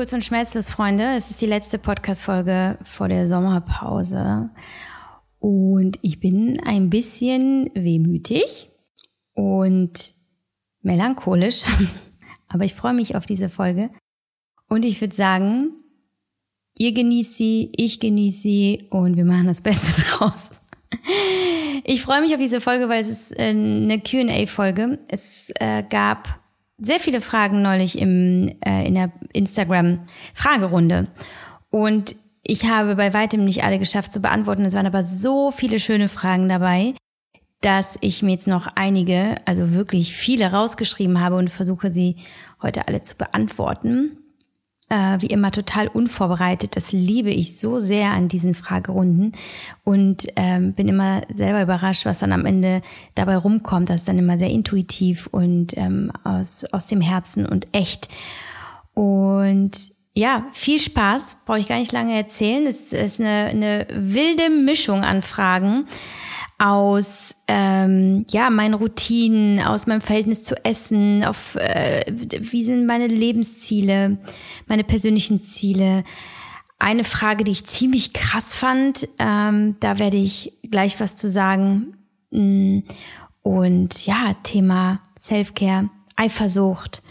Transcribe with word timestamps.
Kurz 0.00 0.14
und 0.14 0.24
schmerzlos, 0.24 0.70
Freunde. 0.70 1.14
Es 1.18 1.28
ist 1.28 1.42
die 1.42 1.46
letzte 1.46 1.76
Podcast-Folge 1.76 2.78
vor 2.84 3.08
der 3.08 3.28
Sommerpause. 3.28 4.48
Und 5.38 5.98
ich 6.00 6.20
bin 6.20 6.58
ein 6.64 6.88
bisschen 6.88 7.70
wehmütig 7.74 8.70
und 9.34 10.14
melancholisch. 10.80 11.64
Aber 12.48 12.64
ich 12.64 12.74
freue 12.74 12.94
mich 12.94 13.14
auf 13.14 13.26
diese 13.26 13.50
Folge. 13.50 13.90
Und 14.70 14.86
ich 14.86 14.98
würde 15.02 15.14
sagen, 15.14 15.74
ihr 16.78 16.94
genießt 16.94 17.36
sie, 17.36 17.70
ich 17.76 18.00
genieße 18.00 18.40
sie 18.40 18.86
und 18.88 19.18
wir 19.18 19.26
machen 19.26 19.48
das 19.48 19.60
Beste 19.60 20.00
draus. 20.16 20.52
Ich 21.84 22.00
freue 22.00 22.22
mich 22.22 22.32
auf 22.32 22.40
diese 22.40 22.62
Folge, 22.62 22.88
weil 22.88 23.02
es 23.02 23.08
ist 23.08 23.38
äh, 23.38 23.50
eine 23.50 24.00
QA-Folge. 24.00 24.98
Es 25.08 25.52
äh, 25.56 25.82
gab 25.82 26.40
sehr 26.80 27.00
viele 27.00 27.20
Fragen 27.20 27.62
neulich 27.62 27.98
im, 27.98 28.54
äh, 28.64 28.86
in 28.86 28.94
der 28.94 29.12
Instagram-Fragerunde. 29.32 31.08
Und 31.70 32.16
ich 32.42 32.64
habe 32.64 32.96
bei 32.96 33.14
weitem 33.14 33.44
nicht 33.44 33.64
alle 33.64 33.78
geschafft 33.78 34.12
zu 34.12 34.20
beantworten. 34.20 34.64
Es 34.64 34.74
waren 34.74 34.86
aber 34.86 35.04
so 35.04 35.50
viele 35.50 35.78
schöne 35.78 36.08
Fragen 36.08 36.48
dabei, 36.48 36.94
dass 37.60 37.98
ich 38.00 38.22
mir 38.22 38.32
jetzt 38.32 38.46
noch 38.46 38.66
einige, 38.74 39.36
also 39.44 39.72
wirklich 39.72 40.14
viele 40.14 40.50
rausgeschrieben 40.50 41.20
habe 41.20 41.36
und 41.36 41.50
versuche 41.50 41.92
sie 41.92 42.16
heute 42.62 42.88
alle 42.88 43.02
zu 43.02 43.16
beantworten. 43.16 44.18
Äh, 44.92 45.22
wie 45.22 45.28
immer 45.28 45.52
total 45.52 45.86
unvorbereitet. 45.86 46.74
Das 46.74 46.90
liebe 46.90 47.30
ich 47.30 47.56
so 47.56 47.78
sehr 47.78 48.10
an 48.10 48.26
diesen 48.26 48.54
Fragerunden 48.54 49.34
und 49.84 50.26
ähm, 50.34 50.72
bin 50.72 50.88
immer 50.88 51.20
selber 51.32 51.62
überrascht, 51.62 52.06
was 52.06 52.18
dann 52.18 52.32
am 52.32 52.44
Ende 52.44 52.82
dabei 53.14 53.36
rumkommt. 53.36 53.88
Das 53.88 54.00
ist 54.00 54.08
dann 54.08 54.18
immer 54.18 54.36
sehr 54.36 54.50
intuitiv 54.50 55.28
und 55.28 55.78
ähm, 55.78 56.10
aus, 56.24 56.64
aus 56.72 56.86
dem 56.86 57.00
Herzen 57.00 57.46
und 57.46 57.68
echt. 57.70 58.08
Und 58.92 59.92
ja, 60.12 60.48
viel 60.54 60.80
Spaß, 60.80 61.36
brauche 61.46 61.60
ich 61.60 61.68
gar 61.68 61.78
nicht 61.78 61.92
lange 61.92 62.16
erzählen. 62.16 62.66
Es 62.66 62.92
ist 62.92 63.20
eine, 63.20 63.46
eine 63.48 63.86
wilde 63.94 64.50
Mischung 64.50 65.04
an 65.04 65.22
Fragen 65.22 65.86
aus 66.60 67.36
ähm, 67.48 68.26
ja 68.28 68.50
meinen 68.50 68.74
Routinen, 68.74 69.60
aus 69.60 69.86
meinem 69.86 70.02
Verhältnis 70.02 70.44
zu 70.44 70.62
Essen, 70.62 71.24
auf 71.24 71.56
äh, 71.56 72.04
wie 72.06 72.62
sind 72.62 72.86
meine 72.86 73.06
Lebensziele, 73.06 74.18
meine 74.66 74.84
persönlichen 74.84 75.40
Ziele. 75.40 76.04
Eine 76.78 77.04
Frage, 77.04 77.44
die 77.44 77.52
ich 77.52 77.66
ziemlich 77.66 78.12
krass 78.12 78.54
fand, 78.54 79.08
ähm, 79.18 79.76
da 79.80 79.98
werde 79.98 80.18
ich 80.18 80.52
gleich 80.70 81.00
was 81.00 81.16
zu 81.16 81.30
sagen. 81.30 81.96
Mm, 82.30 82.80
und 83.40 84.04
ja, 84.04 84.34
Thema 84.42 85.00
Selfcare, 85.18 85.88
Eifersucht, 86.16 87.02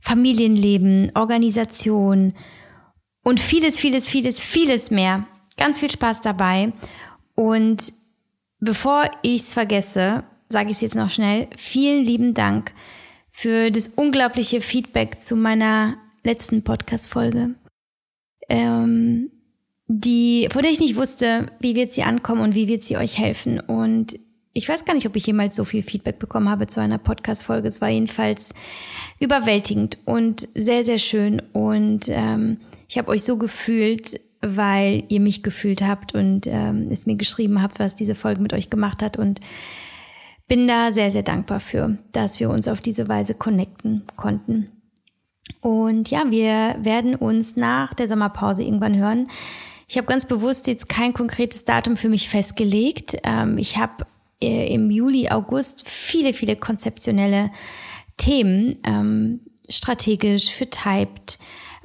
Familienleben, 0.00 1.12
Organisation 1.14 2.34
und 3.22 3.38
vieles, 3.38 3.78
vieles, 3.78 4.08
vieles, 4.08 4.40
vieles 4.40 4.90
mehr. 4.90 5.28
Ganz 5.56 5.78
viel 5.78 5.90
Spaß 5.90 6.22
dabei. 6.22 6.72
Und 7.36 7.99
Bevor 8.60 9.10
ich 9.22 9.42
es 9.42 9.52
vergesse, 9.54 10.22
sage 10.50 10.66
ich 10.66 10.76
es 10.76 10.80
jetzt 10.82 10.94
noch 10.94 11.08
schnell. 11.08 11.48
Vielen 11.56 12.04
lieben 12.04 12.34
Dank 12.34 12.72
für 13.30 13.70
das 13.70 13.88
unglaubliche 13.88 14.60
Feedback 14.60 15.22
zu 15.22 15.34
meiner 15.34 15.96
letzten 16.24 16.62
Podcast-Folge. 16.62 17.54
Ähm, 18.50 19.30
die, 19.86 20.48
von 20.52 20.62
der 20.62 20.70
ich 20.70 20.80
nicht 20.80 20.96
wusste, 20.96 21.46
wie 21.58 21.74
wird 21.74 21.94
sie 21.94 22.02
ankommen 22.02 22.42
und 22.42 22.54
wie 22.54 22.68
wird 22.68 22.82
sie 22.82 22.98
euch 22.98 23.18
helfen. 23.18 23.60
Und 23.60 24.18
ich 24.52 24.68
weiß 24.68 24.84
gar 24.84 24.94
nicht, 24.94 25.06
ob 25.06 25.16
ich 25.16 25.26
jemals 25.26 25.56
so 25.56 25.64
viel 25.64 25.82
Feedback 25.82 26.18
bekommen 26.18 26.50
habe 26.50 26.66
zu 26.66 26.80
einer 26.80 26.98
Podcast-Folge. 26.98 27.68
Es 27.68 27.80
war 27.80 27.88
jedenfalls 27.88 28.52
überwältigend 29.20 29.98
und 30.04 30.46
sehr, 30.54 30.84
sehr 30.84 30.98
schön. 30.98 31.40
Und 31.54 32.08
ähm, 32.08 32.58
ich 32.88 32.98
habe 32.98 33.08
euch 33.08 33.22
so 33.22 33.38
gefühlt, 33.38 34.20
weil 34.40 35.04
ihr 35.08 35.20
mich 35.20 35.42
gefühlt 35.42 35.82
habt 35.82 36.14
und 36.14 36.46
ähm, 36.46 36.88
es 36.90 37.06
mir 37.06 37.16
geschrieben 37.16 37.62
habt, 37.62 37.78
was 37.78 37.94
diese 37.94 38.14
Folge 38.14 38.40
mit 38.40 38.52
euch 38.52 38.70
gemacht 38.70 39.02
hat 39.02 39.18
und 39.18 39.40
bin 40.48 40.66
da 40.66 40.92
sehr, 40.92 41.12
sehr 41.12 41.22
dankbar 41.22 41.60
für, 41.60 41.98
dass 42.12 42.40
wir 42.40 42.50
uns 42.50 42.66
auf 42.66 42.80
diese 42.80 43.08
Weise 43.08 43.34
connecten 43.34 44.02
konnten. 44.16 44.68
Und 45.60 46.10
ja, 46.10 46.24
wir 46.30 46.76
werden 46.80 47.14
uns 47.14 47.56
nach 47.56 47.94
der 47.94 48.08
Sommerpause 48.08 48.62
irgendwann 48.62 48.96
hören. 48.96 49.28
Ich 49.86 49.96
habe 49.96 50.06
ganz 50.06 50.26
bewusst 50.26 50.66
jetzt 50.66 50.88
kein 50.88 51.12
konkretes 51.12 51.64
Datum 51.64 51.96
für 51.96 52.08
mich 52.08 52.28
festgelegt. 52.28 53.16
Ähm, 53.24 53.58
ich 53.58 53.76
habe 53.76 54.06
äh, 54.42 54.72
im 54.72 54.90
Juli, 54.90 55.28
August 55.28 55.88
viele, 55.88 56.32
viele 56.32 56.56
konzeptionelle 56.56 57.50
Themen, 58.16 58.78
ähm, 58.84 59.40
strategisch 59.68 60.50
für 60.50 60.68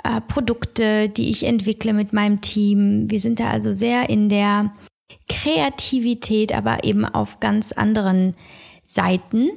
äh, 0.06 0.22
Produkte, 0.22 1.10
die 1.10 1.32
ich 1.32 1.44
entwickle 1.44 1.92
mit 1.92 2.14
meinem 2.14 2.40
Team. 2.40 3.10
Wir 3.10 3.20
sind 3.20 3.40
da 3.40 3.50
also 3.50 3.74
sehr 3.74 4.08
in 4.08 4.30
der 4.30 4.72
Kreativität, 5.28 6.54
aber 6.54 6.84
eben 6.84 7.06
auf 7.06 7.40
ganz 7.40 7.72
anderen 7.72 8.36
Seiten. 8.86 9.50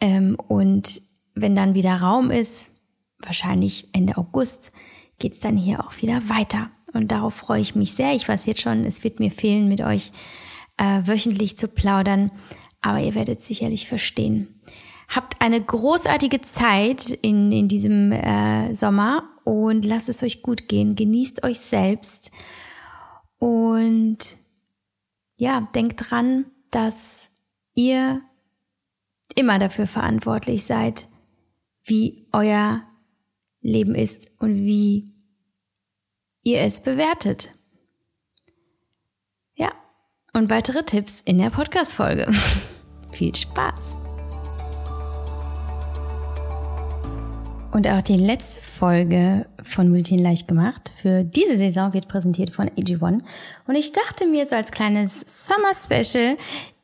Ähm, 0.00 0.36
und 0.46 1.00
wenn 1.34 1.54
dann 1.54 1.74
wieder 1.74 1.96
Raum 1.96 2.30
ist, 2.30 2.70
wahrscheinlich 3.18 3.88
Ende 3.92 4.18
August, 4.18 4.72
geht's 5.18 5.40
dann 5.40 5.56
hier 5.56 5.82
auch 5.82 5.96
wieder 6.02 6.28
weiter. 6.28 6.70
Und 6.92 7.10
darauf 7.10 7.34
freue 7.34 7.62
ich 7.62 7.74
mich 7.74 7.94
sehr. 7.94 8.14
Ich 8.14 8.28
weiß 8.28 8.44
jetzt 8.44 8.60
schon, 8.60 8.84
es 8.84 9.04
wird 9.04 9.20
mir 9.20 9.30
fehlen, 9.30 9.68
mit 9.68 9.80
euch 9.80 10.12
äh, 10.76 11.00
wöchentlich 11.04 11.56
zu 11.56 11.66
plaudern. 11.66 12.30
Aber 12.82 13.00
ihr 13.00 13.14
werdet 13.14 13.42
sicherlich 13.42 13.88
verstehen. 13.88 14.60
Habt 15.08 15.40
eine 15.40 15.62
großartige 15.62 16.42
Zeit 16.42 17.08
in, 17.10 17.50
in 17.52 17.68
diesem 17.68 18.12
äh, 18.12 18.74
Sommer 18.74 19.30
und 19.44 19.84
lasst 19.84 20.08
es 20.08 20.22
euch 20.22 20.42
gut 20.42 20.68
gehen. 20.68 20.96
Genießt 20.96 21.44
euch 21.44 21.60
selbst 21.60 22.30
und 23.38 24.18
ja, 25.36 25.68
denkt 25.74 26.10
dran, 26.10 26.46
dass 26.70 27.28
ihr 27.74 28.22
immer 29.34 29.58
dafür 29.58 29.86
verantwortlich 29.86 30.64
seid, 30.64 31.08
wie 31.82 32.26
euer 32.32 32.82
Leben 33.60 33.94
ist 33.94 34.30
und 34.38 34.54
wie 34.56 35.12
ihr 36.42 36.60
es 36.60 36.80
bewertet. 36.80 37.52
Ja, 39.54 39.72
und 40.32 40.50
weitere 40.50 40.84
Tipps 40.84 41.20
in 41.22 41.38
der 41.38 41.50
Podcast-Folge. 41.50 42.32
Viel 43.12 43.34
Spaß! 43.34 44.03
Und 47.74 47.88
auch 47.88 48.02
die 48.02 48.16
letzte 48.16 48.60
Folge 48.60 49.46
von 49.60 49.88
Multitin 49.88 50.20
leicht 50.20 50.46
gemacht 50.46 50.92
für 50.96 51.24
diese 51.24 51.58
Saison 51.58 51.92
wird 51.92 52.06
präsentiert 52.06 52.50
von 52.50 52.68
AG1. 52.68 53.20
Und 53.66 53.74
ich 53.74 53.90
dachte 53.90 54.26
mir 54.26 54.46
so 54.46 54.54
als 54.54 54.70
kleines 54.70 55.24
Summer 55.26 55.74
Special 55.74 56.36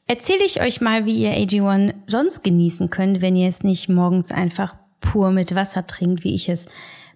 erzähle 0.09 0.45
ich 0.45 0.61
euch 0.61 0.81
mal, 0.81 1.07
wie 1.07 1.15
ihr 1.15 1.31
AG1 1.31 1.95
sonst 2.09 2.43
genießen 2.43 2.91
könnt, 2.91 3.21
wenn 3.21 3.37
ihr 3.37 3.49
es 3.49 3.63
nicht 3.63 3.89
morgens 3.89 4.33
einfach 4.33 4.75
pur 5.01 5.31
mit 5.31 5.55
Wasser 5.55 5.87
trinkt, 5.87 6.25
wie 6.25 6.35
ich 6.35 6.49
es 6.49 6.67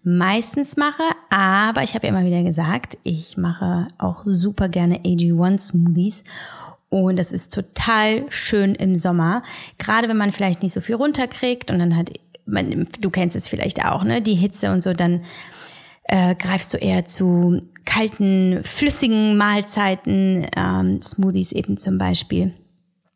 meistens 0.04 0.76
mache. 0.76 1.02
Aber 1.28 1.82
ich 1.82 1.96
habe 1.96 2.06
ja 2.06 2.12
immer 2.12 2.24
wieder 2.24 2.44
gesagt, 2.44 2.96
ich 3.02 3.36
mache 3.36 3.88
auch 3.98 4.22
super 4.24 4.68
gerne 4.68 4.98
AG1 5.00 5.58
Smoothies. 5.58 6.22
Und 6.90 7.18
das 7.18 7.32
ist 7.32 7.52
total 7.52 8.26
schön 8.28 8.76
im 8.76 8.94
Sommer. 8.94 9.42
Gerade 9.78 10.08
wenn 10.08 10.16
man 10.16 10.30
vielleicht 10.30 10.62
nicht 10.62 10.72
so 10.72 10.80
viel 10.80 10.94
runterkriegt 10.94 11.72
und 11.72 11.80
dann 11.80 11.96
hat 11.96 12.10
man, 12.46 12.88
du 13.00 13.10
kennst 13.10 13.36
es 13.36 13.48
vielleicht 13.48 13.84
auch, 13.84 14.04
ne? 14.04 14.22
Die 14.22 14.34
Hitze 14.34 14.72
und 14.72 14.82
so, 14.82 14.92
dann 14.92 15.22
äh, 16.04 16.34
greifst 16.34 16.74
du 16.74 16.78
eher 16.78 17.06
zu 17.06 17.60
kalten, 17.84 18.60
flüssigen 18.62 19.36
Mahlzeiten, 19.36 20.46
ähm, 20.56 21.00
Smoothies 21.02 21.52
eben 21.52 21.76
zum 21.76 21.98
Beispiel. 21.98 22.54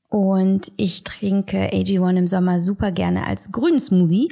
Und 0.09 0.73
ich 0.79 1.05
trinke 1.05 1.71
AG1 1.71 2.17
im 2.17 2.29
Sommer 2.29 2.61
super 2.61 2.93
gerne 2.93 3.27
als 3.27 3.53
grünen 3.53 3.79
Smoothie. 3.79 4.31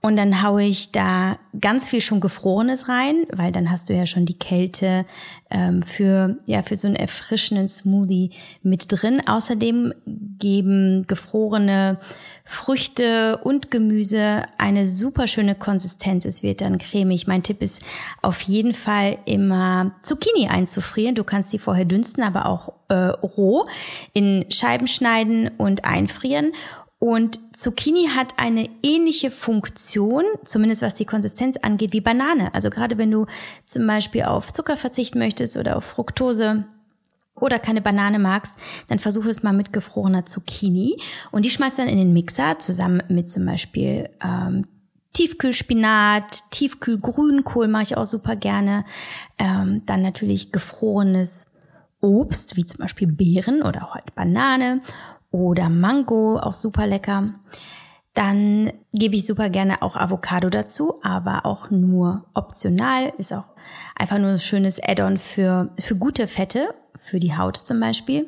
Und 0.00 0.14
dann 0.16 0.42
haue 0.42 0.62
ich 0.62 0.92
da 0.92 1.38
ganz 1.60 1.88
viel 1.88 2.00
schon 2.00 2.20
Gefrorenes 2.20 2.88
rein, 2.88 3.26
weil 3.32 3.50
dann 3.50 3.68
hast 3.68 3.88
du 3.88 3.94
ja 3.94 4.06
schon 4.06 4.26
die 4.26 4.38
Kälte 4.38 5.04
ähm, 5.50 5.82
für, 5.82 6.36
ja, 6.46 6.62
für 6.62 6.76
so 6.76 6.86
einen 6.86 6.94
erfrischenden 6.94 7.68
Smoothie 7.68 8.30
mit 8.62 8.86
drin. 8.88 9.20
Außerdem 9.26 9.92
geben 10.06 11.06
gefrorene 11.08 11.98
Früchte 12.44 13.38
und 13.38 13.72
Gemüse 13.72 14.44
eine 14.56 14.86
super 14.86 15.26
schöne 15.26 15.56
Konsistenz. 15.56 16.24
Es 16.24 16.44
wird 16.44 16.60
dann 16.60 16.78
cremig. 16.78 17.26
Mein 17.26 17.42
Tipp 17.42 17.60
ist 17.60 17.82
auf 18.22 18.40
jeden 18.42 18.74
Fall 18.74 19.18
immer 19.24 19.96
Zucchini 20.02 20.48
einzufrieren. 20.48 21.16
Du 21.16 21.24
kannst 21.24 21.52
die 21.52 21.58
vorher 21.58 21.84
dünsten, 21.84 22.22
aber 22.22 22.46
auch 22.46 22.72
äh, 22.88 22.94
roh 22.94 23.66
in 24.12 24.46
Scheiben 24.48 24.86
schneiden 24.86 25.50
und 25.58 25.84
einfrieren. 25.84 26.52
Und 26.98 27.38
Zucchini 27.56 28.08
hat 28.08 28.34
eine 28.38 28.68
ähnliche 28.82 29.30
Funktion, 29.30 30.24
zumindest 30.44 30.82
was 30.82 30.96
die 30.96 31.04
Konsistenz 31.04 31.56
angeht, 31.58 31.92
wie 31.92 32.00
Banane. 32.00 32.52
Also 32.54 32.70
gerade 32.70 32.98
wenn 32.98 33.10
du 33.10 33.26
zum 33.64 33.86
Beispiel 33.86 34.24
auf 34.24 34.52
Zucker 34.52 34.76
verzichten 34.76 35.18
möchtest 35.18 35.56
oder 35.56 35.76
auf 35.76 35.84
Fructose, 35.84 36.64
oder 37.40 37.58
keine 37.58 37.80
Banane 37.80 38.18
magst, 38.18 38.58
dann 38.88 38.98
versuch 38.98 39.24
es 39.26 39.42
mal 39.42 39.52
mit 39.52 39.72
gefrorener 39.72 40.26
Zucchini 40.26 40.96
und 41.30 41.44
die 41.44 41.50
schmeißt 41.50 41.78
dann 41.78 41.88
in 41.88 41.96
den 41.96 42.12
Mixer 42.12 42.58
zusammen 42.58 43.02
mit 43.08 43.30
zum 43.30 43.46
Beispiel 43.46 44.08
ähm, 44.22 44.66
Tiefkühlspinat, 45.12 46.50
Tiefkühlgrünkohl 46.50 47.68
mache 47.68 47.82
ich 47.84 47.96
auch 47.96 48.06
super 48.06 48.36
gerne. 48.36 48.84
Ähm, 49.38 49.82
dann 49.86 50.02
natürlich 50.02 50.52
gefrorenes 50.52 51.46
Obst, 52.00 52.56
wie 52.56 52.64
zum 52.64 52.78
Beispiel 52.78 53.08
Beeren 53.08 53.62
oder 53.62 53.84
auch 53.84 53.94
halt 53.94 54.14
Banane 54.14 54.80
oder 55.30 55.68
Mango, 55.68 56.38
auch 56.38 56.54
super 56.54 56.86
lecker. 56.86 57.34
Dann 58.14 58.72
gebe 58.92 59.14
ich 59.14 59.26
super 59.26 59.48
gerne 59.48 59.82
auch 59.82 59.94
Avocado 59.94 60.50
dazu, 60.50 60.94
aber 61.02 61.46
auch 61.46 61.70
nur 61.70 62.24
optional. 62.34 63.12
Ist 63.16 63.32
auch 63.32 63.54
einfach 63.94 64.18
nur 64.18 64.30
ein 64.30 64.40
schönes 64.40 64.82
Add-on 64.82 65.18
für, 65.18 65.70
für 65.78 65.94
gute 65.94 66.26
Fette, 66.26 66.74
für 66.96 67.20
die 67.20 67.36
Haut 67.36 67.56
zum 67.56 67.78
Beispiel. 67.78 68.26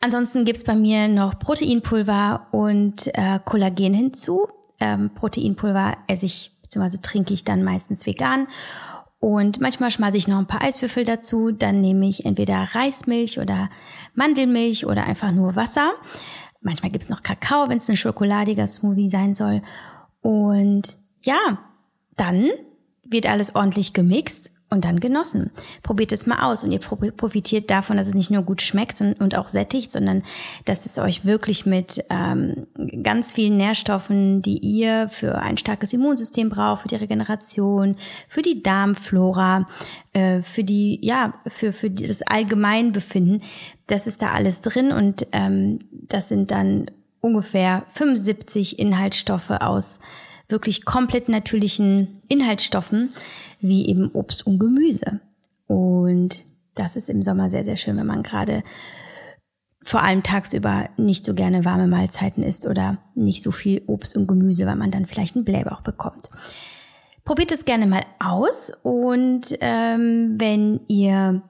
Ansonsten 0.00 0.44
gibt's 0.44 0.64
bei 0.64 0.74
mir 0.74 1.08
noch 1.08 1.38
Proteinpulver 1.38 2.48
und 2.52 3.06
äh, 3.14 3.38
Kollagen 3.44 3.94
hinzu. 3.94 4.48
Ähm, 4.80 5.10
Proteinpulver 5.14 5.96
esse 6.06 6.26
ich 6.26 6.52
bzw. 6.62 6.98
trinke 7.02 7.34
ich 7.34 7.44
dann 7.44 7.62
meistens 7.62 8.06
vegan. 8.06 8.48
Und 9.20 9.60
manchmal 9.60 9.90
schmeiße 9.90 10.16
ich 10.16 10.28
noch 10.28 10.38
ein 10.38 10.46
paar 10.46 10.62
Eiswürfel 10.62 11.04
dazu. 11.04 11.52
Dann 11.52 11.80
nehme 11.80 12.08
ich 12.08 12.24
entweder 12.24 12.66
Reismilch 12.74 13.38
oder 13.38 13.68
Mandelmilch 14.14 14.86
oder 14.86 15.04
einfach 15.04 15.30
nur 15.30 15.56
Wasser. 15.56 15.92
Manchmal 16.62 16.90
gibt's 16.90 17.10
noch 17.10 17.22
Kakao, 17.22 17.68
wenn 17.68 17.78
es 17.78 17.88
ein 17.90 17.98
schokoladiger 17.98 18.66
Smoothie 18.66 19.10
sein 19.10 19.34
soll. 19.34 19.62
Und 20.22 20.98
ja, 21.20 21.58
dann 22.16 22.50
wird 23.04 23.26
alles 23.26 23.54
ordentlich 23.54 23.92
gemixt 23.92 24.50
und 24.70 24.84
dann 24.84 25.00
genossen. 25.00 25.50
Probiert 25.82 26.12
es 26.12 26.26
mal 26.26 26.42
aus 26.42 26.62
und 26.62 26.70
ihr 26.70 26.78
profitiert 26.78 27.70
davon, 27.70 27.96
dass 27.96 28.06
es 28.06 28.14
nicht 28.14 28.30
nur 28.30 28.42
gut 28.42 28.62
schmeckt 28.62 29.00
und 29.00 29.36
auch 29.36 29.48
sättigt, 29.48 29.90
sondern 29.90 30.22
dass 30.64 30.86
es 30.86 30.98
euch 30.98 31.24
wirklich 31.24 31.66
mit 31.66 32.04
ähm, 32.08 32.66
ganz 33.02 33.32
vielen 33.32 33.56
Nährstoffen, 33.56 34.42
die 34.42 34.58
ihr 34.58 35.08
für 35.08 35.38
ein 35.38 35.56
starkes 35.56 35.92
Immunsystem 35.92 36.48
braucht, 36.48 36.82
für 36.82 36.88
die 36.88 36.96
Regeneration, 36.96 37.96
für 38.28 38.42
die 38.42 38.62
Darmflora, 38.62 39.66
äh, 40.12 40.42
für 40.42 40.62
die, 40.62 41.00
ja, 41.02 41.34
für, 41.48 41.72
für 41.72 41.90
das 41.90 42.22
Allgemeinbefinden, 42.22 43.42
das 43.88 44.06
ist 44.06 44.22
da 44.22 44.30
alles 44.30 44.60
drin 44.60 44.92
und 44.92 45.26
ähm, 45.32 45.80
das 45.90 46.28
sind 46.28 46.52
dann 46.52 46.86
ungefähr 47.20 47.84
75 47.90 48.78
Inhaltsstoffe 48.78 49.50
aus 49.50 49.98
wirklich 50.48 50.84
komplett 50.84 51.28
natürlichen 51.28 52.20
Inhaltsstoffen, 52.28 53.10
wie 53.60 53.86
eben 53.88 54.10
Obst 54.12 54.46
und 54.46 54.58
Gemüse. 54.58 55.20
Und 55.66 56.44
das 56.74 56.96
ist 56.96 57.10
im 57.10 57.22
Sommer 57.22 57.50
sehr, 57.50 57.64
sehr 57.64 57.76
schön, 57.76 57.96
wenn 57.96 58.06
man 58.06 58.22
gerade 58.22 58.62
vor 59.82 60.02
allem 60.02 60.22
tagsüber 60.22 60.88
nicht 60.96 61.24
so 61.24 61.34
gerne 61.34 61.64
warme 61.64 61.86
Mahlzeiten 61.86 62.42
isst 62.42 62.66
oder 62.66 62.98
nicht 63.14 63.42
so 63.42 63.50
viel 63.50 63.82
Obst 63.86 64.16
und 64.16 64.26
Gemüse, 64.26 64.66
weil 64.66 64.76
man 64.76 64.90
dann 64.90 65.06
vielleicht 65.06 65.36
einen 65.36 65.44
Blähbauch 65.44 65.80
bekommt. 65.80 66.30
Probiert 67.24 67.52
es 67.52 67.64
gerne 67.64 67.86
mal 67.86 68.04
aus 68.18 68.72
und 68.82 69.56
ähm, 69.60 70.34
wenn 70.38 70.80
ihr 70.88 71.42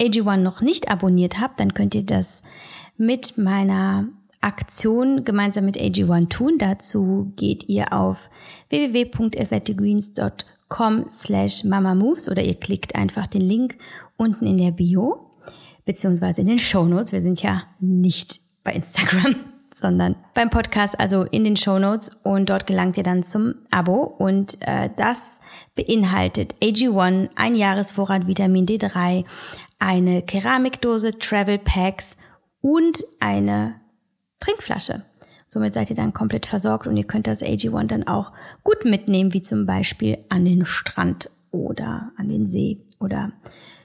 AG1 0.00 0.36
noch 0.38 0.60
nicht 0.60 0.90
abonniert 0.90 1.40
habt, 1.40 1.60
dann 1.60 1.74
könnt 1.74 1.94
ihr 1.94 2.04
das 2.04 2.42
mit 2.96 3.36
meiner 3.38 4.08
Aktion 4.40 5.24
gemeinsam 5.24 5.64
mit 5.64 5.76
AG1 5.76 6.28
tun. 6.28 6.58
Dazu 6.58 7.32
geht 7.36 7.68
ihr 7.68 7.92
auf 7.92 8.30
www.athleticgreens.com 8.70 10.53
com 10.74 11.08
slash 11.08 11.62
mamamoves 11.62 12.28
oder 12.28 12.42
ihr 12.42 12.56
klickt 12.56 12.96
einfach 12.96 13.28
den 13.28 13.42
Link 13.42 13.78
unten 14.16 14.44
in 14.44 14.58
der 14.58 14.72
Bio 14.72 15.30
beziehungsweise 15.84 16.40
in 16.40 16.48
den 16.48 16.58
Show 16.58 16.84
Notes. 16.84 17.12
Wir 17.12 17.20
sind 17.20 17.40
ja 17.42 17.62
nicht 17.78 18.40
bei 18.64 18.72
Instagram, 18.72 19.36
sondern 19.74 20.16
beim 20.34 20.50
Podcast, 20.50 20.98
also 20.98 21.22
in 21.22 21.44
den 21.44 21.56
Show 21.56 21.78
Notes 21.78 22.10
und 22.24 22.50
dort 22.50 22.66
gelangt 22.66 22.96
ihr 22.96 23.04
dann 23.04 23.22
zum 23.22 23.54
Abo 23.70 24.02
und 24.02 24.56
äh, 24.62 24.90
das 24.96 25.40
beinhaltet 25.76 26.56
AG1, 26.60 27.28
ein 27.36 27.54
Jahresvorrat 27.54 28.26
Vitamin 28.26 28.66
D3, 28.66 29.24
eine 29.78 30.22
Keramikdose, 30.22 31.20
Travel 31.20 31.58
Packs 31.58 32.16
und 32.60 33.04
eine 33.20 33.80
Trinkflasche. 34.40 35.04
Somit 35.54 35.72
seid 35.72 35.88
ihr 35.88 35.94
dann 35.94 36.12
komplett 36.12 36.46
versorgt 36.46 36.88
und 36.88 36.96
ihr 36.96 37.04
könnt 37.04 37.28
das 37.28 37.40
AG1 37.40 37.86
dann 37.86 38.08
auch 38.08 38.32
gut 38.64 38.84
mitnehmen, 38.84 39.32
wie 39.34 39.40
zum 39.40 39.66
Beispiel 39.66 40.18
an 40.28 40.44
den 40.44 40.64
Strand 40.64 41.30
oder 41.52 42.10
an 42.16 42.28
den 42.28 42.48
See 42.48 42.80
oder 42.98 43.30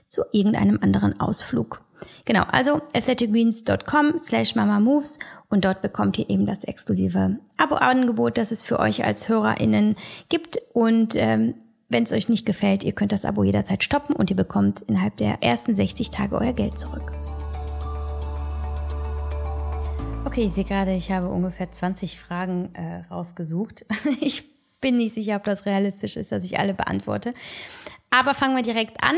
zu 0.07 0.23
irgendeinem 0.31 0.79
anderen 0.81 1.19
Ausflug. 1.19 1.83
Genau, 2.25 2.41
also 2.41 2.81
athleticgreens.com 2.95 4.17
slash 4.17 4.55
mamamoves 4.55 5.19
und 5.49 5.63
dort 5.63 5.83
bekommt 5.83 6.17
ihr 6.17 6.27
eben 6.31 6.47
das 6.47 6.63
exklusive 6.63 7.37
Abo-Angebot, 7.57 8.39
das 8.39 8.51
es 8.51 8.63
für 8.63 8.79
euch 8.79 9.05
als 9.05 9.29
HörerInnen 9.29 9.95
gibt 10.29 10.57
und 10.73 11.15
ähm, 11.15 11.53
wenn 11.87 12.03
es 12.03 12.13
euch 12.13 12.29
nicht 12.29 12.47
gefällt, 12.47 12.83
ihr 12.83 12.93
könnt 12.93 13.11
das 13.11 13.25
Abo 13.25 13.43
jederzeit 13.43 13.83
stoppen 13.83 14.15
und 14.15 14.31
ihr 14.31 14.35
bekommt 14.35 14.81
innerhalb 14.87 15.17
der 15.17 15.43
ersten 15.43 15.75
60 15.75 16.09
Tage 16.09 16.35
euer 16.35 16.53
Geld 16.53 16.79
zurück. 16.79 17.11
Okay, 20.25 20.45
ich 20.45 20.53
sehe 20.53 20.63
gerade, 20.63 20.93
ich 20.93 21.11
habe 21.11 21.27
ungefähr 21.27 21.71
20 21.71 22.19
Fragen 22.19 22.73
äh, 22.75 23.03
rausgesucht. 23.11 23.85
Ich 24.21 24.43
bin 24.81 24.97
nicht 24.97 25.13
sicher, 25.13 25.35
ob 25.35 25.43
das 25.43 25.65
realistisch 25.65 26.15
ist, 26.15 26.31
dass 26.31 26.43
ich 26.45 26.57
alle 26.57 26.73
beantworte. 26.73 27.33
Aber 28.11 28.33
fangen 28.33 28.55
wir 28.55 28.63
direkt 28.63 29.03
an, 29.03 29.15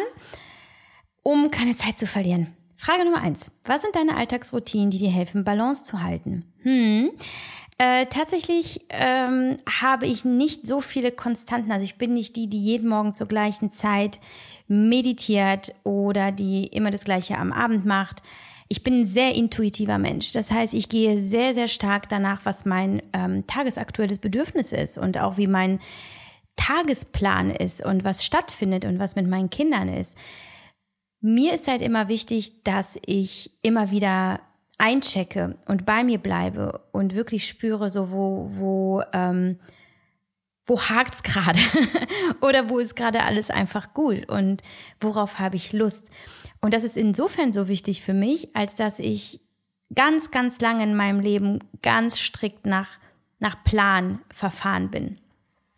um 1.22 1.52
keine 1.52 1.76
Zeit 1.76 2.00
zu 2.00 2.08
verlieren. 2.08 2.56
Frage 2.78 3.06
Nummer 3.06 3.22
eins. 3.22 3.52
Was 3.66 3.84
sind 3.84 3.96
deine 3.96 4.16
Alltagsroutinen, 4.16 4.90
die 4.90 4.98
dir 4.98 5.12
helfen, 5.12 5.44
Balance 5.44 5.84
zu 5.84 6.02
halten? 6.02 6.46
Hm. 6.64 7.12
Äh, 7.78 8.08
tatsächlich 8.08 8.86
ähm, 8.90 9.60
habe 9.82 10.08
ich 10.08 10.26
nicht 10.26 10.66
so 10.66 10.82
viele 10.82 11.12
Konstanten. 11.12 11.72
Also 11.72 11.84
ich 11.84 11.98
bin 11.98 12.14
nicht 12.14 12.36
die, 12.36 12.50
die 12.50 12.60
jeden 12.60 12.90
Morgen 12.90 13.14
zur 13.14 13.28
gleichen 13.28 13.72
Zeit 13.72 14.20
meditiert 14.68 15.76
oder 15.84 16.32
die 16.32 16.66
immer 16.68 16.90
das 16.90 17.04
Gleiche 17.04 17.38
am 17.38 17.52
Abend 17.52 17.86
macht 17.86 18.24
ich 18.72 18.84
bin 18.84 19.02
ein 19.02 19.06
sehr 19.06 19.36
intuitiver 19.36 19.98
Mensch. 19.98 20.32
Das 20.32 20.50
heißt, 20.50 20.74
ich 20.74 20.88
gehe 20.88 21.22
sehr, 21.22 21.54
sehr 21.54 21.68
stark 21.68 22.08
danach, 22.08 22.46
was 22.46 22.64
mein 22.64 23.02
ähm, 23.12 23.46
tagesaktuelles 23.46 24.20
Bedürfnis 24.20 24.72
ist 24.72 24.98
und 24.98 25.18
auch 25.18 25.36
wie 25.36 25.48
mein 25.48 25.82
Tagesplan 26.56 27.52
ist 27.52 27.84
und 27.86 28.06
was 28.06 28.24
stattfindet 28.24 28.86
und 28.86 28.98
was 28.98 29.18
mit 29.18 29.28
meinen 29.28 29.50
Kindern 29.50 29.90
ist. 29.90 30.18
Mir 31.20 31.54
ist 31.54 31.68
halt 31.68 31.82
immer 31.82 32.08
wichtig, 32.08 32.64
dass 32.64 32.98
ich 33.06 33.52
immer 33.62 33.92
wieder 33.92 34.40
einchecke 34.78 35.58
und 35.66 35.86
bei 35.86 36.06
mir 36.06 36.18
bleibe 36.18 36.80
und 36.94 37.14
wirklich 37.14 37.48
spüre, 37.48 37.92
so 37.92 38.10
wo, 38.10 38.52
wo, 38.54 39.04
ähm, 39.12 39.60
wo 40.66 40.82
hakt's 40.82 41.24
gerade 41.24 41.60
oder 42.42 42.70
wo 42.70 42.80
ist 42.80 42.96
gerade 42.96 43.24
alles 43.24 43.50
einfach 43.50 43.94
gut 43.94 44.30
und 44.30 44.62
worauf 45.02 45.40
habe 45.40 45.58
ich 45.58 45.74
Lust. 45.74 46.10
Und 46.62 46.74
das 46.74 46.84
ist 46.84 46.96
insofern 46.96 47.54
so 47.54 47.68
wichtig 47.68 48.04
für 48.04 48.14
mich, 48.14 48.56
als 48.56 48.76
dass 48.76 49.00
ich 49.00 49.40
ganz, 49.94 50.32
ganz 50.32 50.62
lange 50.62 50.84
in 50.84 50.96
meinem 50.96 51.20
Leben 51.20 51.60
ganz 51.82 52.20
strikt 52.20 52.66
nach, 52.66 53.00
nach 53.40 53.64
Plan 53.64 54.20
verfahren 54.34 54.90
bin. 54.90 55.18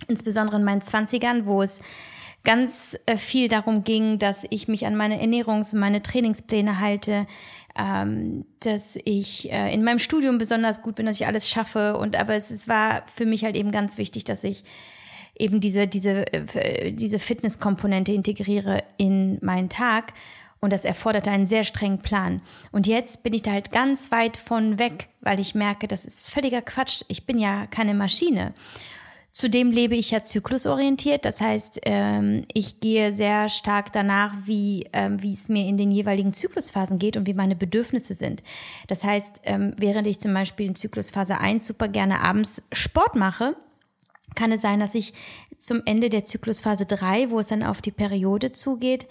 Insbesondere 0.07 0.57
in 0.57 0.63
meinen 0.63 0.81
Zwanzigern, 0.81 1.45
wo 1.45 1.61
es 1.61 1.81
ganz 2.43 2.97
äh, 3.05 3.15
viel 3.15 3.47
darum 3.47 3.83
ging, 3.85 4.19
dass 4.19 4.45
ich 4.49 4.67
mich 4.67 4.85
an 4.85 4.95
meine 4.97 5.21
Ernährungs- 5.21 5.73
und 5.73 5.79
meine 5.79 6.01
Trainingspläne 6.01 6.79
halte, 6.79 7.25
ähm, 7.75 8.45
dass 8.59 8.97
ich 9.05 9.51
äh, 9.51 9.73
in 9.73 9.83
meinem 9.83 9.99
Studium 9.99 10.37
besonders 10.37 10.81
gut 10.81 10.95
bin, 10.95 11.05
dass 11.05 11.19
ich 11.19 11.25
alles 11.25 11.49
schaffe. 11.49 11.97
Und 11.97 12.17
aber 12.17 12.35
es, 12.35 12.51
es 12.51 12.67
war 12.67 13.05
für 13.15 13.25
mich 13.25 13.45
halt 13.45 13.55
eben 13.55 13.71
ganz 13.71 13.97
wichtig, 13.97 14.25
dass 14.25 14.43
ich 14.43 14.63
eben 15.35 15.61
diese, 15.61 15.87
diese, 15.87 16.31
äh, 16.33 16.91
diese 16.91 17.17
Fitnesskomponente 17.17 18.11
integriere 18.11 18.83
in 18.97 19.39
meinen 19.41 19.69
Tag. 19.69 20.13
Und 20.63 20.71
das 20.71 20.85
erforderte 20.85 21.29
einen 21.29 21.45
sehr 21.45 21.65
strengen 21.65 21.99
Plan. 21.99 22.41
Und 22.71 22.87
jetzt 22.87 23.21
bin 23.23 23.33
ich 23.33 23.41
da 23.41 23.51
halt 23.51 23.73
ganz 23.73 24.11
weit 24.11 24.37
von 24.37 24.79
weg, 24.79 25.09
weil 25.19 25.41
ich 25.41 25.55
merke, 25.55 25.89
das 25.89 26.05
ist 26.05 26.29
völliger 26.29 26.61
Quatsch. 26.61 27.03
Ich 27.09 27.25
bin 27.25 27.37
ja 27.37 27.67
keine 27.67 27.93
Maschine. 27.93 28.53
Zudem 29.33 29.71
lebe 29.71 29.97
ich 29.97 30.11
ja 30.11 30.23
zyklusorientiert. 30.23 31.25
Das 31.25 31.41
heißt, 31.41 31.81
ähm, 31.83 32.45
ich 32.53 32.79
gehe 32.79 33.11
sehr 33.11 33.49
stark 33.49 33.91
danach, 33.91 34.33
wie, 34.45 34.87
ähm, 34.93 35.21
wie 35.21 35.33
es 35.33 35.49
mir 35.49 35.67
in 35.67 35.75
den 35.75 35.91
jeweiligen 35.91 36.31
Zyklusphasen 36.31 36.97
geht 36.97 37.17
und 37.17 37.27
wie 37.27 37.33
meine 37.33 37.57
Bedürfnisse 37.57 38.13
sind. 38.13 38.41
Das 38.87 39.03
heißt, 39.03 39.41
ähm, 39.43 39.73
während 39.75 40.07
ich 40.07 40.21
zum 40.21 40.33
Beispiel 40.33 40.67
in 40.67 40.77
Zyklusphase 40.77 41.39
1 41.39 41.67
super 41.67 41.89
gerne 41.89 42.21
abends 42.21 42.63
Sport 42.71 43.15
mache, 43.15 43.57
kann 44.35 44.53
es 44.53 44.61
sein, 44.61 44.79
dass 44.79 44.95
ich 44.95 45.13
zum 45.57 45.81
Ende 45.83 46.09
der 46.09 46.23
Zyklusphase 46.23 46.85
3, 46.85 47.31
wo 47.31 47.41
es 47.41 47.47
dann 47.47 47.63
auf 47.63 47.81
die 47.81 47.91
Periode 47.91 48.53
zugeht, 48.53 49.07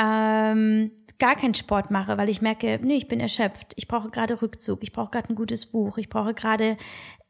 ähm, 0.00 0.90
gar 1.18 1.36
keinen 1.36 1.54
Sport 1.54 1.90
mache, 1.90 2.16
weil 2.16 2.30
ich 2.30 2.40
merke, 2.40 2.80
nee, 2.82 2.96
ich 2.96 3.06
bin 3.06 3.20
erschöpft. 3.20 3.74
Ich 3.76 3.86
brauche 3.86 4.10
gerade 4.10 4.40
Rückzug. 4.40 4.82
Ich 4.82 4.92
brauche 4.92 5.10
gerade 5.10 5.28
ein 5.28 5.36
gutes 5.36 5.66
Buch. 5.66 5.98
Ich 5.98 6.08
brauche 6.08 6.32
gerade 6.32 6.78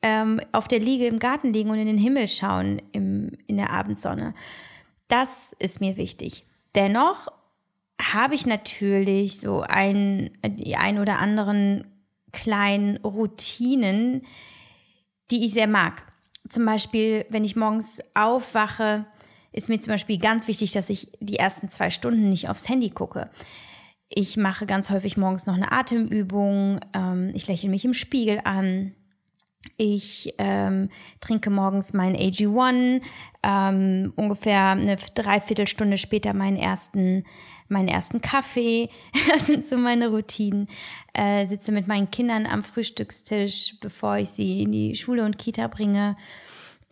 ähm, 0.03 0.41
auf 0.53 0.69
der 0.69 0.79
Liege 0.79 1.07
im 1.07 1.19
Garten 1.19 1.53
liegen 1.53 1.71
und 1.71 1.79
in 1.79 1.87
den 1.87 1.99
Himmel 1.99 2.29
schauen 2.29 2.81
im, 2.93 3.33
in 3.49 3.57
der 3.57 3.71
Abendsonne. 3.71 4.35
Das 5.09 5.53
ist 5.59 5.81
mir 5.81 5.97
wichtig. 5.97 6.47
Dennoch 6.77 7.29
habe 8.01 8.35
ich 8.35 8.47
natürlich 8.47 9.41
so 9.41 9.63
ein, 9.63 10.31
die 10.47 10.77
ein 10.77 10.99
oder 11.01 11.19
anderen 11.19 11.85
kleinen 12.33 12.99
Routinen, 12.99 14.25
die 15.31 15.45
ich 15.45 15.53
sehr 15.53 15.67
mag. 15.67 16.07
zum 16.49 16.65
Beispiel, 16.65 17.27
wenn 17.29 17.45
ich 17.45 17.57
morgens 17.57 18.01
aufwache, 18.15 19.05
ist 19.53 19.69
mir 19.69 19.81
zum 19.81 19.93
Beispiel 19.93 20.19
ganz 20.19 20.49
wichtig, 20.49 20.73
dass 20.73 20.91
ich 20.91 21.09
die 21.21 21.37
ersten 21.37 21.69
zwei 21.69 21.91
Stunden 21.91 22.31
nicht 22.31 22.49
aufs 22.49 22.69
Handy 22.69 22.91
gucke. 22.91 23.31
Ich 24.09 24.37
mache 24.37 24.67
ganz 24.67 24.91
häufig 24.91 25.17
morgens 25.17 25.47
noch 25.47 25.55
eine 25.55 25.73
Atemübung. 25.73 26.81
Ähm, 26.95 27.31
ich 27.35 27.47
lächle 27.47 27.69
mich 27.69 27.85
im 27.85 27.95
Spiegel 27.95 28.41
an. 28.45 28.95
Ich 29.77 30.35
ähm, 30.39 30.89
trinke 31.21 31.51
morgens 31.51 31.93
mein 31.93 32.17
AG1, 32.17 33.03
ähm, 33.43 34.13
ungefähr 34.17 34.71
eine 34.71 34.97
Dreiviertelstunde 34.97 35.99
später 35.99 36.33
meinen 36.33 36.57
ersten, 36.57 37.25
meinen 37.69 37.89
ersten 37.89 38.21
Kaffee. 38.21 38.89
Das 39.29 39.47
sind 39.47 39.67
so 39.67 39.77
meine 39.77 40.09
Routinen. 40.09 40.69
Äh, 41.13 41.47
sitze 41.47 41.73
mit 41.73 41.87
meinen 41.87 42.11
Kindern 42.11 42.47
am 42.47 42.65
Frühstückstisch, 42.65 43.77
bevor 43.81 44.17
ich 44.17 44.31
sie 44.31 44.63
in 44.63 44.73
die 44.73 44.97
Schule 44.97 45.25
und 45.25 45.39
Kita 45.39 45.69
bringe. 45.69 46.17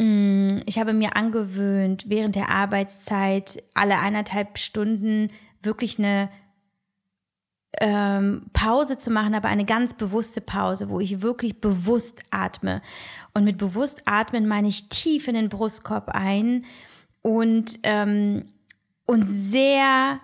Mm, 0.01 0.59
ich 0.67 0.79
habe 0.79 0.93
mir 0.93 1.17
angewöhnt, 1.17 2.05
während 2.09 2.35
der 2.35 2.51
Arbeitszeit 2.51 3.63
alle 3.75 3.99
eineinhalb 3.99 4.59
Stunden 4.59 5.31
wirklich 5.63 5.99
eine 5.99 6.31
ähm, 7.81 8.47
Pause 8.53 8.97
zu 8.97 9.11
machen, 9.11 9.35
aber 9.35 9.49
eine 9.49 9.65
ganz 9.65 9.95
bewusste 9.95 10.41
Pause, 10.41 10.89
wo 10.89 11.01
ich 11.01 11.21
wirklich 11.21 11.61
bewusst 11.61 12.23
atme. 12.31 12.83
Und 13.35 13.45
mit 13.45 13.59
bewusst 13.59 14.03
atmen 14.07 14.47
meine 14.47 14.69
ich 14.69 14.89
tief 14.89 15.29
in 15.29 15.35
den 15.35 15.49
Brustkorb 15.49 16.09
ein 16.09 16.65
und, 17.23 17.79
ähm, 17.83 18.53
und 19.07 19.25
sehr 19.25 20.21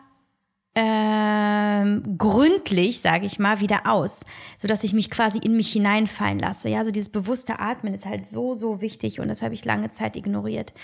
ähm, 0.74 2.16
gründlich, 2.18 3.00
sage 3.00 3.26
ich 3.26 3.38
mal, 3.38 3.60
wieder 3.60 3.86
aus, 3.86 4.24
so 4.58 4.66
dass 4.66 4.84
ich 4.84 4.92
mich 4.92 5.10
quasi 5.10 5.38
in 5.38 5.56
mich 5.56 5.72
hineinfallen 5.72 6.38
lasse. 6.38 6.68
Ja, 6.68 6.84
so 6.84 6.90
dieses 6.90 7.10
bewusste 7.10 7.60
Atmen 7.60 7.94
ist 7.94 8.06
halt 8.06 8.30
so 8.30 8.54
so 8.54 8.80
wichtig 8.80 9.20
und 9.20 9.28
das 9.28 9.42
habe 9.42 9.54
ich 9.54 9.64
lange 9.64 9.90
Zeit 9.90 10.16
ignoriert. 10.16 10.74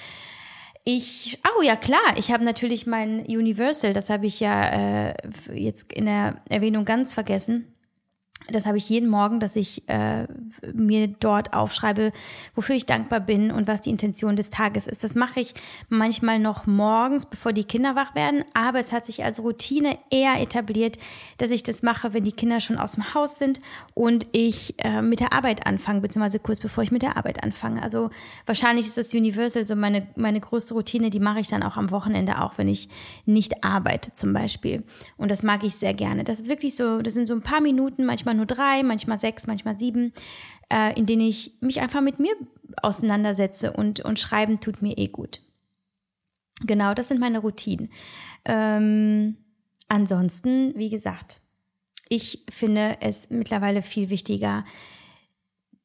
Ich, 0.84 1.38
oh 1.58 1.62
ja 1.62 1.76
klar, 1.76 2.16
ich 2.16 2.32
habe 2.32 2.44
natürlich 2.44 2.86
mein 2.86 3.20
Universal, 3.26 3.92
das 3.92 4.08
habe 4.10 4.26
ich 4.26 4.40
ja 4.40 5.08
äh, 5.08 5.14
jetzt 5.52 5.92
in 5.92 6.06
der 6.06 6.40
Erwähnung 6.48 6.84
ganz 6.84 7.12
vergessen 7.12 7.66
das 8.50 8.66
habe 8.66 8.78
ich 8.78 8.88
jeden 8.88 9.08
Morgen, 9.08 9.40
dass 9.40 9.56
ich 9.56 9.88
äh, 9.88 10.26
mir 10.72 11.08
dort 11.08 11.52
aufschreibe, 11.52 12.12
wofür 12.54 12.76
ich 12.76 12.86
dankbar 12.86 13.20
bin 13.20 13.50
und 13.50 13.66
was 13.66 13.82
die 13.82 13.90
Intention 13.90 14.36
des 14.36 14.50
Tages 14.50 14.86
ist. 14.86 15.04
Das 15.04 15.14
mache 15.14 15.40
ich 15.40 15.54
manchmal 15.88 16.38
noch 16.38 16.66
morgens, 16.66 17.26
bevor 17.26 17.52
die 17.52 17.64
Kinder 17.64 17.94
wach 17.94 18.14
werden, 18.14 18.44
aber 18.54 18.78
es 18.78 18.92
hat 18.92 19.06
sich 19.06 19.24
als 19.24 19.42
Routine 19.42 19.98
eher 20.10 20.40
etabliert, 20.40 20.98
dass 21.38 21.50
ich 21.50 21.62
das 21.62 21.82
mache, 21.82 22.12
wenn 22.12 22.24
die 22.24 22.32
Kinder 22.32 22.60
schon 22.60 22.78
aus 22.78 22.92
dem 22.92 23.14
Haus 23.14 23.38
sind 23.38 23.60
und 23.94 24.26
ich 24.32 24.74
äh, 24.78 25.02
mit 25.02 25.20
der 25.20 25.32
Arbeit 25.32 25.66
anfange, 25.66 26.00
beziehungsweise 26.00 26.38
kurz 26.38 26.60
bevor 26.60 26.82
ich 26.82 26.90
mit 26.90 27.02
der 27.02 27.16
Arbeit 27.16 27.42
anfange. 27.42 27.82
Also 27.82 28.10
wahrscheinlich 28.46 28.86
ist 28.86 28.96
das 28.96 29.14
Universal 29.14 29.66
so 29.66 29.76
meine, 29.76 30.06
meine 30.16 30.40
größte 30.40 30.74
Routine, 30.74 31.10
die 31.10 31.20
mache 31.20 31.40
ich 31.40 31.48
dann 31.48 31.62
auch 31.62 31.76
am 31.76 31.90
Wochenende, 31.90 32.40
auch 32.40 32.58
wenn 32.58 32.68
ich 32.68 32.88
nicht 33.26 33.64
arbeite 33.64 34.12
zum 34.12 34.32
Beispiel. 34.32 34.82
Und 35.16 35.30
das 35.30 35.42
mag 35.42 35.64
ich 35.64 35.74
sehr 35.74 35.94
gerne. 35.94 36.24
Das 36.24 36.40
ist 36.40 36.48
wirklich 36.48 36.74
so, 36.74 37.02
das 37.02 37.14
sind 37.14 37.26
so 37.26 37.34
ein 37.34 37.42
paar 37.42 37.60
Minuten, 37.60 38.04
manchmal 38.04 38.34
nur 38.40 38.46
drei, 38.46 38.82
manchmal 38.82 39.18
sechs, 39.18 39.46
manchmal 39.46 39.78
sieben, 39.78 40.12
äh, 40.72 40.98
in 40.98 41.06
denen 41.06 41.22
ich 41.22 41.58
mich 41.60 41.80
einfach 41.80 42.00
mit 42.00 42.18
mir 42.18 42.32
auseinandersetze 42.82 43.72
und, 43.72 44.00
und 44.00 44.18
schreiben 44.18 44.60
tut 44.60 44.82
mir 44.82 44.96
eh 44.96 45.08
gut. 45.08 45.42
Genau, 46.62 46.94
das 46.94 47.08
sind 47.08 47.20
meine 47.20 47.38
Routinen. 47.38 47.90
Ähm, 48.44 49.36
ansonsten, 49.88 50.74
wie 50.76 50.90
gesagt, 50.90 51.40
ich 52.08 52.44
finde 52.50 52.96
es 53.00 53.30
mittlerweile 53.30 53.82
viel 53.82 54.10
wichtiger, 54.10 54.64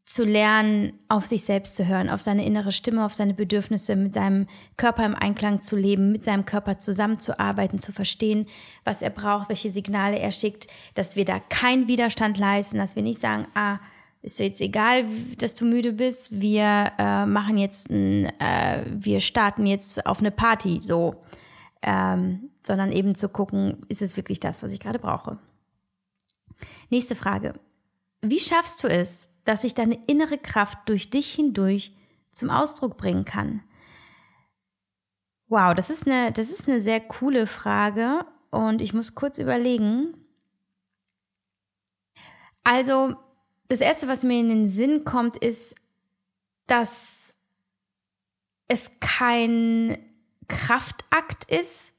zu 0.05 0.23
lernen, 0.23 0.99
auf 1.09 1.25
sich 1.25 1.43
selbst 1.45 1.75
zu 1.75 1.87
hören, 1.87 2.11
auf 2.11 2.21
seine 2.21 2.45
innere 2.45 2.71
Stimme, 2.71 3.03
auf 3.03 3.15
seine 3.15 3.33
Bedürfnisse, 3.33 3.95
mit 3.95 4.13
seinem 4.13 4.47
Körper 4.77 5.03
im 5.03 5.15
Einklang 5.15 5.61
zu 5.61 5.75
leben, 5.75 6.11
mit 6.11 6.23
seinem 6.23 6.45
Körper 6.45 6.77
zusammenzuarbeiten, 6.77 7.79
zu 7.79 7.91
verstehen, 7.91 8.47
was 8.83 9.01
er 9.01 9.09
braucht, 9.09 9.49
welche 9.49 9.71
Signale 9.71 10.19
er 10.19 10.31
schickt, 10.31 10.67
dass 10.93 11.15
wir 11.15 11.25
da 11.25 11.39
keinen 11.39 11.87
Widerstand 11.87 12.37
leisten, 12.37 12.77
dass 12.77 12.95
wir 12.95 13.01
nicht 13.01 13.19
sagen, 13.19 13.47
ah, 13.55 13.79
ist 14.21 14.39
jetzt 14.39 14.61
egal, 14.61 15.05
dass 15.39 15.55
du 15.55 15.65
müde 15.65 15.93
bist, 15.93 16.39
wir 16.39 16.91
äh, 16.99 17.25
machen 17.25 17.57
jetzt, 17.57 17.89
ein, 17.89 18.25
äh, 18.39 18.83
wir 18.87 19.19
starten 19.21 19.65
jetzt 19.65 20.05
auf 20.05 20.19
eine 20.19 20.31
Party, 20.31 20.81
so, 20.83 21.23
ähm, 21.81 22.51
sondern 22.63 22.91
eben 22.91 23.15
zu 23.15 23.29
gucken, 23.29 23.85
ist 23.89 24.03
es 24.03 24.17
wirklich 24.17 24.39
das, 24.39 24.61
was 24.61 24.71
ich 24.71 24.79
gerade 24.79 24.99
brauche. 24.99 25.39
Nächste 26.91 27.15
Frage. 27.15 27.53
Wie 28.21 28.39
schaffst 28.39 28.83
du 28.83 28.87
es, 28.87 29.29
dass 29.45 29.63
ich 29.63 29.73
deine 29.73 29.99
innere 30.07 30.37
Kraft 30.37 30.77
durch 30.87 31.09
dich 31.09 31.33
hindurch 31.33 31.93
zum 32.31 32.49
Ausdruck 32.49 32.97
bringen 32.97 33.25
kann? 33.25 33.63
Wow, 35.47 35.73
das 35.73 35.89
ist 35.89 36.07
eine, 36.07 36.31
das 36.31 36.49
ist 36.49 36.67
eine 36.67 36.81
sehr 36.81 36.99
coole 36.99 37.47
Frage 37.47 38.25
und 38.49 38.81
ich 38.81 38.93
muss 38.93 39.15
kurz 39.15 39.37
überlegen. 39.37 40.15
Also, 42.63 43.15
das 43.67 43.79
erste, 43.79 44.07
was 44.07 44.23
mir 44.23 44.39
in 44.39 44.49
den 44.49 44.67
Sinn 44.67 45.05
kommt, 45.05 45.37
ist, 45.37 45.75
dass 46.67 47.37
es 48.67 48.91
kein 48.99 49.97
Kraftakt 50.47 51.45
ist, 51.45 51.93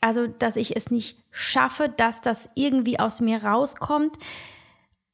also 0.00 0.26
dass 0.26 0.56
ich 0.56 0.76
es 0.76 0.90
nicht 0.90 1.18
schaffe, 1.30 1.88
dass 1.88 2.20
das 2.20 2.50
irgendwie 2.54 2.98
aus 2.98 3.20
mir 3.20 3.42
rauskommt 3.44 4.16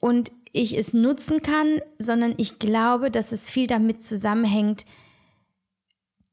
und 0.01 0.31
ich 0.53 0.77
es 0.77 0.95
nutzen 0.95 1.43
kann, 1.43 1.81
sondern 1.99 2.35
ich 2.37 2.59
glaube, 2.59 3.11
dass 3.11 3.33
es 3.33 3.49
viel 3.49 3.67
damit 3.67 4.03
zusammenhängt, 4.03 4.87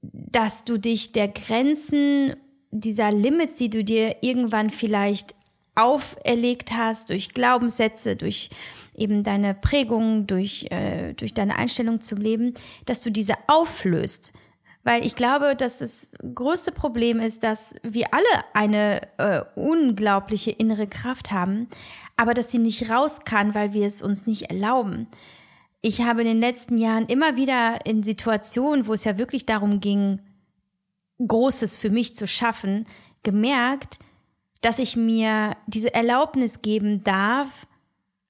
dass 0.01 0.63
du 0.65 0.77
dich 0.77 1.11
der 1.11 1.27
Grenzen 1.27 2.35
dieser 2.71 3.11
Limits, 3.11 3.55
die 3.55 3.69
du 3.69 3.83
dir 3.83 4.17
irgendwann 4.21 4.69
vielleicht 4.69 5.35
auferlegt 5.75 6.71
hast, 6.73 7.09
durch 7.09 7.33
Glaubenssätze, 7.33 8.15
durch 8.15 8.49
eben 8.95 9.23
deine 9.23 9.53
Prägungen, 9.53 10.25
durch, 10.25 10.67
äh, 10.71 11.13
durch 11.13 11.33
deine 11.33 11.57
Einstellung 11.57 12.01
zum 12.01 12.19
Leben, 12.19 12.53
dass 12.85 13.01
du 13.01 13.11
diese 13.11 13.33
auflöst. 13.47 14.33
Weil 14.83 15.05
ich 15.05 15.15
glaube, 15.15 15.55
dass 15.55 15.79
das 15.79 16.11
größte 16.35 16.71
Problem 16.71 17.19
ist, 17.19 17.43
dass 17.43 17.75
wir 17.81 18.13
alle 18.13 18.45
eine 18.53 19.01
äh, 19.17 19.41
unglaubliche 19.55 20.51
innere 20.51 20.87
Kraft 20.87 21.31
haben, 21.31 21.67
aber 22.17 22.33
dass 22.33 22.51
sie 22.51 22.59
nicht 22.59 22.89
raus 22.89 23.21
kann, 23.25 23.55
weil 23.55 23.73
wir 23.73 23.87
es 23.87 24.01
uns 24.01 24.25
nicht 24.25 24.49
erlauben. 24.49 25.07
Ich 25.81 26.01
habe 26.01 26.21
in 26.21 26.27
den 26.27 26.39
letzten 26.39 26.77
Jahren 26.77 27.05
immer 27.07 27.35
wieder 27.35 27.85
in 27.85 28.03
Situationen, 28.03 28.87
wo 28.87 28.93
es 28.93 29.03
ja 29.03 29.17
wirklich 29.17 29.45
darum 29.45 29.79
ging, 29.79 30.19
Großes 31.25 31.77
für 31.77 31.89
mich 31.89 32.15
zu 32.15 32.27
schaffen, 32.27 32.85
gemerkt, 33.23 33.99
dass 34.61 34.79
ich 34.79 34.95
mir 34.95 35.55
diese 35.67 35.93
Erlaubnis 35.93 36.61
geben 36.61 37.03
darf, 37.03 37.67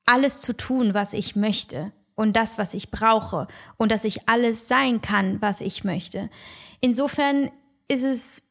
alles 0.05 0.41
zu 0.41 0.55
tun, 0.55 0.93
was 0.93 1.13
ich 1.13 1.35
möchte 1.35 1.91
und 2.13 2.35
das, 2.35 2.57
was 2.57 2.73
ich 2.73 2.91
brauche 2.91 3.47
und 3.77 3.91
dass 3.91 4.03
ich 4.03 4.27
alles 4.27 4.67
sein 4.67 5.01
kann, 5.01 5.41
was 5.41 5.61
ich 5.61 5.83
möchte. 5.83 6.29
Insofern 6.81 7.51
ist 7.87 8.03
es 8.03 8.44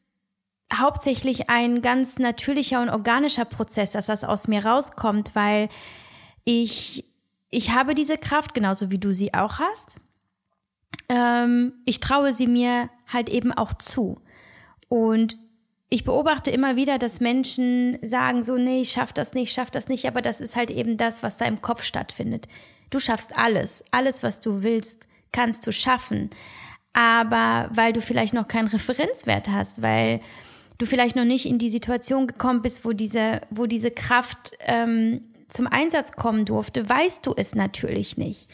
hauptsächlich 0.73 1.50
ein 1.50 1.83
ganz 1.83 2.18
natürlicher 2.18 2.80
und 2.83 2.88
organischer 2.88 3.44
Prozess, 3.44 3.92
dass 3.92 4.06
das 4.06 4.25
aus 4.25 4.49
mir 4.49 4.64
rauskommt, 4.64 5.35
weil 5.35 5.68
ich, 6.44 7.04
ich 7.50 7.71
habe 7.71 7.94
diese 7.94 8.18
Kraft, 8.18 8.54
genauso 8.54 8.90
wie 8.90 8.99
du 8.99 9.14
sie 9.14 9.35
auch 9.35 9.59
hast. 9.59 9.97
Ähm, 11.09 11.75
ich 11.85 12.00
traue 12.00 12.33
sie 12.33 12.47
mir 12.47 12.90
halt 13.06 13.28
eben 13.28 13.52
auch 13.52 13.75
zu. 13.75 14.21
Und 14.88 15.38
ich 15.90 16.04
beobachte 16.04 16.50
immer 16.50 16.76
wieder, 16.76 16.99
dass 16.99 17.21
Menschen 17.21 17.99
sagen 18.02 18.42
so, 18.42 18.56
nee, 18.56 18.80
ich 18.80 18.90
schaff 18.90 19.12
das 19.12 19.35
nicht, 19.35 19.50
ich 19.50 19.54
schaff 19.54 19.71
das 19.71 19.88
nicht, 19.88 20.06
aber 20.06 20.23
das 20.23 20.40
ist 20.40 20.56
halt 20.56 20.71
eben 20.71 20.97
das, 20.97 21.23
was 21.23 21.37
da 21.37 21.44
im 21.44 21.62
Kopf 21.62 21.83
stattfindet. 21.83 22.49
Du 22.90 22.99
schaffst 22.99 23.37
alles, 23.37 23.85
alles, 23.90 24.23
was 24.23 24.40
du 24.40 24.62
willst, 24.62 25.09
kannst 25.33 25.66
du 25.66 25.73
schaffen. 25.73 26.30
Aber 26.92 27.68
weil 27.73 27.92
du 27.92 28.00
vielleicht 28.00 28.35
noch 28.35 28.49
keinen 28.49 28.68
Referenzwert 28.68 29.49
hast, 29.49 29.83
weil 29.83 30.21
du 30.85 30.88
vielleicht 30.88 31.17
noch 31.17 31.25
nicht 31.25 31.47
in 31.47 31.59
die 31.59 31.71
Situation 31.71 32.26
gekommen 32.26 32.62
bist, 32.62 32.85
wo 32.85 32.93
diese, 32.93 33.41
wo 33.50 33.67
diese 33.67 33.91
Kraft 33.91 34.53
ähm, 34.61 35.23
zum 35.49 35.67
Einsatz 35.67 36.12
kommen 36.12 36.45
durfte, 36.45 36.88
weißt 36.88 37.26
du 37.26 37.35
es 37.37 37.55
natürlich 37.55 38.19
nicht. 38.19 38.49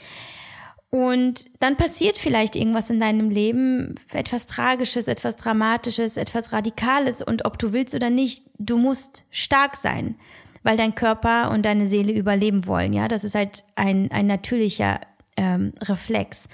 Und 0.91 1.45
dann 1.61 1.77
passiert 1.77 2.19
vielleicht 2.19 2.57
irgendwas 2.57 2.91
in 2.91 2.99
deinem 2.99 3.31
Leben, 3.31 3.95
etwas 4.13 4.47
Tragisches, 4.47 5.07
etwas 5.07 5.37
Dramatisches, 5.37 6.17
etwas 6.17 6.53
Radikales. 6.53 7.23
Und 7.23 7.45
ob 7.45 7.59
du 7.59 7.73
willst 7.73 7.95
oder 7.95 8.11
nicht, 8.11 8.45
du 8.59 8.77
musst 8.77 9.27
stark 9.31 9.77
sein, 9.77 10.17
weil 10.65 10.77
dein 10.77 10.97
Körper 10.97 11.53
und 11.53 11.65
deine 11.65 11.87
Seele 11.87 12.13
überleben 12.13 12.67
wollen. 12.67 12.93
Ja, 12.93 13.07
das 13.07 13.23
ist 13.23 13.37
halt 13.37 13.63
ein, 13.77 14.11
ein 14.11 14.27
natürlicher 14.27 15.01
ähm, 15.37 15.73
Reflex. 15.81 16.49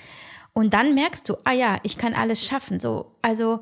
Und 0.52 0.75
dann 0.75 0.95
merkst 0.95 1.28
du, 1.28 1.37
ah 1.45 1.52
ja, 1.52 1.78
ich 1.83 1.97
kann 1.97 2.14
alles 2.14 2.45
schaffen. 2.45 2.78
So, 2.78 3.12
also 3.23 3.61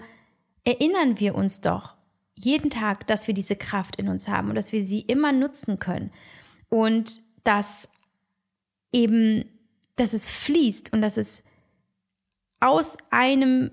erinnern 0.64 1.20
wir 1.20 1.36
uns 1.36 1.60
doch 1.60 1.93
jeden 2.36 2.70
Tag, 2.70 3.06
dass 3.06 3.26
wir 3.26 3.34
diese 3.34 3.56
Kraft 3.56 3.96
in 3.96 4.08
uns 4.08 4.28
haben 4.28 4.48
und 4.48 4.54
dass 4.54 4.72
wir 4.72 4.84
sie 4.84 5.00
immer 5.00 5.32
nutzen 5.32 5.78
können. 5.78 6.10
Und 6.68 7.20
dass 7.44 7.88
eben, 8.92 9.44
dass 9.96 10.12
es 10.12 10.28
fließt 10.28 10.92
und 10.92 11.02
dass 11.02 11.16
es 11.16 11.44
aus 12.60 12.96
einem 13.10 13.70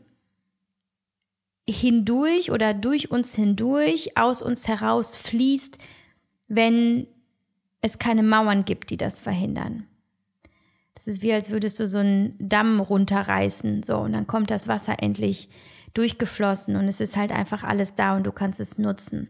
hindurch 1.67 2.51
oder 2.51 2.73
durch 2.73 3.11
uns 3.11 3.35
hindurch, 3.35 4.17
aus 4.17 4.41
uns 4.41 4.67
heraus 4.67 5.15
fließt, 5.15 5.77
wenn 6.47 7.07
es 7.81 7.97
keine 7.97 8.23
Mauern 8.23 8.65
gibt, 8.65 8.89
die 8.89 8.97
das 8.97 9.19
verhindern. 9.19 9.87
Das 10.95 11.07
ist 11.07 11.23
wie, 11.23 11.33
als 11.33 11.49
würdest 11.49 11.79
du 11.79 11.87
so 11.87 11.99
einen 11.99 12.35
Damm 12.37 12.79
runterreißen, 12.79 13.81
so, 13.83 13.97
und 13.97 14.13
dann 14.13 14.27
kommt 14.27 14.51
das 14.51 14.67
Wasser 14.67 15.01
endlich 15.01 15.49
durchgeflossen 15.93 16.75
und 16.75 16.87
es 16.87 17.01
ist 17.01 17.17
halt 17.17 17.31
einfach 17.31 17.63
alles 17.63 17.95
da 17.95 18.15
und 18.15 18.23
du 18.23 18.31
kannst 18.31 18.59
es 18.59 18.77
nutzen. 18.77 19.29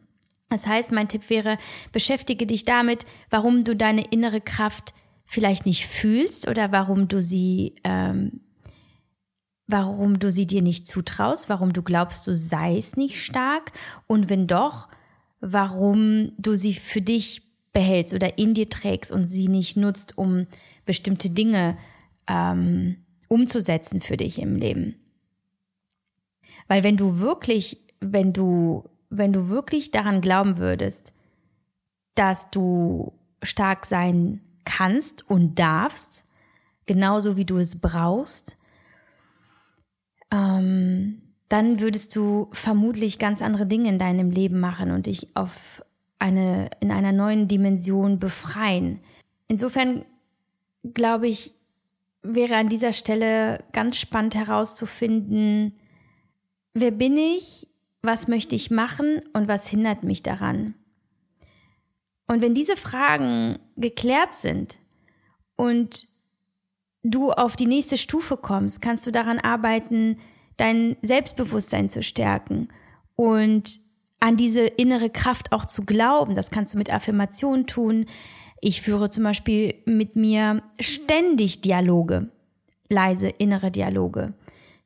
Das 0.49 0.67
heißt, 0.67 0.91
mein 0.91 1.07
Tipp 1.07 1.29
wäre, 1.29 1.57
beschäftige 1.93 2.45
dich 2.45 2.65
damit, 2.65 3.05
warum 3.29 3.63
du 3.63 3.75
deine 3.75 4.03
innere 4.11 4.41
Kraft 4.41 4.93
vielleicht 5.25 5.65
nicht 5.65 5.87
fühlst 5.87 6.49
oder 6.49 6.73
warum 6.73 7.07
du 7.07 7.21
sie, 7.21 7.75
ähm, 7.85 8.41
warum 9.65 10.19
du 10.19 10.29
sie 10.29 10.45
dir 10.45 10.61
nicht 10.61 10.87
zutraust, 10.87 11.47
warum 11.47 11.71
du 11.71 11.81
glaubst, 11.81 12.27
du 12.27 12.35
seist 12.35 12.97
nicht 12.97 13.23
stark 13.23 13.71
und 14.07 14.29
wenn 14.29 14.45
doch, 14.45 14.89
warum 15.39 16.33
du 16.37 16.55
sie 16.55 16.73
für 16.73 17.01
dich 17.01 17.43
behältst 17.71 18.13
oder 18.13 18.37
in 18.37 18.53
dir 18.53 18.69
trägst 18.69 19.13
und 19.13 19.23
sie 19.23 19.47
nicht 19.47 19.77
nutzt, 19.77 20.17
um 20.17 20.47
bestimmte 20.85 21.29
Dinge 21.29 21.77
ähm, 22.27 22.97
umzusetzen 23.29 24.01
für 24.01 24.17
dich 24.17 24.41
im 24.41 24.57
Leben. 24.57 25.00
Weil 26.71 26.85
wenn 26.85 26.95
du 26.95 27.19
wirklich, 27.19 27.81
wenn 27.99 28.31
du, 28.31 28.85
wenn 29.09 29.33
du 29.33 29.49
wirklich 29.49 29.91
daran 29.91 30.21
glauben 30.21 30.57
würdest, 30.57 31.13
dass 32.15 32.49
du 32.49 33.11
stark 33.43 33.85
sein 33.85 34.39
kannst 34.63 35.29
und 35.29 35.59
darfst, 35.59 36.23
genauso 36.85 37.35
wie 37.35 37.43
du 37.43 37.57
es 37.57 37.81
brauchst, 37.81 38.55
ähm, 40.31 41.21
dann 41.49 41.81
würdest 41.81 42.15
du 42.15 42.47
vermutlich 42.53 43.19
ganz 43.19 43.41
andere 43.41 43.65
Dinge 43.65 43.89
in 43.89 43.99
deinem 43.99 44.31
Leben 44.31 44.61
machen 44.61 44.91
und 44.91 45.07
dich 45.07 45.35
auf 45.35 45.83
eine, 46.19 46.69
in 46.79 46.89
einer 46.89 47.11
neuen 47.11 47.49
Dimension 47.49 48.17
befreien. 48.17 49.01
Insofern 49.49 50.05
glaube 50.93 51.27
ich, 51.27 51.53
wäre 52.21 52.55
an 52.55 52.69
dieser 52.69 52.93
Stelle 52.93 53.61
ganz 53.73 53.97
spannend 53.97 54.35
herauszufinden, 54.35 55.73
wer 56.73 56.91
bin 56.91 57.17
ich, 57.17 57.67
was 58.01 58.27
möchte 58.27 58.55
ich 58.55 58.71
machen 58.71 59.21
und 59.33 59.47
was 59.47 59.67
hindert 59.67 60.03
mich 60.03 60.23
daran. 60.23 60.75
Und 62.27 62.41
wenn 62.41 62.53
diese 62.53 62.77
Fragen 62.77 63.59
geklärt 63.75 64.33
sind 64.33 64.79
und 65.55 66.07
du 67.03 67.31
auf 67.31 67.55
die 67.55 67.65
nächste 67.65 67.97
Stufe 67.97 68.37
kommst, 68.37 68.81
kannst 68.81 69.05
du 69.05 69.11
daran 69.11 69.39
arbeiten, 69.39 70.17
dein 70.57 70.95
Selbstbewusstsein 71.01 71.89
zu 71.89 72.03
stärken 72.03 72.69
und 73.15 73.79
an 74.19 74.37
diese 74.37 74.61
innere 74.61 75.09
Kraft 75.09 75.51
auch 75.51 75.65
zu 75.65 75.85
glauben. 75.85 76.35
Das 76.35 76.51
kannst 76.51 76.73
du 76.73 76.77
mit 76.77 76.93
Affirmationen 76.93 77.67
tun. 77.67 78.05
Ich 78.61 78.81
führe 78.81 79.09
zum 79.09 79.23
Beispiel 79.23 79.73
mit 79.85 80.15
mir 80.15 80.61
ständig 80.79 81.61
Dialoge, 81.61 82.29
leise 82.87 83.27
innere 83.27 83.71
Dialoge. 83.71 84.33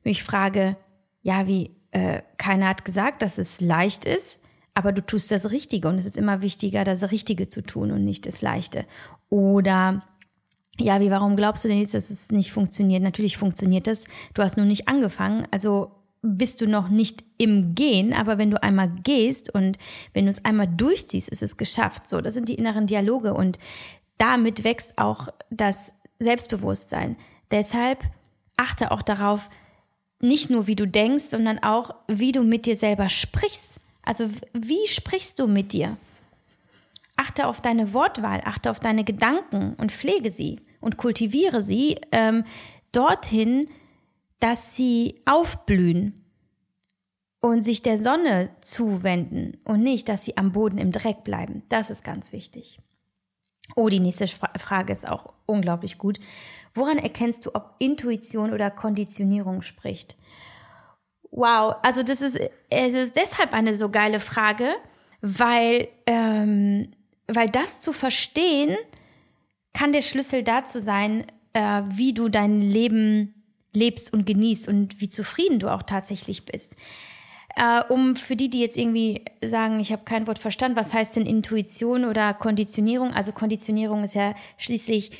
Ich 0.02 0.22
frage, 0.22 0.76
ja, 1.22 1.46
wie, 1.46 1.75
äh, 1.96 2.20
keiner 2.36 2.68
hat 2.68 2.84
gesagt, 2.84 3.22
dass 3.22 3.38
es 3.38 3.62
leicht 3.62 4.04
ist, 4.04 4.40
aber 4.74 4.92
du 4.92 5.00
tust 5.00 5.30
das 5.30 5.50
Richtige 5.50 5.88
und 5.88 5.96
es 5.96 6.04
ist 6.04 6.18
immer 6.18 6.42
wichtiger, 6.42 6.84
das 6.84 7.10
Richtige 7.10 7.48
zu 7.48 7.62
tun 7.62 7.90
und 7.90 8.04
nicht 8.04 8.26
das 8.26 8.42
Leichte. 8.42 8.84
Oder 9.30 10.02
ja, 10.78 11.00
wie, 11.00 11.10
warum 11.10 11.36
glaubst 11.36 11.64
du 11.64 11.68
denn 11.68 11.78
jetzt, 11.78 11.94
dass 11.94 12.10
es 12.10 12.30
nicht 12.30 12.52
funktioniert? 12.52 13.02
Natürlich 13.02 13.38
funktioniert 13.38 13.88
es. 13.88 14.06
Du 14.34 14.42
hast 14.42 14.58
nur 14.58 14.66
nicht 14.66 14.88
angefangen. 14.88 15.48
Also 15.50 15.90
bist 16.20 16.60
du 16.60 16.66
noch 16.66 16.90
nicht 16.90 17.24
im 17.38 17.74
Gehen, 17.74 18.12
aber 18.12 18.36
wenn 18.36 18.50
du 18.50 18.62
einmal 18.62 18.90
gehst 19.02 19.54
und 19.54 19.78
wenn 20.12 20.26
du 20.26 20.30
es 20.30 20.44
einmal 20.44 20.66
durchziehst, 20.66 21.30
ist 21.30 21.42
es 21.42 21.56
geschafft. 21.56 22.10
So, 22.10 22.20
das 22.20 22.34
sind 22.34 22.50
die 22.50 22.56
inneren 22.56 22.86
Dialoge 22.86 23.32
und 23.32 23.58
damit 24.18 24.64
wächst 24.64 24.98
auch 24.98 25.28
das 25.48 25.94
Selbstbewusstsein. 26.18 27.16
Deshalb 27.50 28.04
achte 28.58 28.90
auch 28.90 29.00
darauf, 29.00 29.48
nicht 30.26 30.50
nur 30.50 30.66
wie 30.66 30.76
du 30.76 30.86
denkst, 30.86 31.26
sondern 31.30 31.58
auch 31.62 31.94
wie 32.08 32.32
du 32.32 32.42
mit 32.42 32.66
dir 32.66 32.76
selber 32.76 33.08
sprichst. 33.08 33.80
Also 34.02 34.28
wie 34.52 34.86
sprichst 34.86 35.38
du 35.38 35.46
mit 35.46 35.72
dir? 35.72 35.96
Achte 37.16 37.46
auf 37.46 37.60
deine 37.60 37.94
Wortwahl, 37.94 38.42
achte 38.44 38.70
auf 38.70 38.80
deine 38.80 39.04
Gedanken 39.04 39.74
und 39.74 39.92
pflege 39.92 40.30
sie 40.30 40.60
und 40.80 40.96
kultiviere 40.96 41.62
sie 41.62 41.98
ähm, 42.12 42.44
dorthin, 42.92 43.62
dass 44.38 44.76
sie 44.76 45.22
aufblühen 45.24 46.14
und 47.40 47.62
sich 47.62 47.82
der 47.82 47.98
Sonne 47.98 48.50
zuwenden 48.60 49.58
und 49.64 49.82
nicht, 49.82 50.08
dass 50.08 50.24
sie 50.24 50.36
am 50.36 50.52
Boden 50.52 50.78
im 50.78 50.92
Dreck 50.92 51.24
bleiben. 51.24 51.62
Das 51.68 51.90
ist 51.90 52.04
ganz 52.04 52.32
wichtig. 52.32 52.80
Oh, 53.74 53.88
die 53.88 54.00
nächste 54.00 54.26
Frage 54.28 54.92
ist 54.92 55.08
auch 55.08 55.32
unglaublich 55.46 55.98
gut. 55.98 56.20
Woran 56.76 56.98
erkennst 56.98 57.46
du, 57.46 57.54
ob 57.54 57.74
Intuition 57.78 58.52
oder 58.52 58.70
Konditionierung 58.70 59.62
spricht? 59.62 60.16
Wow, 61.30 61.76
also 61.82 62.02
das 62.02 62.20
ist, 62.20 62.38
es 62.70 62.94
ist 62.94 63.16
deshalb 63.16 63.52
eine 63.52 63.74
so 63.74 63.88
geile 63.88 64.20
Frage, 64.20 64.74
weil, 65.22 65.88
ähm, 66.06 66.92
weil 67.26 67.48
das 67.48 67.80
zu 67.80 67.92
verstehen, 67.92 68.76
kann 69.72 69.92
der 69.92 70.02
Schlüssel 70.02 70.42
dazu 70.42 70.78
sein, 70.78 71.26
äh, 71.52 71.82
wie 71.88 72.14
du 72.14 72.28
dein 72.28 72.60
Leben 72.60 73.34
lebst 73.74 74.12
und 74.12 74.26
genießt 74.26 74.68
und 74.68 75.00
wie 75.00 75.08
zufrieden 75.08 75.58
du 75.58 75.72
auch 75.72 75.82
tatsächlich 75.82 76.44
bist. 76.44 76.76
Äh, 77.56 77.82
um 77.88 78.16
für 78.16 78.36
die, 78.36 78.50
die 78.50 78.60
jetzt 78.60 78.76
irgendwie 78.76 79.24
sagen, 79.44 79.80
ich 79.80 79.92
habe 79.92 80.04
kein 80.04 80.26
Wort 80.26 80.38
verstanden, 80.38 80.76
was 80.76 80.92
heißt 80.92 81.16
denn 81.16 81.26
Intuition 81.26 82.04
oder 82.04 82.34
Konditionierung? 82.34 83.12
Also 83.12 83.32
Konditionierung 83.32 84.04
ist 84.04 84.14
ja 84.14 84.34
schließlich 84.58 85.10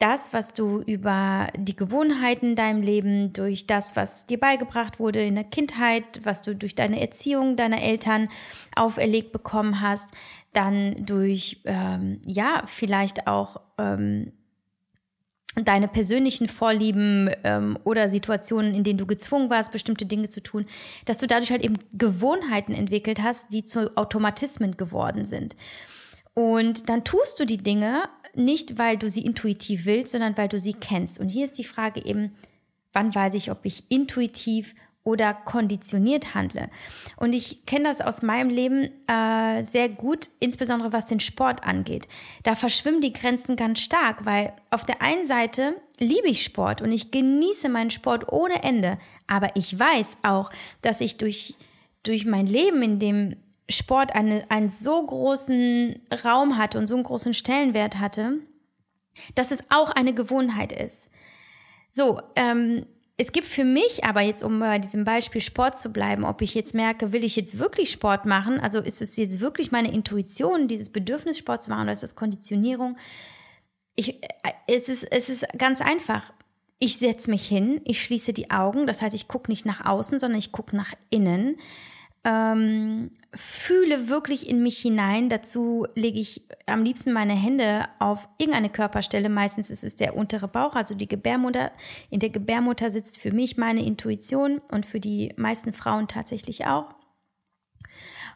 das, 0.00 0.32
was 0.32 0.54
du 0.54 0.80
über 0.80 1.48
die 1.56 1.76
Gewohnheiten 1.76 2.50
in 2.50 2.56
deinem 2.56 2.82
Leben, 2.82 3.32
durch 3.34 3.66
das, 3.66 3.96
was 3.96 4.26
dir 4.26 4.40
beigebracht 4.40 4.98
wurde 4.98 5.22
in 5.22 5.34
der 5.34 5.44
Kindheit, 5.44 6.20
was 6.24 6.42
du 6.42 6.56
durch 6.56 6.74
deine 6.74 7.00
Erziehung 7.00 7.54
deiner 7.54 7.82
Eltern 7.82 8.28
auferlegt 8.74 9.30
bekommen 9.30 9.80
hast, 9.82 10.08
dann 10.54 11.04
durch, 11.04 11.60
ähm, 11.66 12.22
ja, 12.24 12.62
vielleicht 12.66 13.26
auch 13.26 13.60
ähm, 13.76 14.32
deine 15.54 15.86
persönlichen 15.86 16.48
Vorlieben 16.48 17.30
ähm, 17.44 17.78
oder 17.84 18.08
Situationen, 18.08 18.74
in 18.74 18.84
denen 18.84 18.98
du 18.98 19.06
gezwungen 19.06 19.50
warst, 19.50 19.70
bestimmte 19.70 20.06
Dinge 20.06 20.30
zu 20.30 20.42
tun, 20.42 20.64
dass 21.04 21.18
du 21.18 21.26
dadurch 21.26 21.50
halt 21.50 21.62
eben 21.62 21.76
Gewohnheiten 21.92 22.72
entwickelt 22.72 23.20
hast, 23.22 23.52
die 23.52 23.66
zu 23.66 23.96
Automatismen 23.98 24.78
geworden 24.78 25.26
sind. 25.26 25.56
Und 26.32 26.88
dann 26.88 27.04
tust 27.04 27.38
du 27.38 27.44
die 27.44 27.58
Dinge 27.58 28.04
nicht, 28.34 28.78
weil 28.78 28.96
du 28.96 29.10
sie 29.10 29.24
intuitiv 29.24 29.86
willst, 29.86 30.12
sondern 30.12 30.36
weil 30.36 30.48
du 30.48 30.58
sie 30.58 30.74
kennst. 30.74 31.18
Und 31.18 31.28
hier 31.28 31.44
ist 31.44 31.58
die 31.58 31.64
Frage 31.64 32.04
eben, 32.04 32.32
wann 32.92 33.14
weiß 33.14 33.34
ich, 33.34 33.50
ob 33.50 33.64
ich 33.64 33.84
intuitiv 33.88 34.74
oder 35.02 35.32
konditioniert 35.32 36.34
handle. 36.34 36.68
Und 37.16 37.32
ich 37.32 37.64
kenne 37.64 37.84
das 37.84 38.00
aus 38.00 38.22
meinem 38.22 38.50
Leben 38.50 38.90
äh, 39.06 39.64
sehr 39.64 39.88
gut, 39.88 40.28
insbesondere 40.40 40.92
was 40.92 41.06
den 41.06 41.20
Sport 41.20 41.64
angeht. 41.64 42.06
Da 42.42 42.54
verschwimmen 42.54 43.00
die 43.00 43.12
Grenzen 43.12 43.56
ganz 43.56 43.80
stark, 43.80 44.26
weil 44.26 44.52
auf 44.68 44.84
der 44.84 45.00
einen 45.00 45.26
Seite 45.26 45.74
liebe 45.98 46.28
ich 46.28 46.42
Sport 46.42 46.82
und 46.82 46.92
ich 46.92 47.10
genieße 47.10 47.68
meinen 47.68 47.90
Sport 47.90 48.30
ohne 48.30 48.62
Ende, 48.62 48.98
aber 49.26 49.56
ich 49.56 49.78
weiß 49.78 50.18
auch, 50.22 50.50
dass 50.82 51.00
ich 51.00 51.16
durch, 51.16 51.54
durch 52.02 52.26
mein 52.26 52.46
Leben, 52.46 52.82
in 52.82 52.98
dem 52.98 53.36
Sport 53.70 54.14
eine, 54.14 54.50
einen 54.50 54.70
so 54.70 55.04
großen 55.04 56.00
Raum 56.24 56.56
hatte 56.56 56.78
und 56.78 56.88
so 56.88 56.94
einen 56.94 57.04
großen 57.04 57.34
Stellenwert 57.34 57.98
hatte, 57.98 58.38
dass 59.34 59.50
es 59.50 59.64
auch 59.70 59.90
eine 59.90 60.14
Gewohnheit 60.14 60.72
ist. 60.72 61.10
So, 61.90 62.20
ähm, 62.36 62.86
es 63.20 63.32
gibt 63.32 63.46
für 63.46 63.64
mich 63.64 64.04
aber 64.04 64.22
jetzt, 64.22 64.42
um 64.42 64.60
bei 64.60 64.78
diesem 64.78 65.04
Beispiel 65.04 65.42
Sport 65.42 65.78
zu 65.78 65.92
bleiben, 65.92 66.24
ob 66.24 66.40
ich 66.40 66.54
jetzt 66.54 66.74
merke, 66.74 67.12
will 67.12 67.22
ich 67.22 67.36
jetzt 67.36 67.58
wirklich 67.58 67.90
Sport 67.90 68.24
machen? 68.24 68.58
Also 68.58 68.78
ist 68.78 69.02
es 69.02 69.16
jetzt 69.18 69.40
wirklich 69.40 69.70
meine 69.70 69.92
Intuition, 69.92 70.68
dieses 70.68 70.90
Bedürfnis 70.90 71.36
Sport 71.36 71.62
zu 71.62 71.70
machen 71.70 71.82
oder 71.82 71.92
ist 71.92 72.02
das 72.02 72.16
Konditionierung? 72.16 72.96
Ich, 73.94 74.22
äh, 74.22 74.28
es, 74.66 74.88
ist, 74.88 75.04
es 75.04 75.28
ist 75.28 75.46
ganz 75.58 75.82
einfach. 75.82 76.32
Ich 76.78 76.96
setze 76.96 77.30
mich 77.30 77.46
hin, 77.46 77.82
ich 77.84 78.02
schließe 78.02 78.32
die 78.32 78.50
Augen, 78.50 78.86
das 78.86 79.02
heißt, 79.02 79.14
ich 79.14 79.28
gucke 79.28 79.50
nicht 79.50 79.66
nach 79.66 79.84
außen, 79.84 80.18
sondern 80.18 80.38
ich 80.38 80.50
gucke 80.50 80.74
nach 80.74 80.94
innen. 81.10 81.58
Ähm, 82.24 83.10
fühle 83.32 84.08
wirklich 84.08 84.48
in 84.48 84.62
mich 84.62 84.78
hinein. 84.78 85.28
Dazu 85.28 85.86
lege 85.94 86.18
ich 86.18 86.42
am 86.66 86.82
liebsten 86.82 87.12
meine 87.12 87.34
Hände 87.34 87.88
auf 87.98 88.28
irgendeine 88.38 88.70
Körperstelle. 88.70 89.28
Meistens 89.28 89.70
ist 89.70 89.84
es 89.84 89.96
der 89.96 90.16
untere 90.16 90.48
Bauch, 90.48 90.74
also 90.74 90.94
die 90.94 91.08
Gebärmutter. 91.08 91.70
In 92.10 92.20
der 92.20 92.30
Gebärmutter 92.30 92.90
sitzt 92.90 93.20
für 93.20 93.32
mich 93.32 93.56
meine 93.56 93.84
Intuition 93.84 94.60
und 94.70 94.84
für 94.84 95.00
die 95.00 95.32
meisten 95.36 95.72
Frauen 95.72 96.08
tatsächlich 96.08 96.66
auch. 96.66 96.94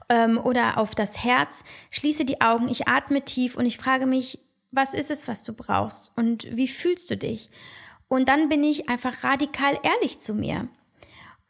Ähm, 0.09 0.39
oder 0.39 0.79
auf 0.79 0.95
das 0.95 1.25
Herz. 1.25 1.65
Schließe 1.91 2.25
die 2.25 2.41
Augen, 2.41 2.69
ich 2.69 2.87
atme 2.87 3.23
tief 3.23 3.57
und 3.57 3.67
ich 3.67 3.79
frage 3.79 4.07
mich, 4.07 4.39
was 4.71 4.95
ist 4.95 5.11
es, 5.11 5.27
was 5.29 5.45
du 5.45 5.53
brauchst 5.53 6.17
und 6.17 6.47
wie 6.57 6.69
fühlst 6.69 7.11
du 7.11 7.17
dich? 7.17 7.51
Und 8.09 8.29
dann 8.29 8.49
bin 8.49 8.63
ich 8.63 8.89
einfach 8.89 9.25
radikal 9.25 9.79
ehrlich 9.83 10.21
zu 10.21 10.35
mir. 10.35 10.69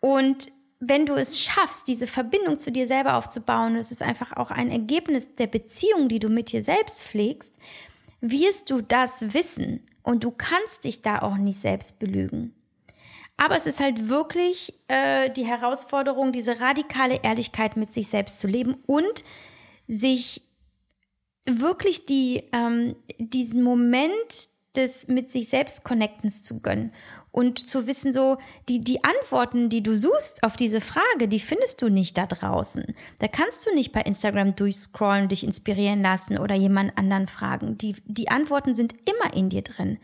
Und 0.01 0.51
wenn 0.89 1.07
du 1.07 1.15
es 1.15 1.41
schaffst, 1.41 1.89
diese 1.89 2.07
Verbindung 2.07 2.59
zu 2.59 2.73
dir 2.73 2.87
selber 2.87 3.17
aufzubauen, 3.17 3.75
das 3.75 3.91
ist 3.91 4.03
einfach 4.03 4.37
auch 4.37 4.51
ein 4.51 4.71
Ergebnis 4.71 5.35
der 5.35 5.47
Beziehung, 5.47 6.09
die 6.09 6.19
du 6.19 6.29
mit 6.29 6.53
dir 6.53 6.63
selbst 6.63 7.03
pflegst, 7.03 7.55
wirst 8.21 8.71
du 8.71 8.81
das 8.81 9.35
wissen 9.35 9.87
und 10.03 10.25
du 10.25 10.31
kannst 10.31 10.85
dich 10.85 11.03
da 11.03 11.21
auch 11.23 11.37
nicht 11.37 11.59
selbst 11.59 11.99
belügen. 11.99 12.55
Aber 13.37 13.57
es 13.57 13.67
ist 13.67 13.81
halt 13.81 14.09
wirklich 14.09 14.75
äh, 14.89 15.31
die 15.31 15.45
Herausforderung, 15.45 16.31
diese 16.31 16.61
radikale 16.61 17.21
Ehrlichkeit 17.23 17.77
mit 17.77 17.93
sich 17.93 18.09
selbst 18.09 18.39
zu 18.39 18.47
leben 18.47 18.77
und 18.87 19.25
sich 19.89 20.43
wirklich 21.45 22.07
die, 22.07 22.45
ähm, 22.53 22.97
diesen 23.19 23.63
Moment 23.63 24.49
des 24.77 25.09
mit 25.09 25.31
sich 25.31 25.49
selbst 25.49 25.85
Connectens 25.85 26.43
zu 26.43 26.61
gönnen 26.61 26.93
und 27.35 27.69
zu 27.69 27.89
wissen, 27.89 28.13
so, 28.13 28.39
die, 28.69 28.85
die 28.85 29.03
Antworten, 29.03 29.69
die 29.69 29.83
du 29.83 29.99
suchst 29.99 30.45
auf 30.45 30.57
diese 30.57 30.81
Frage, 30.81 31.27
die 31.27 31.41
findest 31.41 31.83
du 31.83 31.89
nicht 31.89 32.17
da 32.17 32.27
draußen. 32.27 32.95
Da 33.19 33.27
kannst 33.27 33.67
du 33.67 33.75
nicht 33.75 33.91
bei 33.91 34.03
Instagram 34.03 34.55
durchscrollen, 34.55 35.29
dich 35.29 35.43
inspirieren 35.43 36.01
lassen 36.01 36.39
oder 36.39 36.55
jemand 36.55 36.97
anderen 36.97 37.27
fragen. 37.27 37.77
Die, 37.77 37.97
die 38.07 38.29
Antworten 38.29 38.77
sind 38.77 38.95
immer 39.05 39.35
in 39.35 39.49
dir 39.49 39.63
drin. 39.63 39.99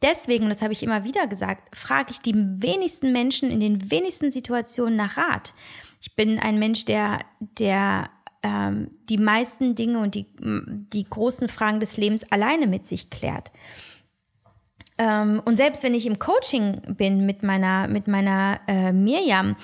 Deswegen, 0.00 0.48
das 0.48 0.62
habe 0.62 0.72
ich 0.72 0.82
immer 0.82 1.04
wieder 1.04 1.26
gesagt, 1.26 1.76
frage 1.76 2.12
ich 2.12 2.20
die 2.20 2.34
wenigsten 2.34 3.12
Menschen 3.12 3.50
in 3.50 3.60
den 3.60 3.90
wenigsten 3.90 4.30
Situationen 4.30 4.96
nach 4.96 5.18
Rat. 5.18 5.52
Ich 6.00 6.16
bin 6.16 6.38
ein 6.38 6.58
Mensch, 6.58 6.86
der, 6.86 7.18
der 7.58 8.08
ähm, 8.42 8.90
die 9.10 9.18
meisten 9.18 9.74
Dinge 9.74 9.98
und 9.98 10.14
die, 10.14 10.24
die 10.38 11.04
großen 11.04 11.50
Fragen 11.50 11.78
des 11.78 11.98
Lebens 11.98 12.22
alleine 12.32 12.66
mit 12.66 12.86
sich 12.86 13.10
klärt. 13.10 13.52
Ähm, 15.00 15.40
und 15.46 15.56
selbst 15.56 15.82
wenn 15.82 15.94
ich 15.94 16.04
im 16.04 16.18
Coaching 16.18 16.82
bin 16.86 17.24
mit 17.24 17.42
meiner, 17.42 17.88
mit 17.88 18.06
meiner 18.06 18.60
äh, 18.68 18.92
Mirjam, 18.92 19.56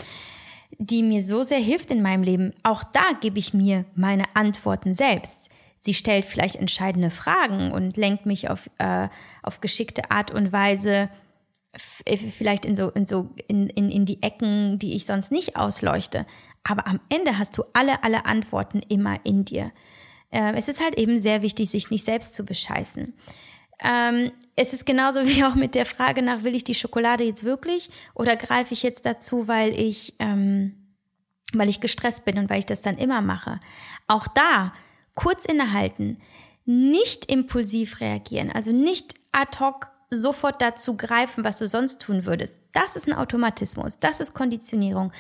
die 0.79 1.03
mir 1.03 1.23
so 1.23 1.43
sehr 1.43 1.59
hilft 1.59 1.91
in 1.91 2.01
meinem 2.01 2.23
Leben, 2.23 2.55
auch 2.63 2.83
da 2.83 3.11
gebe 3.21 3.39
ich 3.39 3.53
mir 3.53 3.85
meine 3.95 4.25
Antworten 4.33 4.95
selbst. 4.95 5.51
Sie 5.79 5.93
stellt 5.93 6.25
vielleicht 6.25 6.57
entscheidende 6.57 7.11
Fragen 7.11 7.71
und 7.71 7.99
lenkt 7.99 8.25
mich 8.25 8.49
auf, 8.49 8.71
äh, 8.79 9.09
auf 9.43 9.61
geschickte 9.61 10.11
Art 10.11 10.31
und 10.31 10.53
Weise 10.53 11.11
äh, 12.07 12.17
vielleicht 12.17 12.65
in 12.65 12.75
so, 12.75 12.89
in 12.89 13.05
so, 13.05 13.29
in, 13.47 13.69
in, 13.69 13.91
in 13.91 14.07
die 14.07 14.23
Ecken, 14.23 14.79
die 14.79 14.95
ich 14.95 15.05
sonst 15.05 15.31
nicht 15.33 15.55
ausleuchte. 15.57 16.25
Aber 16.65 16.87
am 16.87 16.99
Ende 17.11 17.37
hast 17.39 17.59
du 17.59 17.65
alle, 17.75 18.03
alle 18.03 18.25
Antworten 18.25 18.81
immer 18.89 19.21
in 19.25 19.45
dir. 19.45 19.71
Äh, 20.31 20.55
es 20.55 20.69
ist 20.69 20.83
halt 20.83 20.97
eben 20.97 21.21
sehr 21.21 21.43
wichtig, 21.43 21.69
sich 21.69 21.91
nicht 21.91 22.05
selbst 22.05 22.33
zu 22.33 22.47
bescheißen. 22.47 23.13
Ähm, 23.85 24.33
es 24.57 24.73
ist 24.73 24.87
genauso 24.87 25.21
wie 25.27 25.45
auch 25.45 25.55
mit 25.55 25.75
der 25.75 25.87
Frage 25.87 26.23
nach, 26.23 26.43
will 26.43 26.57
ich 26.57 26.65
die 26.65 26.75
Schokolade 26.75 27.25
jetzt 27.25 27.45
wirklich 27.45 27.91
oder 28.15 28.37
greife 28.37 28.75
ich 28.75 28.83
jetzt 28.83 29.07
dazu, 29.07 29.47
weil 29.47 29.79
ich, 29.79 30.15
ähm, 30.19 30.75
weil 31.53 31.69
ich 31.69 31.81
gestresst 31.81 32.25
bin 32.25 32.39
und 32.39 32.51
weil 32.51 32.59
ich 32.59 32.67
das 32.67 32.83
dann 32.83 32.99
immer 32.99 33.21
mache. 33.21 33.61
Auch 34.09 34.27
da 34.27 34.73
kurz 35.15 35.45
innehalten, 35.45 36.19
nicht 36.65 37.31
impulsiv 37.31 38.01
reagieren, 38.01 38.51
also 38.51 38.73
nicht 38.73 39.15
ad 39.31 39.61
hoc 39.61 39.91
sofort 40.11 40.61
dazu 40.63 40.97
greifen, 40.97 41.45
was 41.45 41.59
du 41.59 41.69
sonst 41.69 42.03
tun 42.03 42.27
würdest. 42.27 42.59
Das 42.73 42.97
ist 42.97 43.07
ein 43.07 43.15
Automatismus, 43.15 43.99
das 43.99 44.21
ist 44.21 44.35
Konditionierung, 44.35 45.13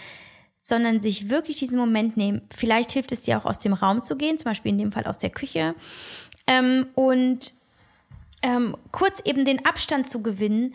sondern 0.60 1.00
sich 1.00 1.28
wirklich 1.30 1.58
diesen 1.58 1.78
Moment 1.78 2.16
nehmen. 2.16 2.42
Vielleicht 2.54 2.92
hilft 2.92 3.12
es 3.12 3.22
dir 3.22 3.38
auch 3.38 3.44
aus 3.44 3.58
dem 3.58 3.72
Raum 3.72 4.02
zu 4.02 4.16
gehen, 4.16 4.38
zum 4.38 4.50
Beispiel 4.50 4.72
in 4.72 4.78
dem 4.78 4.92
Fall 4.92 5.06
aus 5.06 5.18
der 5.18 5.30
Küche 5.30 5.74
ähm, 6.46 6.88
und 6.94 7.52
ähm, 8.46 8.76
kurz 8.92 9.20
eben 9.24 9.44
den 9.44 9.66
Abstand 9.66 10.08
zu 10.08 10.22
gewinnen, 10.22 10.74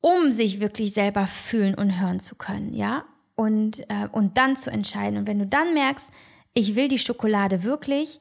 um 0.00 0.30
sich 0.30 0.60
wirklich 0.60 0.94
selber 0.94 1.26
fühlen 1.26 1.74
und 1.74 2.00
hören 2.00 2.20
zu 2.20 2.36
können, 2.36 2.72
ja? 2.74 3.04
Und, 3.34 3.80
äh, 3.88 4.08
und 4.12 4.38
dann 4.38 4.56
zu 4.56 4.70
entscheiden. 4.70 5.18
Und 5.18 5.26
wenn 5.26 5.40
du 5.40 5.46
dann 5.46 5.74
merkst, 5.74 6.10
ich 6.54 6.76
will 6.76 6.86
die 6.86 6.98
Schokolade 6.98 7.64
wirklich, 7.64 8.20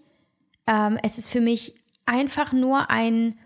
ähm, 0.65 0.97
es 1.03 1.17
ist 1.19 1.29
für 1.29 1.41
mich 1.41 1.75
einfach 2.05 2.51
nur 2.53 2.89
ein, 2.89 3.37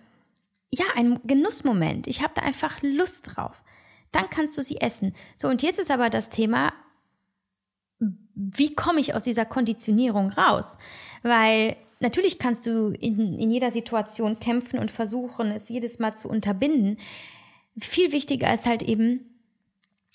ja, 0.72 0.86
ein 0.96 1.20
Genussmoment. 1.26 2.08
Ich 2.08 2.22
habe 2.22 2.34
da 2.36 2.42
einfach 2.44 2.82
Lust 2.82 3.36
drauf. 3.36 3.62
Dann 4.12 4.30
kannst 4.30 4.58
du 4.58 4.62
sie 4.62 4.80
essen. 4.80 5.16
So, 5.36 5.50
und 5.50 5.64
jetzt 5.64 5.80
ist 5.80 5.92
aber 5.92 6.10
das 6.10 6.30
Thema, 6.30 6.72
wie 8.00 8.74
komme 8.74 9.02
ich 9.02 9.16
aus 9.16 9.24
dieser 9.24 9.46
Konditionierung 9.46 10.30
raus? 10.30 10.78
Weil 11.24 11.76
natürlich 12.00 12.40
kannst 12.40 12.66
du 12.66 12.90
in, 12.90 13.40
in 13.40 13.52
jeder 13.52 13.72
Situation 13.72 14.40
kämpfen 14.40 14.80
und 14.80 14.92
versuchen, 14.92 15.52
es 15.52 15.70
jedes 15.70 16.00
Mal 16.00 16.16
zu 16.16 16.30
unterbinden. 16.30 16.98
Viel 17.80 18.12
wichtiger 18.12 18.54
ist 18.54 18.66
halt 18.66 18.84
eben, 18.84 19.36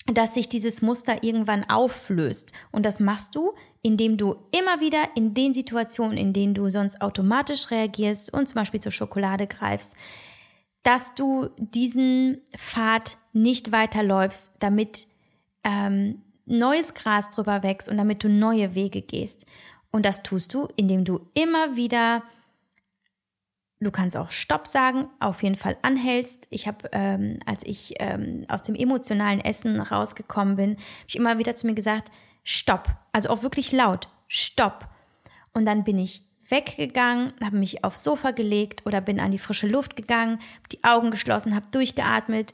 dass 0.07 0.33
sich 0.33 0.49
dieses 0.49 0.81
Muster 0.81 1.23
irgendwann 1.23 1.63
auflöst. 1.69 2.53
Und 2.71 2.85
das 2.85 2.99
machst 2.99 3.35
du, 3.35 3.53
indem 3.81 4.17
du 4.17 4.35
immer 4.51 4.81
wieder 4.81 5.03
in 5.15 5.33
den 5.33 5.53
Situationen, 5.53 6.17
in 6.17 6.33
denen 6.33 6.53
du 6.53 6.69
sonst 6.69 7.01
automatisch 7.01 7.71
reagierst 7.71 8.33
und 8.33 8.47
zum 8.47 8.55
Beispiel 8.55 8.79
zur 8.79 8.91
Schokolade 8.91 9.47
greifst, 9.47 9.95
dass 10.83 11.13
du 11.13 11.49
diesen 11.57 12.41
Pfad 12.57 13.17
nicht 13.33 13.71
weiterläufst, 13.71 14.51
damit 14.59 15.07
ähm, 15.63 16.21
neues 16.45 16.93
Gras 16.93 17.29
drüber 17.29 17.63
wächst 17.63 17.89
und 17.89 17.97
damit 17.97 18.23
du 18.23 18.29
neue 18.29 18.73
Wege 18.75 19.01
gehst. 19.01 19.45
Und 19.91 20.05
das 20.05 20.23
tust 20.23 20.53
du, 20.53 20.67
indem 20.75 21.03
du 21.05 21.27
immer 21.33 21.75
wieder, 21.75 22.23
du 23.79 23.91
kannst 23.91 24.15
auch 24.15 24.31
Stopp 24.31 24.67
sagen, 24.67 25.07
auf 25.19 25.43
jeden 25.43 25.57
Fall 25.57 25.77
anhältst. 25.81 26.47
Ich 26.49 26.67
habe, 26.67 26.89
ähm, 26.93 27.39
als 27.45 27.65
ich 27.65 27.95
ähm, 27.99 28.45
aus 28.47 28.63
dem 28.63 28.75
emotionalen 28.75 29.41
Essen 29.41 29.79
rausgekommen 29.79 30.55
bin, 30.55 30.71
habe 30.71 31.07
ich 31.07 31.15
immer 31.15 31.37
wieder 31.37 31.55
zu 31.55 31.67
mir 31.67 31.75
gesagt, 31.75 32.11
Stopp. 32.43 32.87
Also 33.11 33.29
auch 33.29 33.43
wirklich 33.43 33.71
laut, 33.71 34.07
Stopp. 34.27 34.87
Und 35.53 35.65
dann 35.65 35.83
bin 35.83 35.99
ich 35.99 36.23
weggegangen, 36.47 37.33
habe 37.43 37.57
mich 37.57 37.83
aufs 37.83 38.03
Sofa 38.03 38.31
gelegt 38.31 38.85
oder 38.85 39.01
bin 39.01 39.19
an 39.19 39.31
die 39.31 39.37
frische 39.37 39.67
Luft 39.67 39.95
gegangen, 39.95 40.39
habe 40.39 40.69
die 40.71 40.83
Augen 40.83 41.11
geschlossen, 41.11 41.55
habe 41.55 41.67
durchgeatmet 41.71 42.53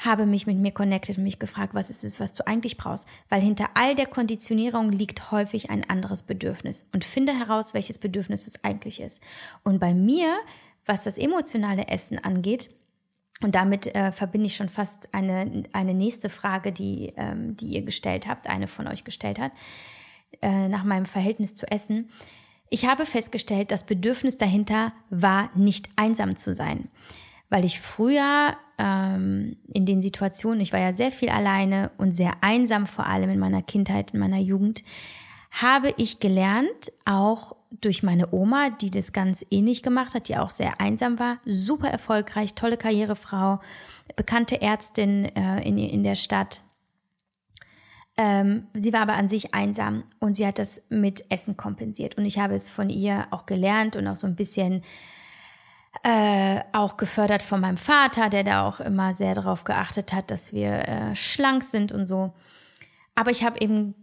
habe 0.00 0.24
mich 0.24 0.46
mit 0.46 0.56
mir 0.56 0.72
connected 0.72 1.18
und 1.18 1.24
mich 1.24 1.38
gefragt, 1.38 1.74
was 1.74 1.90
ist 1.90 2.04
es, 2.04 2.20
was 2.20 2.32
du 2.32 2.46
eigentlich 2.46 2.78
brauchst? 2.78 3.06
Weil 3.28 3.42
hinter 3.42 3.70
all 3.74 3.94
der 3.94 4.06
Konditionierung 4.06 4.90
liegt 4.90 5.30
häufig 5.30 5.70
ein 5.70 5.88
anderes 5.88 6.22
Bedürfnis 6.22 6.88
und 6.92 7.04
finde 7.04 7.38
heraus, 7.38 7.74
welches 7.74 7.98
Bedürfnis 7.98 8.46
es 8.46 8.64
eigentlich 8.64 9.00
ist. 9.00 9.22
Und 9.62 9.78
bei 9.78 9.92
mir, 9.92 10.38
was 10.86 11.04
das 11.04 11.18
emotionale 11.18 11.88
Essen 11.88 12.18
angeht, 12.18 12.70
und 13.42 13.54
damit 13.54 13.94
äh, 13.94 14.12
verbinde 14.12 14.48
ich 14.48 14.56
schon 14.56 14.68
fast 14.68 15.14
eine, 15.14 15.64
eine 15.72 15.94
nächste 15.94 16.28
Frage, 16.28 16.72
die, 16.72 17.14
ähm, 17.16 17.56
die 17.56 17.68
ihr 17.68 17.82
gestellt 17.82 18.26
habt, 18.26 18.46
eine 18.46 18.68
von 18.68 18.86
euch 18.86 19.04
gestellt 19.04 19.38
hat, 19.38 19.52
äh, 20.42 20.68
nach 20.68 20.84
meinem 20.84 21.06
Verhältnis 21.06 21.54
zu 21.54 21.70
Essen. 21.70 22.10
Ich 22.68 22.86
habe 22.86 23.06
festgestellt, 23.06 23.70
das 23.70 23.86
Bedürfnis 23.86 24.36
dahinter 24.36 24.92
war, 25.08 25.50
nicht 25.54 25.88
einsam 25.96 26.36
zu 26.36 26.54
sein 26.54 26.90
weil 27.50 27.64
ich 27.64 27.80
früher 27.80 28.56
ähm, 28.78 29.56
in 29.72 29.84
den 29.84 30.00
Situationen, 30.00 30.60
ich 30.60 30.72
war 30.72 30.80
ja 30.80 30.92
sehr 30.92 31.12
viel 31.12 31.28
alleine 31.28 31.90
und 31.98 32.12
sehr 32.12 32.32
einsam, 32.40 32.86
vor 32.86 33.06
allem 33.06 33.28
in 33.28 33.38
meiner 33.38 33.62
Kindheit, 33.62 34.12
in 34.12 34.20
meiner 34.20 34.38
Jugend, 34.38 34.84
habe 35.50 35.92
ich 35.96 36.20
gelernt, 36.20 36.92
auch 37.04 37.56
durch 37.80 38.02
meine 38.02 38.32
Oma, 38.32 38.70
die 38.70 38.90
das 38.90 39.12
ganz 39.12 39.44
ähnlich 39.50 39.82
gemacht 39.82 40.14
hat, 40.14 40.28
die 40.28 40.36
auch 40.36 40.50
sehr 40.50 40.80
einsam 40.80 41.18
war, 41.18 41.38
super 41.44 41.88
erfolgreich, 41.88 42.54
tolle 42.54 42.76
Karrierefrau, 42.76 43.60
bekannte 44.16 44.60
Ärztin 44.60 45.24
äh, 45.24 45.60
in, 45.66 45.78
in 45.78 46.02
der 46.02 46.16
Stadt. 46.16 46.62
Ähm, 48.16 48.66
sie 48.74 48.92
war 48.92 49.02
aber 49.02 49.14
an 49.14 49.28
sich 49.28 49.54
einsam 49.54 50.04
und 50.18 50.36
sie 50.36 50.46
hat 50.46 50.58
das 50.58 50.82
mit 50.88 51.24
Essen 51.30 51.56
kompensiert. 51.56 52.16
Und 52.16 52.26
ich 52.26 52.38
habe 52.38 52.54
es 52.54 52.68
von 52.68 52.90
ihr 52.90 53.26
auch 53.30 53.46
gelernt 53.46 53.96
und 53.96 54.06
auch 54.08 54.16
so 54.16 54.26
ein 54.26 54.36
bisschen 54.36 54.82
äh, 56.02 56.60
auch 56.72 56.96
gefördert 56.96 57.42
von 57.42 57.60
meinem 57.60 57.76
Vater, 57.76 58.30
der 58.30 58.44
da 58.44 58.66
auch 58.66 58.80
immer 58.80 59.14
sehr 59.14 59.34
darauf 59.34 59.64
geachtet 59.64 60.12
hat, 60.12 60.30
dass 60.30 60.52
wir 60.52 60.88
äh, 60.88 61.16
schlank 61.16 61.64
sind 61.64 61.92
und 61.92 62.06
so. 62.06 62.32
Aber 63.14 63.30
ich 63.30 63.42
habe 63.44 63.60
eben 63.60 63.94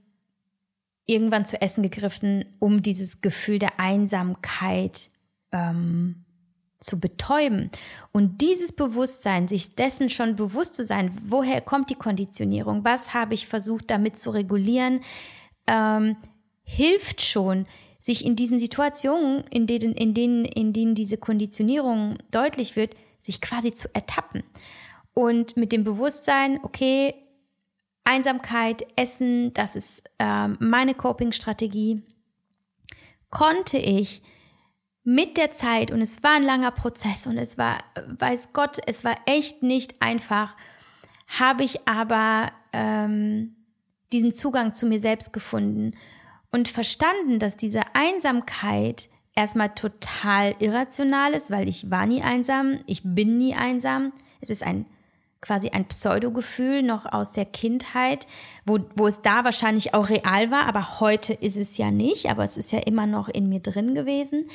irgendwann 1.06 1.45
zu 1.45 1.62
essen 1.62 1.84
gegriffen, 1.84 2.45
um 2.60 2.82
dieses 2.82 3.21
Gefühl 3.21 3.60
der 3.60 3.80
Einsamkeit 3.80 5.10
ähm, 5.52 6.26
zu 6.80 7.00
betäuben. 7.00 7.71
Und 8.12 8.41
dieses 8.41 8.73
Bewusstsein, 8.73 9.47
sich 9.47 9.76
dessen 9.76 10.10
schon 10.10 10.36
bewusst 10.36 10.76
zu 10.76 10.84
sein, 10.84 11.17
woher 11.23 11.62
kommt 11.62 11.89
die 11.89 11.95
Konditionierung, 11.95 12.84
was 12.84 13.13
habe 13.13 13.34
ich 13.34 13.47
versucht 13.47 13.89
damit 13.89 14.17
zu 14.17 14.30
regulieren, 14.30 15.02
ähm, 15.65 16.17
hilft 16.63 17.21
schon, 17.21 17.65
sich 18.07 18.25
in 18.25 18.35
diesen 18.35 18.57
Situationen, 18.57 19.43
in 19.51 19.67
denen, 19.67 19.93
in 19.93 20.13
denen, 20.13 20.45
in 20.45 20.73
denen 20.73 20.95
diese 20.95 21.17
Konditionierung 21.17 22.17
deutlich 22.31 22.75
wird, 22.75 22.95
sich 23.21 23.41
quasi 23.41 23.75
zu 23.75 23.93
ertappen. 23.93 24.43
Und 25.13 25.57
mit 25.57 25.71
dem 25.73 25.83
Bewusstsein, 25.83 26.59
okay, 26.63 27.13
Einsamkeit, 28.05 28.85
Essen, 28.95 29.53
das 29.53 29.75
ist 29.75 30.09
äh, 30.19 30.47
meine 30.47 30.93
Coping-Strategie, 30.93 32.01
konnte 33.29 33.77
ich 33.77 34.21
mit 35.03 35.35
der 35.35 35.51
Zeit, 35.51 35.91
und 35.91 35.99
es 35.99 36.23
war 36.23 36.31
ein 36.31 36.43
langer 36.43 36.71
Prozess 36.71 37.27
und 37.27 37.37
es 37.37 37.57
war, 37.57 37.79
weiß 38.07 38.53
Gott, 38.53 38.77
es 38.87 39.03
war 39.03 39.17
echt 39.25 39.63
nicht 39.63 40.01
einfach, 40.01 40.55
habe 41.27 41.65
ich 41.65 41.85
aber 41.87 42.53
ähm, 42.71 43.55
diesen 44.13 44.31
Zugang 44.31 44.73
zu 44.73 44.85
mir 44.85 45.01
selbst 45.01 45.33
gefunden 45.33 45.93
und 46.51 46.67
verstanden, 46.67 47.39
dass 47.39 47.57
diese 47.57 47.81
Einsamkeit 47.93 49.10
erstmal 49.36 49.73
total 49.75 50.55
irrational 50.60 51.33
ist, 51.33 51.51
weil 51.51 51.67
ich 51.67 51.91
war 51.91 52.05
nie 52.05 52.21
einsam, 52.21 52.79
ich 52.88 53.01
bin 53.03 53.38
nie 53.38 53.53
einsam. 53.53 54.13
Es 54.41 54.49
ist 54.49 54.63
ein 54.63 54.86
quasi 55.39 55.69
ein 55.69 55.86
Pseudogefühl 55.86 56.81
noch 56.81 57.05
aus 57.05 57.31
der 57.31 57.45
Kindheit, 57.45 58.25
wo, 58.65 58.79
wo 58.95 59.05
es 59.05 59.21
da 59.21 59.43
wahrscheinlich 59.43 59.93
auch 59.93 60.10
real 60.10 60.49
war, 60.49 60.65
aber 60.65 60.99
heute 60.99 61.33
ist 61.33 61.57
es 61.57 61.77
ja 61.77 61.91
nicht, 61.91 62.31
aber 62.31 62.43
es 62.43 62.57
ist 62.57 62.71
ja 62.71 62.79
immer 62.79 63.05
noch 63.05 63.29
in 63.29 63.47
mir 63.47 63.60
drin 63.60 63.93
gewesen 63.93 64.49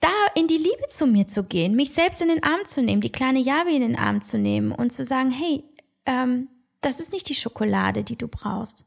da 0.00 0.08
in 0.34 0.46
die 0.46 0.56
Liebe 0.56 0.88
zu 0.88 1.06
mir 1.06 1.26
zu 1.26 1.44
gehen, 1.44 1.74
mich 1.74 1.92
selbst 1.92 2.20
in 2.20 2.28
den 2.28 2.42
Arm 2.42 2.64
zu 2.64 2.82
nehmen, 2.82 3.00
die 3.00 3.10
kleine 3.10 3.40
Javi 3.40 3.76
in 3.76 3.82
den 3.82 3.96
Arm 3.96 4.22
zu 4.22 4.38
nehmen 4.38 4.72
und 4.72 4.92
zu 4.92 5.04
sagen, 5.04 5.30
hey, 5.30 5.64
ähm, 6.04 6.48
das 6.80 7.00
ist 7.00 7.12
nicht 7.12 7.28
die 7.28 7.34
Schokolade, 7.34 8.04
die 8.04 8.16
du 8.16 8.28
brauchst. 8.28 8.86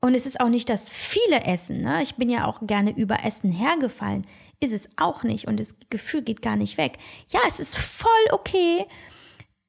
Und 0.00 0.14
es 0.14 0.26
ist 0.26 0.40
auch 0.40 0.48
nicht 0.48 0.68
das 0.68 0.92
viele 0.92 1.44
Essen. 1.44 1.80
Ne? 1.80 2.02
Ich 2.02 2.14
bin 2.14 2.28
ja 2.28 2.46
auch 2.46 2.60
gerne 2.62 2.96
über 2.96 3.24
Essen 3.24 3.50
hergefallen. 3.50 4.26
Ist 4.60 4.72
es 4.72 4.90
auch 4.96 5.22
nicht. 5.22 5.46
Und 5.46 5.60
das 5.60 5.76
Gefühl 5.90 6.22
geht 6.22 6.42
gar 6.42 6.56
nicht 6.56 6.78
weg. 6.78 6.98
Ja, 7.28 7.40
es 7.46 7.60
ist 7.60 7.76
voll 7.76 8.10
okay, 8.30 8.86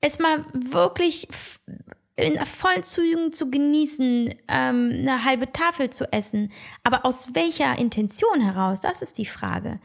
es 0.02 0.20
mal 0.20 0.46
wirklich 0.54 1.28
in 2.16 2.38
vollen 2.46 2.84
Zügen 2.84 3.32
zu 3.32 3.50
genießen, 3.50 4.36
ähm, 4.48 4.92
eine 4.94 5.24
halbe 5.24 5.52
Tafel 5.52 5.90
zu 5.90 6.12
essen. 6.12 6.52
Aber 6.84 7.06
aus 7.06 7.34
welcher 7.34 7.78
Intention 7.78 8.42
heraus? 8.42 8.82
Das 8.82 9.02
ist 9.02 9.18
die 9.18 9.26
Frage. 9.26 9.80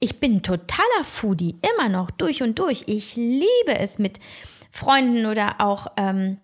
Ich 0.00 0.20
bin 0.20 0.42
totaler 0.42 1.04
Foodie, 1.04 1.58
immer 1.74 1.88
noch 1.88 2.10
durch 2.10 2.42
und 2.42 2.58
durch. 2.58 2.84
Ich 2.86 3.16
liebe 3.16 3.78
es 3.78 3.98
mit 3.98 4.18
Freunden 4.70 5.26
oder 5.26 5.56
auch 5.60 5.88
ähm, 5.96 6.38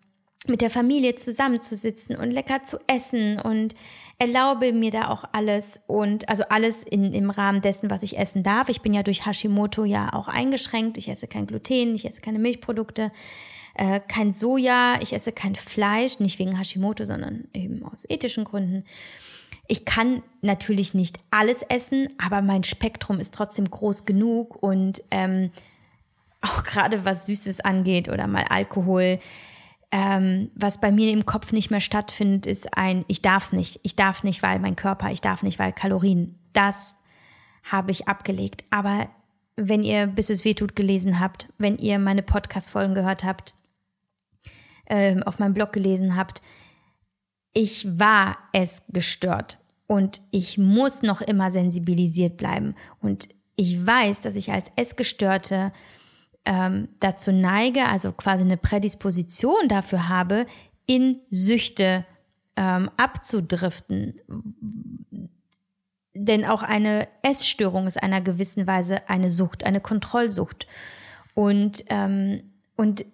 mit 0.48 0.60
der 0.60 0.70
Familie 0.70 1.16
zusammenzusitzen 1.16 2.16
und 2.16 2.30
lecker 2.30 2.64
zu 2.64 2.78
essen 2.86 3.40
und 3.40 3.74
erlaube 4.18 4.72
mir 4.72 4.90
da 4.90 5.08
auch 5.08 5.24
alles 5.32 5.80
und 5.86 6.28
also 6.28 6.44
alles 6.48 6.82
in, 6.82 7.12
im 7.12 7.30
Rahmen 7.30 7.62
dessen, 7.62 7.90
was 7.90 8.02
ich 8.02 8.18
essen 8.18 8.42
darf. 8.42 8.68
Ich 8.68 8.80
bin 8.80 8.94
ja 8.94 9.02
durch 9.02 9.26
Hashimoto 9.26 9.84
ja 9.84 10.12
auch 10.12 10.28
eingeschränkt. 10.28 10.98
Ich 10.98 11.08
esse 11.08 11.26
kein 11.26 11.46
Gluten, 11.46 11.94
ich 11.94 12.04
esse 12.04 12.20
keine 12.20 12.38
Milchprodukte, 12.38 13.10
äh, 13.74 14.00
kein 14.00 14.32
Soja, 14.32 14.98
ich 15.02 15.12
esse 15.12 15.32
kein 15.32 15.56
Fleisch, 15.56 16.20
nicht 16.20 16.38
wegen 16.38 16.56
Hashimoto, 16.58 17.04
sondern 17.04 17.48
eben 17.52 17.84
aus 17.84 18.08
ethischen 18.08 18.44
Gründen. 18.44 18.84
Ich 19.66 19.84
kann 19.84 20.22
natürlich 20.42 20.94
nicht 20.94 21.18
alles 21.30 21.62
essen, 21.62 22.08
aber 22.22 22.42
mein 22.42 22.64
Spektrum 22.64 23.18
ist 23.18 23.34
trotzdem 23.34 23.68
groß 23.68 24.04
genug 24.04 24.62
und 24.62 25.02
ähm, 25.10 25.50
auch 26.42 26.62
gerade 26.62 27.04
was 27.04 27.26
Süßes 27.26 27.60
angeht 27.60 28.08
oder 28.08 28.26
mal 28.26 28.44
Alkohol, 28.44 29.18
ähm, 29.94 30.50
was 30.56 30.80
bei 30.80 30.90
mir 30.90 31.12
im 31.12 31.24
Kopf 31.24 31.52
nicht 31.52 31.70
mehr 31.70 31.80
stattfindet, 31.80 32.46
ist 32.46 32.76
ein 32.76 33.04
Ich 33.06 33.22
darf 33.22 33.52
nicht, 33.52 33.78
ich 33.84 33.94
darf 33.94 34.24
nicht, 34.24 34.42
weil 34.42 34.58
mein 34.58 34.74
Körper, 34.74 35.12
ich 35.12 35.20
darf 35.20 35.44
nicht, 35.44 35.60
weil 35.60 35.72
Kalorien. 35.72 36.34
Das 36.52 36.96
habe 37.62 37.92
ich 37.92 38.08
abgelegt. 38.08 38.64
Aber 38.70 39.08
wenn 39.54 39.84
ihr 39.84 40.08
bis 40.08 40.30
es 40.30 40.44
weh 40.44 40.54
tut 40.54 40.74
gelesen 40.74 41.20
habt, 41.20 41.48
wenn 41.58 41.78
ihr 41.78 42.00
meine 42.00 42.24
Podcast-Folgen 42.24 42.96
gehört 42.96 43.22
habt, 43.22 43.54
äh, 44.86 45.22
auf 45.22 45.38
meinem 45.38 45.54
Blog 45.54 45.72
gelesen 45.72 46.16
habt, 46.16 46.42
ich 47.52 47.86
war 47.96 48.38
es 48.52 48.82
gestört 48.88 49.60
und 49.86 50.22
ich 50.32 50.58
muss 50.58 51.02
noch 51.02 51.20
immer 51.20 51.52
sensibilisiert 51.52 52.36
bleiben. 52.36 52.74
Und 53.00 53.28
ich 53.54 53.86
weiß, 53.86 54.22
dass 54.22 54.34
ich 54.34 54.50
als 54.50 54.72
Essgestörte 54.74 55.72
ähm, 56.44 56.88
dazu 57.00 57.32
neige, 57.32 57.86
also 57.86 58.12
quasi 58.12 58.44
eine 58.44 58.56
Prädisposition 58.56 59.68
dafür 59.68 60.08
habe, 60.08 60.46
in 60.86 61.18
Süchte 61.30 62.04
ähm, 62.56 62.90
abzudriften. 62.96 64.14
Denn 66.14 66.44
auch 66.44 66.62
eine 66.62 67.08
Essstörung 67.22 67.86
ist 67.86 68.02
einer 68.02 68.20
gewissen 68.20 68.66
Weise 68.66 69.08
eine 69.08 69.30
Sucht, 69.30 69.64
eine 69.64 69.80
Kontrollsucht. 69.80 70.66
Und, 71.34 71.84
ähm, 71.88 72.52
und 72.76 73.04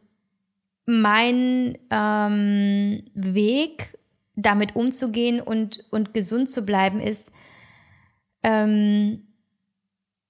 mein 0.84 1.78
ähm, 1.90 3.04
Weg 3.14 3.98
damit 4.36 4.76
umzugehen 4.76 5.40
und, 5.40 5.84
und 5.90 6.12
gesund 6.14 6.50
zu 6.50 6.62
bleiben, 6.62 7.00
ist, 7.00 7.32
ähm, 8.42 9.22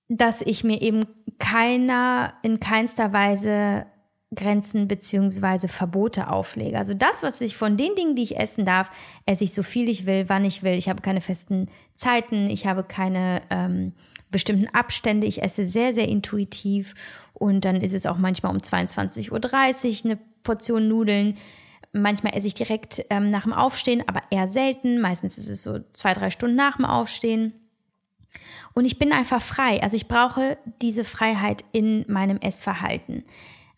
dass 0.08 0.42
ich 0.42 0.64
mir 0.64 0.82
eben 0.82 1.04
keiner, 1.40 2.34
in 2.42 2.60
keinster 2.60 3.12
Weise 3.12 3.86
Grenzen 4.32 4.86
beziehungsweise 4.86 5.66
Verbote 5.66 6.30
auflege. 6.30 6.78
Also 6.78 6.94
das, 6.94 7.22
was 7.22 7.40
ich 7.40 7.56
von 7.56 7.76
den 7.76 7.96
Dingen, 7.96 8.14
die 8.14 8.22
ich 8.22 8.38
essen 8.38 8.64
darf, 8.64 8.92
esse 9.26 9.42
ich 9.42 9.52
so 9.52 9.64
viel 9.64 9.88
ich 9.88 10.06
will, 10.06 10.28
wann 10.28 10.44
ich 10.44 10.62
will. 10.62 10.74
Ich 10.74 10.88
habe 10.88 11.02
keine 11.02 11.20
festen 11.20 11.68
Zeiten, 11.94 12.48
ich 12.48 12.66
habe 12.66 12.84
keine 12.84 13.42
ähm, 13.50 13.92
bestimmten 14.30 14.68
Abstände. 14.68 15.26
Ich 15.26 15.42
esse 15.42 15.64
sehr, 15.64 15.92
sehr 15.92 16.08
intuitiv 16.08 16.94
und 17.34 17.64
dann 17.64 17.76
ist 17.76 17.94
es 17.94 18.06
auch 18.06 18.18
manchmal 18.18 18.52
um 18.52 18.58
22.30 18.58 19.32
Uhr 19.32 20.04
eine 20.04 20.18
Portion 20.44 20.86
Nudeln. 20.86 21.36
Manchmal 21.92 22.36
esse 22.36 22.46
ich 22.46 22.54
direkt 22.54 23.04
ähm, 23.10 23.30
nach 23.30 23.42
dem 23.42 23.52
Aufstehen, 23.52 24.04
aber 24.06 24.20
eher 24.30 24.46
selten. 24.46 25.00
Meistens 25.00 25.38
ist 25.38 25.48
es 25.48 25.62
so 25.62 25.80
zwei, 25.92 26.14
drei 26.14 26.30
Stunden 26.30 26.54
nach 26.54 26.76
dem 26.76 26.84
Aufstehen. 26.84 27.52
Und 28.74 28.84
ich 28.84 28.98
bin 28.98 29.12
einfach 29.12 29.42
frei. 29.42 29.82
Also 29.82 29.96
ich 29.96 30.08
brauche 30.08 30.58
diese 30.80 31.04
Freiheit 31.04 31.64
in 31.72 32.04
meinem 32.08 32.38
Essverhalten. 32.38 33.24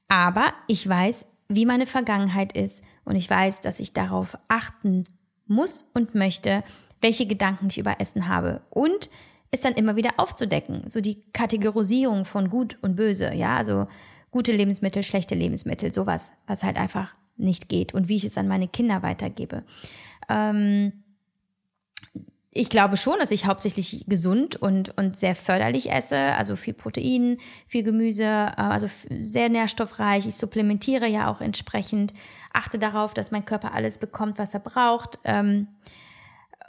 Aber 0.08 0.52
ich 0.66 0.86
weiß, 0.86 1.24
wie 1.48 1.66
meine 1.66 1.86
Vergangenheit 1.86 2.52
ist 2.56 2.82
und 3.04 3.16
ich 3.16 3.28
weiß, 3.28 3.60
dass 3.60 3.80
ich 3.80 3.92
darauf 3.92 4.36
achten 4.48 5.06
muss 5.46 5.90
und 5.94 6.14
möchte, 6.14 6.62
welche 7.00 7.26
Gedanken 7.26 7.68
ich 7.68 7.78
über 7.78 8.00
Essen 8.00 8.28
habe 8.28 8.62
und 8.70 9.10
es 9.50 9.60
dann 9.60 9.74
immer 9.74 9.96
wieder 9.96 10.12
aufzudecken. 10.16 10.84
So 10.88 11.00
die 11.00 11.22
Kategorisierung 11.32 12.24
von 12.24 12.48
gut 12.48 12.78
und 12.80 12.96
böse, 12.96 13.34
ja, 13.34 13.56
also 13.56 13.86
gute 14.30 14.52
Lebensmittel, 14.52 15.02
schlechte 15.02 15.34
Lebensmittel, 15.34 15.92
sowas, 15.92 16.32
was 16.46 16.62
halt 16.62 16.76
einfach 16.76 17.14
nicht 17.36 17.68
geht 17.68 17.92
und 17.92 18.08
wie 18.08 18.16
ich 18.16 18.24
es 18.24 18.38
an 18.38 18.48
meine 18.48 18.68
Kinder 18.68 19.02
weitergebe. 19.02 19.64
Ähm, 20.28 21.01
ich 22.54 22.68
glaube 22.68 22.98
schon, 22.98 23.18
dass 23.18 23.30
ich 23.30 23.46
hauptsächlich 23.46 24.04
gesund 24.06 24.56
und, 24.56 24.96
und 24.98 25.16
sehr 25.16 25.34
förderlich 25.34 25.90
esse, 25.90 26.16
also 26.16 26.54
viel 26.54 26.74
Protein, 26.74 27.38
viel 27.66 27.82
Gemüse, 27.82 28.24
äh, 28.24 28.52
also 28.56 28.88
sehr 29.08 29.48
nährstoffreich. 29.48 30.26
Ich 30.26 30.36
supplementiere 30.36 31.06
ja 31.06 31.30
auch 31.30 31.40
entsprechend, 31.40 32.12
achte 32.52 32.78
darauf, 32.78 33.14
dass 33.14 33.30
mein 33.30 33.46
Körper 33.46 33.72
alles 33.72 33.98
bekommt, 33.98 34.38
was 34.38 34.52
er 34.52 34.60
braucht. 34.60 35.18
Ähm, 35.24 35.68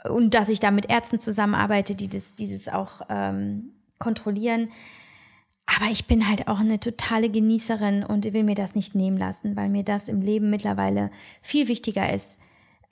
und 0.08 0.34
dass 0.34 0.48
ich 0.48 0.58
da 0.58 0.70
mit 0.70 0.88
Ärzten 0.88 1.20
zusammenarbeite, 1.20 1.94
die 1.94 2.08
das, 2.08 2.34
dieses 2.34 2.68
auch 2.68 3.02
ähm, 3.10 3.72
kontrollieren. 3.98 4.70
Aber 5.66 5.90
ich 5.90 6.06
bin 6.06 6.28
halt 6.28 6.48
auch 6.48 6.60
eine 6.60 6.80
totale 6.80 7.30
Genießerin 7.30 8.04
und 8.04 8.30
will 8.32 8.44
mir 8.44 8.54
das 8.54 8.74
nicht 8.74 8.94
nehmen 8.94 9.18
lassen, 9.18 9.54
weil 9.56 9.68
mir 9.68 9.82
das 9.82 10.08
im 10.08 10.22
Leben 10.22 10.48
mittlerweile 10.48 11.10
viel 11.42 11.68
wichtiger 11.68 12.12
ist 12.12 12.38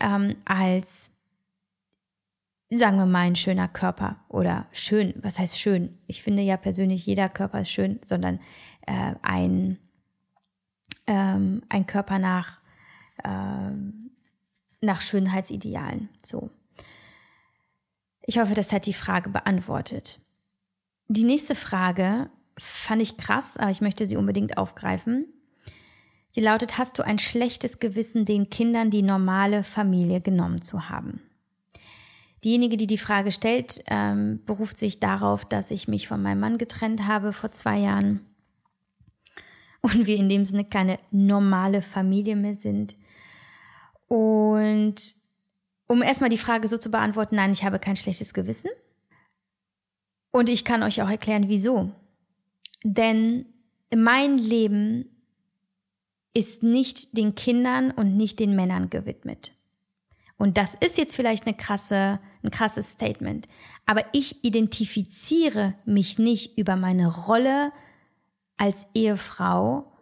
ähm, 0.01 0.37
als, 0.45 1.12
sagen 2.79 2.97
wir 2.97 3.07
mal, 3.07 3.21
ein 3.21 3.37
schöner 3.37 3.69
Körper 3.69 4.17
oder 4.29 4.67
schön. 4.73 5.15
Was 5.23 5.39
heißt 5.39 5.59
schön? 5.59 5.99
Ich 6.07 6.23
finde 6.23 6.43
ja 6.43 6.57
persönlich, 6.57 7.07
jeder 7.07 7.29
Körper 7.29 7.61
ist 7.61 7.71
schön, 7.71 8.01
sondern 8.05 8.41
äh, 8.87 9.15
ein, 9.23 9.79
ähm, 11.07 11.63
ein 11.69 11.87
Körper 11.87 12.19
nach, 12.19 12.61
äh, 13.23 13.71
nach 14.81 15.03
Schönheitsidealen. 15.03 16.09
So. 16.25 16.51
Ich 18.23 18.39
hoffe, 18.39 18.55
das 18.55 18.73
hat 18.73 18.87
die 18.87 18.95
Frage 18.95 19.31
beantwortet. 19.31 20.21
Die 21.09 21.25
nächste 21.25 21.55
Frage 21.55 22.31
fand 22.59 23.03
ich 23.03 23.17
krass, 23.17 23.57
aber 23.57 23.71
ich 23.71 23.81
möchte 23.81 24.07
sie 24.07 24.17
unbedingt 24.17 24.57
aufgreifen. 24.57 25.27
Sie 26.31 26.41
lautet, 26.41 26.79
hast 26.79 26.99
du 26.99 27.03
ein 27.03 27.19
schlechtes 27.19 27.81
Gewissen, 27.81 28.25
den 28.25 28.49
Kindern 28.49 28.91
die 28.91 29.03
normale 29.03 29.65
Familie 29.65 30.23
genommen 30.23 30.63
zu 30.63 30.89
haben? 30.89 31.21
Diejenige, 32.45 32.77
die 32.77 32.87
die 32.87 32.99
Frage 32.99 33.31
stellt, 33.31 33.83
ähm, 33.87 34.41
beruft 34.45 34.79
sich 34.79 34.99
darauf, 34.99 35.45
dass 35.45 35.71
ich 35.71 35.87
mich 35.87 36.09
von 36.09 36.23
meinem 36.23 36.41
Mann 36.41 36.59
getrennt 36.59 37.07
habe 37.07 37.33
vor 37.33 37.53
zwei 37.53 37.79
Jahren 37.79 38.27
und 39.83 40.07
wir 40.07 40.17
in 40.17 40.29
dem 40.29 40.45
Sinne 40.45 40.65
keine 40.65 40.99
normale 41.11 41.83
Familie 41.83 42.37
mehr 42.37 42.55
sind. 42.55 42.97
Und 44.09 45.15
um 45.87 46.03
erstmal 46.03 46.31
die 46.31 46.39
Frage 46.39 46.69
so 46.69 46.79
zu 46.79 46.91
beantworten, 46.91 47.37
nein, 47.37 47.53
ich 47.53 47.65
habe 47.65 47.79
kein 47.79 47.97
schlechtes 47.97 48.33
Gewissen. 48.33 48.71
Und 50.31 50.49
ich 50.49 50.65
kann 50.65 50.83
euch 50.83 51.03
auch 51.03 51.11
erklären, 51.11 51.49
wieso. 51.49 51.93
Denn 52.83 53.47
mein 53.95 54.39
Leben 54.39 55.25
ist 56.35 56.63
nicht 56.63 57.17
den 57.17 57.35
Kindern 57.35 57.91
und 57.91 58.17
nicht 58.17 58.39
den 58.39 58.57
Männern 58.57 58.89
gewidmet. 58.89 59.53
Und 60.43 60.59
das 60.59 60.75
ist 60.75 60.99
jetzt 60.99 61.15
vielleicht 61.15 61.47
eine 61.47 61.57
krasse, 61.57 62.19
ein 62.43 62.51
krasses 62.51 62.91
Statement. 62.91 63.47
Aber 63.87 64.05
ich 64.11 64.45
identifiziere 64.45 65.75
mich 65.85 66.19
nicht 66.19 66.59
über 66.59 66.75
meine 66.75 67.07
Rolle 67.07 67.71
als 68.57 68.89
Ehefrau 68.93 69.93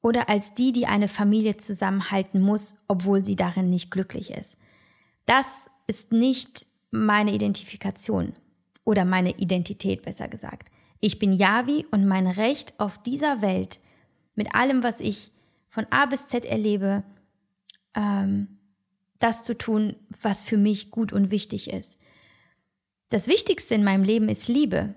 oder 0.00 0.28
als 0.28 0.54
die, 0.54 0.70
die 0.70 0.86
eine 0.86 1.08
Familie 1.08 1.56
zusammenhalten 1.56 2.40
muss, 2.40 2.84
obwohl 2.86 3.24
sie 3.24 3.34
darin 3.34 3.70
nicht 3.70 3.90
glücklich 3.90 4.30
ist. 4.30 4.56
Das 5.26 5.68
ist 5.88 6.12
nicht 6.12 6.66
meine 6.92 7.32
Identifikation 7.32 8.34
oder 8.84 9.04
meine 9.04 9.36
Identität, 9.38 10.02
besser 10.02 10.28
gesagt. 10.28 10.70
Ich 11.00 11.18
bin 11.18 11.32
Yavi 11.32 11.86
und 11.90 12.06
mein 12.06 12.28
Recht 12.28 12.78
auf 12.78 13.02
dieser 13.02 13.42
Welt, 13.42 13.80
mit 14.36 14.54
allem, 14.54 14.84
was 14.84 15.00
ich 15.00 15.32
von 15.68 15.86
A 15.90 16.06
bis 16.06 16.28
Z 16.28 16.44
erlebe, 16.44 17.02
ähm, 17.96 18.57
das 19.18 19.42
zu 19.42 19.56
tun, 19.56 19.96
was 20.22 20.44
für 20.44 20.56
mich 20.56 20.90
gut 20.90 21.12
und 21.12 21.30
wichtig 21.30 21.70
ist. 21.70 22.00
Das 23.10 23.26
Wichtigste 23.26 23.74
in 23.74 23.84
meinem 23.84 24.04
Leben 24.04 24.28
ist 24.28 24.48
Liebe. 24.48 24.94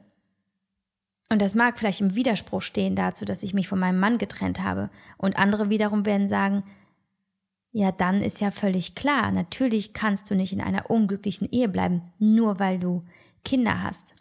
Und 1.30 1.42
das 1.42 1.56
mag 1.56 1.80
vielleicht 1.80 2.02
im 2.02 2.16
Widerspruch 2.16 2.62
stehen 2.62 2.96
dazu, 2.96 3.24
dass 3.24 3.42
ich 3.42 3.54
mich 3.54 3.68
von 3.68 3.80
meinem 3.80 4.00
Mann 4.00 4.18
getrennt 4.18 4.60
habe. 4.62 4.90
Und 5.18 5.38
andere 5.38 5.70
wiederum 5.70 6.06
werden 6.06 6.28
sagen, 6.28 6.64
ja, 7.72 7.94
dann 7.94 8.22
ist 8.22 8.42
ja 8.42 8.52
völlig 8.52 8.96
klar, 8.96 9.32
natürlich 9.32 9.94
kannst 9.94 10.30
du 10.30 10.36
nicht 10.36 10.52
in 10.52 10.60
einer 10.60 10.90
unglücklichen 10.90 11.50
Ehe 11.50 11.70
bleiben, 11.70 12.02
nur 12.20 12.60
weil 12.60 12.80
du 12.80 13.06
Kinder 13.46 13.82
hast. 13.82 14.14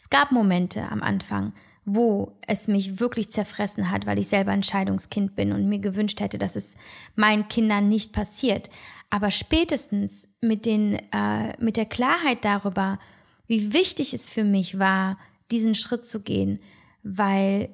Es 0.00 0.10
gab 0.10 0.32
Momente 0.32 0.90
am 0.90 1.00
Anfang, 1.00 1.52
wo 1.84 2.38
es 2.46 2.66
mich 2.66 2.98
wirklich 2.98 3.30
zerfressen 3.30 3.90
hat, 3.90 4.06
weil 4.06 4.18
ich 4.18 4.28
selber 4.28 4.52
ein 4.52 4.62
Scheidungskind 4.62 5.36
bin 5.36 5.52
und 5.52 5.68
mir 5.68 5.78
gewünscht 5.78 6.20
hätte, 6.20 6.38
dass 6.38 6.56
es 6.56 6.76
meinen 7.14 7.48
Kindern 7.48 7.88
nicht 7.88 8.12
passiert. 8.12 8.70
Aber 9.10 9.30
spätestens 9.30 10.28
mit, 10.40 10.66
den, 10.66 10.94
äh, 11.12 11.54
mit 11.62 11.76
der 11.76 11.86
Klarheit 11.86 12.44
darüber, 12.44 12.98
wie 13.46 13.72
wichtig 13.72 14.14
es 14.14 14.28
für 14.28 14.44
mich 14.44 14.78
war, 14.78 15.18
diesen 15.50 15.74
Schritt 15.74 16.06
zu 16.06 16.22
gehen, 16.22 16.58
weil 17.02 17.68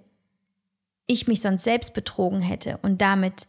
ich 1.07 1.29
mich 1.29 1.41
sonst 1.41 1.65
selbst 1.65 1.95
betrogen 1.95 2.41
hätte 2.41 2.79
und 2.83 3.01
damit 3.01 3.47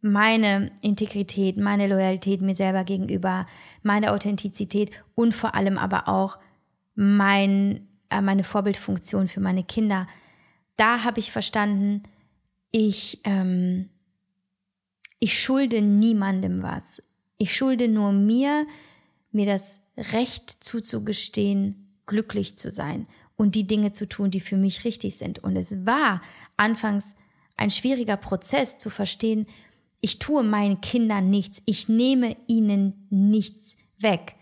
meine 0.00 0.70
Integrität, 0.82 1.56
meine 1.56 1.86
Loyalität 1.86 2.42
mir 2.42 2.54
selber 2.54 2.84
gegenüber, 2.84 3.46
meine 3.82 4.12
Authentizität 4.12 4.90
und 5.14 5.34
vor 5.34 5.54
allem 5.54 5.78
aber 5.78 6.08
auch 6.08 6.38
mein 6.94 7.88
meine 8.10 8.44
Vorbildfunktion 8.44 9.28
für 9.28 9.40
meine 9.40 9.64
Kinder. 9.64 10.06
Da 10.76 11.04
habe 11.04 11.20
ich 11.20 11.32
verstanden, 11.32 12.02
ich, 12.70 13.20
ähm, 13.24 13.88
ich 15.18 15.40
schulde 15.40 15.80
niemandem 15.82 16.62
was. 16.62 17.02
Ich 17.38 17.54
schulde 17.56 17.88
nur 17.88 18.12
mir, 18.12 18.66
mir 19.30 19.46
das 19.46 19.80
Recht 19.96 20.50
zuzugestehen, 20.50 21.98
glücklich 22.06 22.58
zu 22.58 22.70
sein 22.70 23.06
und 23.36 23.54
die 23.54 23.66
Dinge 23.66 23.92
zu 23.92 24.08
tun, 24.08 24.30
die 24.30 24.40
für 24.40 24.56
mich 24.56 24.84
richtig 24.84 25.16
sind. 25.16 25.38
Und 25.38 25.56
es 25.56 25.86
war 25.86 26.22
anfangs 26.56 27.14
ein 27.56 27.70
schwieriger 27.70 28.16
Prozess 28.16 28.78
zu 28.78 28.90
verstehen, 28.90 29.46
ich 30.00 30.18
tue 30.18 30.42
meinen 30.42 30.82
Kindern 30.82 31.30
nichts, 31.30 31.62
ich 31.64 31.88
nehme 31.88 32.36
ihnen 32.46 33.06
nichts 33.08 33.76
weg. 33.98 34.34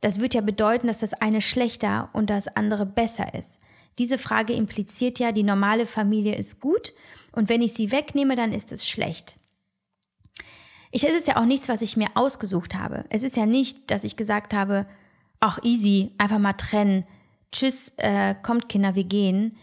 Das 0.00 0.20
wird 0.20 0.34
ja 0.34 0.40
bedeuten, 0.40 0.86
dass 0.86 0.98
das 0.98 1.14
eine 1.14 1.40
schlechter 1.40 2.08
und 2.12 2.30
das 2.30 2.48
andere 2.48 2.86
besser 2.86 3.34
ist. 3.34 3.58
Diese 3.98 4.18
Frage 4.18 4.52
impliziert 4.52 5.18
ja, 5.18 5.32
die 5.32 5.42
normale 5.42 5.86
Familie 5.86 6.36
ist 6.36 6.60
gut 6.60 6.92
und 7.32 7.48
wenn 7.48 7.62
ich 7.62 7.74
sie 7.74 7.90
wegnehme, 7.90 8.36
dann 8.36 8.52
ist 8.52 8.72
es 8.72 8.88
schlecht. 8.88 9.36
Ich, 10.90 11.04
es 11.04 11.10
ist 11.10 11.26
ja 11.26 11.36
auch 11.36 11.44
nichts, 11.44 11.68
was 11.68 11.82
ich 11.82 11.96
mir 11.96 12.08
ausgesucht 12.14 12.74
habe. 12.74 13.04
Es 13.10 13.22
ist 13.22 13.36
ja 13.36 13.44
nicht, 13.44 13.90
dass 13.90 14.04
ich 14.04 14.16
gesagt 14.16 14.54
habe, 14.54 14.86
ach 15.40 15.58
easy, 15.62 16.12
einfach 16.18 16.38
mal 16.38 16.54
trennen, 16.54 17.04
tschüss, 17.52 17.94
äh, 17.96 18.34
kommt 18.42 18.68
Kinder, 18.68 18.94
wir 18.94 19.04
gehen, 19.04 19.56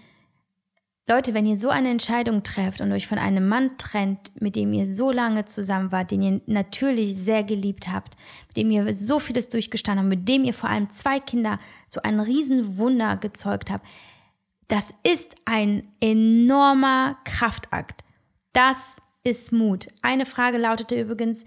Leute, 1.07 1.35
wenn 1.35 1.45
ihr 1.45 1.59
so 1.59 1.69
eine 1.69 1.89
Entscheidung 1.89 2.41
trefft 2.41 2.81
und 2.81 2.91
euch 2.91 3.05
von 3.05 3.19
einem 3.19 3.47
Mann 3.47 3.77
trennt, 3.77 4.41
mit 4.41 4.55
dem 4.55 4.73
ihr 4.73 4.91
so 4.91 5.11
lange 5.11 5.45
zusammen 5.45 5.91
wart, 5.91 6.09
den 6.09 6.21
ihr 6.23 6.41
natürlich 6.47 7.15
sehr 7.15 7.43
geliebt 7.43 7.87
habt, 7.87 8.17
mit 8.47 8.57
dem 8.57 8.71
ihr 8.71 8.91
so 8.95 9.19
vieles 9.19 9.49
durchgestanden 9.49 10.05
habt, 10.05 10.19
mit 10.19 10.27
dem 10.27 10.43
ihr 10.43 10.53
vor 10.53 10.69
allem 10.69 10.89
zwei 10.91 11.19
Kinder 11.19 11.59
so 11.87 12.01
ein 12.01 12.19
Riesenwunder 12.19 13.17
gezeugt 13.17 13.69
habt, 13.69 13.85
das 14.67 14.95
ist 15.03 15.35
ein 15.45 15.87
enormer 15.99 17.17
Kraftakt. 17.23 18.03
Das 18.53 18.95
ist 19.23 19.51
Mut. 19.51 19.89
Eine 20.01 20.25
Frage 20.25 20.57
lautete 20.57 20.99
übrigens, 20.99 21.45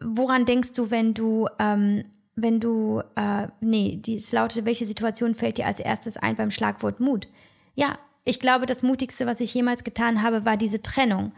woran 0.00 0.44
denkst 0.44 0.72
du, 0.72 0.90
wenn 0.90 1.14
du, 1.14 1.48
ähm, 1.58 2.04
wenn 2.36 2.60
du, 2.60 3.00
äh, 3.16 3.48
nee, 3.60 4.02
es 4.06 4.32
lautete, 4.32 4.66
welche 4.66 4.84
Situation 4.84 5.34
fällt 5.34 5.56
dir 5.56 5.66
als 5.66 5.80
erstes 5.80 6.18
ein 6.18 6.36
beim 6.36 6.50
Schlagwort 6.50 7.00
Mut? 7.00 7.26
Ja, 7.74 7.98
ich 8.24 8.40
glaube, 8.40 8.66
das 8.66 8.82
Mutigste, 8.82 9.26
was 9.26 9.40
ich 9.40 9.52
jemals 9.52 9.84
getan 9.84 10.22
habe, 10.22 10.44
war 10.44 10.56
diese 10.56 10.82
Trennung. 10.82 11.32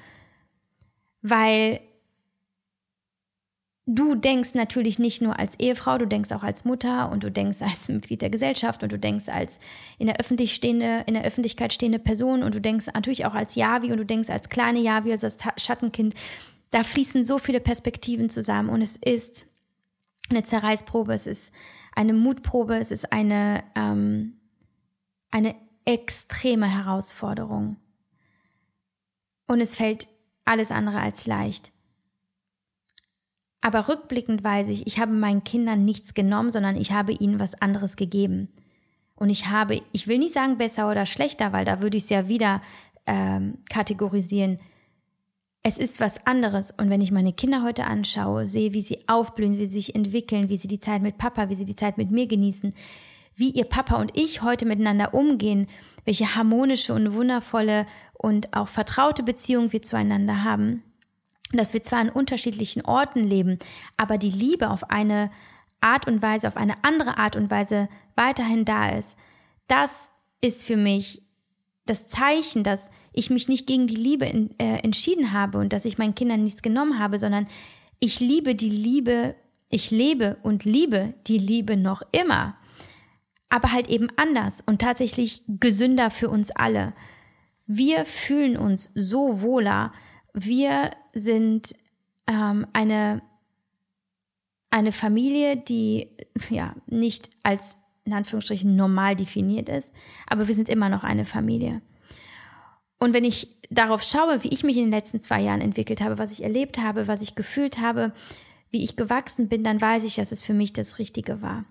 Weil 1.20 1.80
du 3.86 4.14
denkst 4.14 4.54
natürlich 4.54 4.98
nicht 4.98 5.22
nur 5.22 5.38
als 5.38 5.58
Ehefrau, 5.58 5.98
du 5.98 6.06
denkst 6.06 6.32
auch 6.32 6.42
als 6.42 6.64
Mutter 6.64 7.10
und 7.10 7.24
du 7.24 7.30
denkst 7.30 7.62
als 7.62 7.88
Mitglied 7.88 8.22
der 8.22 8.30
Gesellschaft 8.30 8.82
und 8.82 8.92
du 8.92 8.98
denkst 8.98 9.28
als 9.28 9.58
in 9.98 10.06
der, 10.06 10.20
Öffentlich 10.20 10.54
stehende, 10.54 11.04
in 11.06 11.14
der 11.14 11.24
Öffentlichkeit 11.24 11.72
stehende 11.72 11.98
Person 11.98 12.42
und 12.42 12.54
du 12.54 12.60
denkst 12.60 12.86
natürlich 12.92 13.26
auch 13.26 13.34
als 13.34 13.54
Javi 13.56 13.90
und 13.90 13.98
du 13.98 14.06
denkst 14.06 14.30
als 14.30 14.48
kleine 14.48 14.80
Javi, 14.80 15.10
also 15.10 15.26
als 15.26 15.38
Schattenkind. 15.56 16.14
Da 16.70 16.84
fließen 16.84 17.24
so 17.24 17.38
viele 17.38 17.60
Perspektiven 17.60 18.28
zusammen 18.28 18.68
und 18.68 18.82
es 18.82 18.96
ist 18.96 19.46
eine 20.28 20.42
Zerreißprobe, 20.42 21.14
es 21.14 21.26
ist 21.26 21.52
eine 21.94 22.12
Mutprobe, 22.12 22.76
es 22.76 22.90
ist 22.90 23.12
eine, 23.12 23.62
ähm, 23.76 24.34
eine 25.30 25.54
extreme 25.86 26.66
Herausforderung. 26.66 27.76
Und 29.46 29.60
es 29.60 29.74
fällt 29.74 30.08
alles 30.44 30.70
andere 30.70 31.00
als 31.00 31.26
leicht. 31.26 31.72
Aber 33.60 33.88
rückblickend 33.88 34.44
weiß 34.44 34.68
ich, 34.68 34.86
ich 34.86 35.00
habe 35.00 35.12
meinen 35.12 35.44
Kindern 35.44 35.84
nichts 35.84 36.14
genommen, 36.14 36.50
sondern 36.50 36.76
ich 36.76 36.92
habe 36.92 37.12
ihnen 37.12 37.40
was 37.40 37.60
anderes 37.60 37.96
gegeben. 37.96 38.48
Und 39.14 39.30
ich 39.30 39.48
habe, 39.48 39.82
ich 39.92 40.06
will 40.06 40.18
nicht 40.18 40.34
sagen 40.34 40.58
besser 40.58 40.90
oder 40.90 41.06
schlechter, 41.06 41.52
weil 41.52 41.64
da 41.64 41.80
würde 41.80 41.96
ich 41.96 42.04
es 42.04 42.10
ja 42.10 42.28
wieder 42.28 42.62
ähm, 43.06 43.58
kategorisieren. 43.70 44.60
Es 45.62 45.78
ist 45.78 46.00
was 46.00 46.26
anderes. 46.26 46.70
Und 46.70 46.90
wenn 46.90 47.00
ich 47.00 47.10
meine 47.10 47.32
Kinder 47.32 47.62
heute 47.62 47.86
anschaue, 47.86 48.46
sehe, 48.46 48.72
wie 48.72 48.82
sie 48.82 49.08
aufblühen, 49.08 49.58
wie 49.58 49.66
sie 49.66 49.80
sich 49.80 49.94
entwickeln, 49.94 50.48
wie 50.48 50.58
sie 50.58 50.68
die 50.68 50.80
Zeit 50.80 51.02
mit 51.02 51.18
Papa, 51.18 51.48
wie 51.48 51.54
sie 51.54 51.64
die 51.64 51.76
Zeit 51.76 51.96
mit 51.96 52.10
mir 52.10 52.26
genießen, 52.26 52.74
wie 53.36 53.50
ihr 53.50 53.64
Papa 53.64 53.96
und 53.96 54.16
ich 54.16 54.42
heute 54.42 54.64
miteinander 54.64 55.14
umgehen, 55.14 55.68
welche 56.04 56.34
harmonische 56.34 56.94
und 56.94 57.14
wundervolle 57.14 57.86
und 58.14 58.54
auch 58.56 58.68
vertraute 58.68 59.22
Beziehung 59.22 59.72
wir 59.72 59.82
zueinander 59.82 60.42
haben, 60.42 60.82
dass 61.52 61.74
wir 61.74 61.82
zwar 61.82 62.00
an 62.00 62.08
unterschiedlichen 62.08 62.84
Orten 62.84 63.24
leben, 63.24 63.58
aber 63.96 64.18
die 64.18 64.30
Liebe 64.30 64.70
auf 64.70 64.90
eine 64.90 65.30
Art 65.80 66.08
und 66.08 66.22
Weise, 66.22 66.48
auf 66.48 66.56
eine 66.56 66.82
andere 66.82 67.18
Art 67.18 67.36
und 67.36 67.50
Weise 67.50 67.88
weiterhin 68.14 68.64
da 68.64 68.88
ist, 68.90 69.16
das 69.68 70.10
ist 70.40 70.64
für 70.64 70.76
mich 70.76 71.22
das 71.84 72.08
Zeichen, 72.08 72.64
dass 72.64 72.90
ich 73.12 73.30
mich 73.30 73.48
nicht 73.48 73.66
gegen 73.66 73.86
die 73.86 73.96
Liebe 73.96 74.24
in, 74.26 74.58
äh, 74.58 74.78
entschieden 74.78 75.32
habe 75.32 75.58
und 75.58 75.72
dass 75.72 75.84
ich 75.84 75.98
meinen 75.98 76.14
Kindern 76.14 76.42
nichts 76.42 76.62
genommen 76.62 76.98
habe, 76.98 77.18
sondern 77.18 77.46
ich 78.00 78.20
liebe 78.20 78.54
die 78.54 78.70
Liebe, 78.70 79.34
ich 79.68 79.90
lebe 79.90 80.36
und 80.42 80.64
liebe 80.64 81.14
die 81.26 81.38
Liebe 81.38 81.76
noch 81.76 82.02
immer 82.12 82.56
aber 83.48 83.72
halt 83.72 83.88
eben 83.88 84.08
anders 84.16 84.60
und 84.60 84.80
tatsächlich 84.80 85.42
gesünder 85.46 86.10
für 86.10 86.28
uns 86.28 86.50
alle. 86.50 86.94
Wir 87.66 88.04
fühlen 88.04 88.56
uns 88.56 88.90
so 88.94 89.40
wohler. 89.40 89.92
Wir 90.32 90.90
sind 91.12 91.74
ähm, 92.26 92.66
eine, 92.72 93.22
eine 94.70 94.92
Familie, 94.92 95.56
die 95.56 96.08
ja 96.50 96.74
nicht 96.86 97.30
als 97.42 97.76
in 98.04 98.12
Anführungsstrichen 98.12 98.76
normal 98.76 99.16
definiert 99.16 99.68
ist, 99.68 99.92
aber 100.28 100.46
wir 100.46 100.54
sind 100.54 100.68
immer 100.68 100.88
noch 100.88 101.02
eine 101.02 101.24
Familie. 101.24 101.82
Und 102.98 103.12
wenn 103.12 103.24
ich 103.24 103.60
darauf 103.68 104.02
schaue, 104.02 104.42
wie 104.44 104.48
ich 104.48 104.62
mich 104.62 104.76
in 104.76 104.84
den 104.84 104.90
letzten 104.90 105.20
zwei 105.20 105.40
Jahren 105.40 105.60
entwickelt 105.60 106.00
habe, 106.00 106.18
was 106.18 106.32
ich 106.32 106.42
erlebt 106.42 106.78
habe, 106.78 107.08
was 107.08 107.20
ich 107.20 107.34
gefühlt 107.34 107.78
habe, 107.78 108.12
wie 108.70 108.84
ich 108.84 108.96
gewachsen 108.96 109.48
bin, 109.48 109.64
dann 109.64 109.80
weiß 109.80 110.04
ich, 110.04 110.14
dass 110.14 110.32
es 110.32 110.40
für 110.40 110.54
mich 110.54 110.72
das 110.72 110.98
Richtige 110.98 111.42
war. 111.42 111.64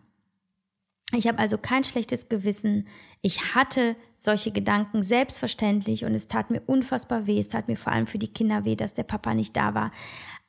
Ich 1.13 1.27
habe 1.27 1.39
also 1.39 1.57
kein 1.57 1.83
schlechtes 1.83 2.29
Gewissen. 2.29 2.87
Ich 3.21 3.53
hatte 3.53 3.95
solche 4.17 4.51
Gedanken 4.51 5.03
selbstverständlich 5.03 6.03
und 6.03 6.15
es 6.15 6.27
tat 6.27 6.49
mir 6.49 6.61
unfassbar 6.61 7.27
weh. 7.27 7.39
Es 7.39 7.47
tat 7.47 7.67
mir 7.67 7.77
vor 7.77 7.93
allem 7.93 8.07
für 8.07 8.17
die 8.17 8.33
Kinder 8.33 8.65
weh, 8.65 8.75
dass 8.75 8.93
der 8.93 9.03
Papa 9.03 9.33
nicht 9.33 9.55
da 9.55 9.75
war. 9.75 9.91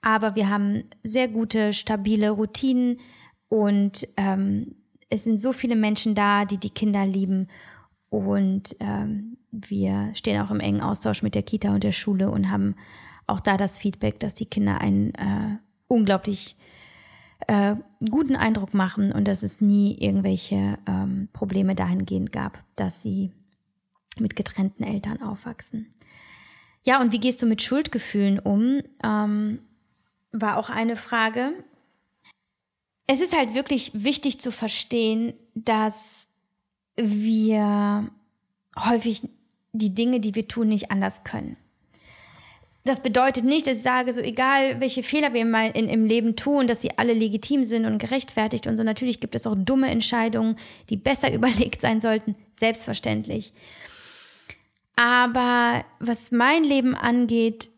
Aber 0.01 0.35
wir 0.35 0.49
haben 0.49 0.85
sehr 1.03 1.29
gute, 1.29 1.73
stabile 1.73 2.31
Routinen 2.31 2.99
und 3.49 4.09
ähm, 4.17 4.77
es 5.11 5.25
sind 5.25 5.41
so 5.41 5.53
viele 5.53 5.77
Menschen 5.77 6.15
da, 6.15 6.45
die 6.45 6.59
die 6.59 6.71
Kinder 6.71 7.05
lieben. 7.05 7.49
Und 8.09 8.77
ähm, 8.81 9.37
wir 9.51 10.11
stehen 10.15 10.41
auch 10.41 10.51
im 10.51 10.61
engen 10.61 10.81
Austausch 10.81 11.23
mit 11.23 11.35
der 11.35 11.43
Kita 11.43 11.75
und 11.75 11.85
der 11.85 11.93
Schule 11.93 12.31
und 12.31 12.51
haben 12.51 12.77
auch 13.27 13.41
da 13.41 13.57
das 13.57 13.79
Feedback, 13.79 14.21
dass 14.21 14.35
die 14.35 14.47
Kinder 14.47 14.81
ein 14.81 15.15
äh, 15.15 15.59
unglaublich 15.87 16.57
äh, 16.59 16.76
guten 18.11 18.35
Eindruck 18.35 18.75
machen 18.75 19.13
und 19.13 19.29
dass 19.29 19.43
es 19.43 19.61
nie 19.61 19.97
irgendwelche 19.99 20.79
ähm, 20.87 21.29
Probleme 21.33 21.75
dahingehend 21.75 22.33
gab, 22.33 22.63
dass 22.77 23.03
sie 23.03 23.31
mit 24.19 24.37
getrennten 24.37 24.83
Eltern 24.83 25.23
aufwachsen. 25.23 25.91
Ja, 26.85 27.01
und 27.01 27.13
wie 27.13 27.21
gehst 27.21 27.43
du 27.43 27.47
mit 27.47 27.63
Schuldgefühlen 27.63 28.39
um? 28.39 28.81
Ähm, 29.03 29.61
war 30.33 30.57
auch 30.57 30.71
eine 30.71 30.97
Frage. 30.97 31.53
Es 33.07 33.21
ist 33.21 33.37
halt 33.37 33.55
wirklich 33.55 33.91
wichtig 33.95 34.41
zu 34.41 34.53
verstehen, 34.53 35.35
dass 35.55 36.31
wir 36.97 38.11
häufig 38.79 39.29
die 39.73 39.95
Dinge, 39.95 40.21
die 40.21 40.35
wir 40.35 40.49
tun, 40.49 40.69
nicht 40.69 40.91
anders 40.91 41.25
können. 41.25 41.57
Das 42.87 43.01
bedeutet 43.01 43.45
nicht, 43.45 43.67
dass 43.67 43.79
ich 43.79 43.83
sage, 43.83 44.13
so 44.13 44.21
egal 44.21 44.81
welche 44.81 45.03
Fehler 45.03 45.35
wir 45.35 45.45
mal 45.45 45.73
in, 45.73 45.89
im 45.89 46.07
Leben 46.07 46.37
tun, 46.37 46.69
dass 46.69 46.83
sie 46.83 46.97
alle 46.97 47.15
legitim 47.15 47.65
sind 47.65 47.85
und 47.85 47.99
gerechtfertigt 47.99 48.69
und 48.69 48.77
so. 48.77 48.85
Natürlich 48.85 49.19
gibt 49.19 49.35
es 49.35 49.45
auch 49.45 49.57
dumme 49.59 49.91
Entscheidungen, 49.91 50.57
die 50.89 50.97
besser 50.97 51.33
überlegt 51.35 51.81
sein 51.81 52.01
sollten, 52.01 52.37
selbstverständlich. 52.55 53.53
Aber 54.95 55.85
was 55.99 56.31
mein 56.31 56.63
Leben 56.63 56.95
angeht, 56.95 57.71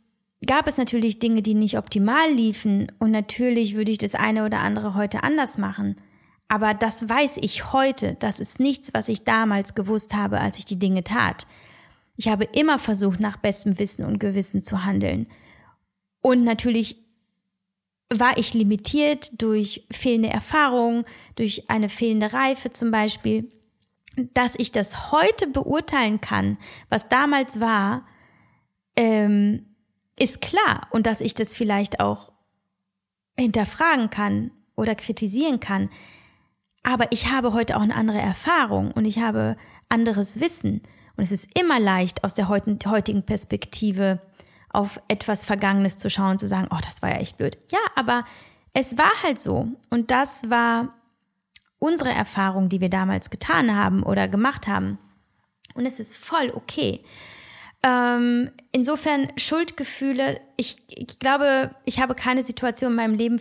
gab 0.47 0.69
es 0.69 0.77
natürlich 0.77 1.19
Dinge, 1.19 1.41
die 1.41 1.55
nicht 1.55 1.79
optimal 1.79 2.31
liefen 2.31 2.93
und 2.99 3.11
natürlich 3.11 3.77
würde 3.77 3.91
ich 3.91 3.99
das 3.99 4.15
eine 4.15 4.45
oder 4.45 4.59
andere 4.59 4.95
heute 4.95 5.23
anders 5.23 5.57
machen. 5.57 5.97
Aber 6.49 6.75
das 6.75 7.09
weiß 7.09 7.39
ich 7.41 7.73
heute. 7.73 8.17
Das 8.21 8.41
ist 8.41 8.61
nichts, 8.61 8.93
was 8.93 9.09
ich 9.09 9.25
damals 9.25 9.75
gewusst 9.75 10.15
habe, 10.15 10.39
als 10.39 10.59
ich 10.59 10.67
die 10.67 10.79
Dinge 10.79 11.03
tat. 11.03 11.47
Ich 12.19 12.27
habe 12.27 12.45
immer 12.45 12.81
versucht, 12.81 13.21
nach 13.21 13.37
bestem 13.37 13.79
Wissen 13.79 14.05
und 14.05 14.19
Gewissen 14.19 14.61
zu 14.61 14.85
handeln. 14.85 15.29
Und 16.21 16.43
natürlich 16.43 16.97
war 18.13 18.37
ich 18.37 18.55
limitiert 18.55 19.41
durch 19.41 19.87
fehlende 19.93 20.29
Erfahrung, 20.29 21.05
durch 21.37 21.71
eine 21.71 21.89
fehlende 21.89 22.33
Reife 22.33 22.73
zum 22.73 22.91
Beispiel. 22.91 23.49
Dass 24.35 24.57
ich 24.59 24.73
das 24.73 25.13
heute 25.13 25.47
beurteilen 25.47 26.21
kann, 26.21 26.59
was 26.89 27.09
damals 27.09 27.61
war, 27.61 28.05
ähm, 28.97 29.77
ist 30.19 30.41
klar. 30.41 30.89
Und 30.91 31.07
dass 31.07 31.21
ich 31.21 31.35
das 31.35 31.55
vielleicht 31.55 32.01
auch 32.01 32.33
hinterfragen 33.39 34.11
kann 34.11 34.51
oder 34.75 34.97
kritisieren 34.97 35.61
kann. 35.61 35.89
Aber 36.83 37.13
ich 37.13 37.31
habe 37.31 37.53
heute 37.53 37.77
auch 37.77 37.83
eine 37.83 37.95
andere 37.95 38.19
Erfahrung 38.19 38.91
und 38.91 39.05
ich 39.05 39.21
habe 39.21 39.57
anderes 39.89 40.41
Wissen. 40.41 40.83
Und 41.19 41.25
es 41.25 41.33
ist 41.33 41.59
immer 41.59 41.81
leicht, 41.81 42.23
aus 42.23 42.35
der 42.35 42.49
heutigen 42.49 43.25
Perspektive 43.25 44.21
auf 44.71 45.01
etwas 45.09 45.45
Vergangenes 45.45 45.99
zu 45.99 46.11
schauen 46.11 46.33
und 46.33 46.39
zu 46.39 46.47
sagen, 46.47 46.69
oh, 46.71 46.79
das 46.81 47.03
war 47.03 47.11
ja 47.11 47.17
echt 47.17 47.39
blöd. 47.39 47.59
Ja, 47.73 47.81
aber 47.97 48.25
es 48.73 48.97
war 48.97 49.11
halt 49.25 49.41
so. 49.41 49.67
Und 49.91 50.13
das 50.13 50.49
war 50.49 50.95
unsere 51.81 52.11
Erfahrung, 52.11 52.69
die 52.69 52.81
wir 52.81 52.89
damals 52.89 53.31
getan 53.31 53.75
haben 53.75 54.05
oder 54.05 54.29
gemacht 54.29 54.69
haben. 54.69 54.99
Und 55.75 55.87
es 55.87 55.99
ist 55.99 56.17
voll 56.17 56.53
okay. 56.55 57.03
Ähm, 57.83 58.53
insofern 58.71 59.33
Schuldgefühle, 59.37 60.41
ich, 60.57 60.77
ich 60.87 61.19
glaube, 61.19 61.73
ich 61.85 62.01
habe 62.01 62.15
keine 62.15 62.45
Situation 62.45 62.93
in 62.93 62.97
meinem 62.97 63.15
Leben, 63.15 63.41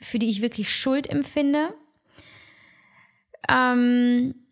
für 0.00 0.20
die 0.20 0.30
ich 0.30 0.42
wirklich 0.42 0.72
Schuld 0.72 1.10
empfinde. 1.10 1.74
Ähm, 3.50 4.45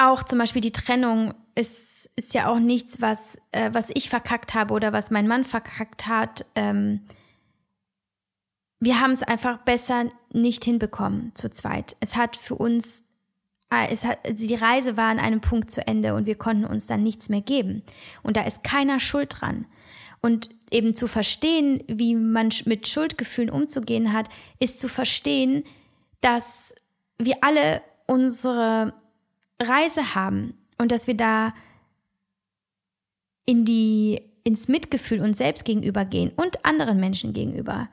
auch 0.00 0.22
zum 0.22 0.38
Beispiel 0.38 0.62
die 0.62 0.72
Trennung 0.72 1.34
ist, 1.54 2.10
ist 2.16 2.34
ja 2.34 2.48
auch 2.48 2.58
nichts, 2.58 3.00
was, 3.00 3.38
äh, 3.52 3.70
was 3.72 3.90
ich 3.94 4.08
verkackt 4.08 4.54
habe 4.54 4.74
oder 4.74 4.92
was 4.92 5.10
mein 5.10 5.28
Mann 5.28 5.44
verkackt 5.44 6.06
hat. 6.06 6.46
Ähm, 6.54 7.00
wir 8.78 9.00
haben 9.00 9.12
es 9.12 9.22
einfach 9.22 9.58
besser 9.58 10.06
nicht 10.32 10.64
hinbekommen 10.64 11.32
zu 11.34 11.50
zweit. 11.50 11.96
Es 12.00 12.16
hat 12.16 12.36
für 12.36 12.54
uns 12.54 13.10
Ah, 13.72 13.86
es 13.86 14.04
hat, 14.04 14.18
die 14.28 14.56
Reise 14.56 14.96
war 14.96 15.10
an 15.10 15.20
einem 15.20 15.40
Punkt 15.40 15.70
zu 15.70 15.86
Ende 15.86 16.14
und 16.14 16.26
wir 16.26 16.34
konnten 16.34 16.64
uns 16.64 16.88
dann 16.88 17.04
nichts 17.04 17.28
mehr 17.28 17.40
geben. 17.40 17.84
Und 18.24 18.36
da 18.36 18.42
ist 18.42 18.64
keiner 18.64 18.98
schuld 18.98 19.36
dran. 19.40 19.64
Und 20.20 20.50
eben 20.72 20.96
zu 20.96 21.06
verstehen, 21.06 21.82
wie 21.86 22.16
man 22.16 22.50
mit 22.64 22.88
Schuldgefühlen 22.88 23.48
umzugehen 23.48 24.12
hat, 24.12 24.28
ist 24.58 24.80
zu 24.80 24.88
verstehen, 24.88 25.62
dass 26.20 26.74
wir 27.16 27.36
alle 27.42 27.80
unsere 28.06 28.92
Reise 29.60 30.14
haben 30.14 30.54
und 30.78 30.92
dass 30.92 31.06
wir 31.06 31.14
da 31.14 31.52
in 33.46 33.64
die, 33.64 34.20
ins 34.44 34.68
Mitgefühl 34.68 35.20
uns 35.20 35.38
selbst 35.38 35.64
gegenüber 35.64 36.04
gehen 36.04 36.32
und 36.36 36.64
anderen 36.64 36.98
Menschen 37.00 37.32
gegenüber. 37.32 37.88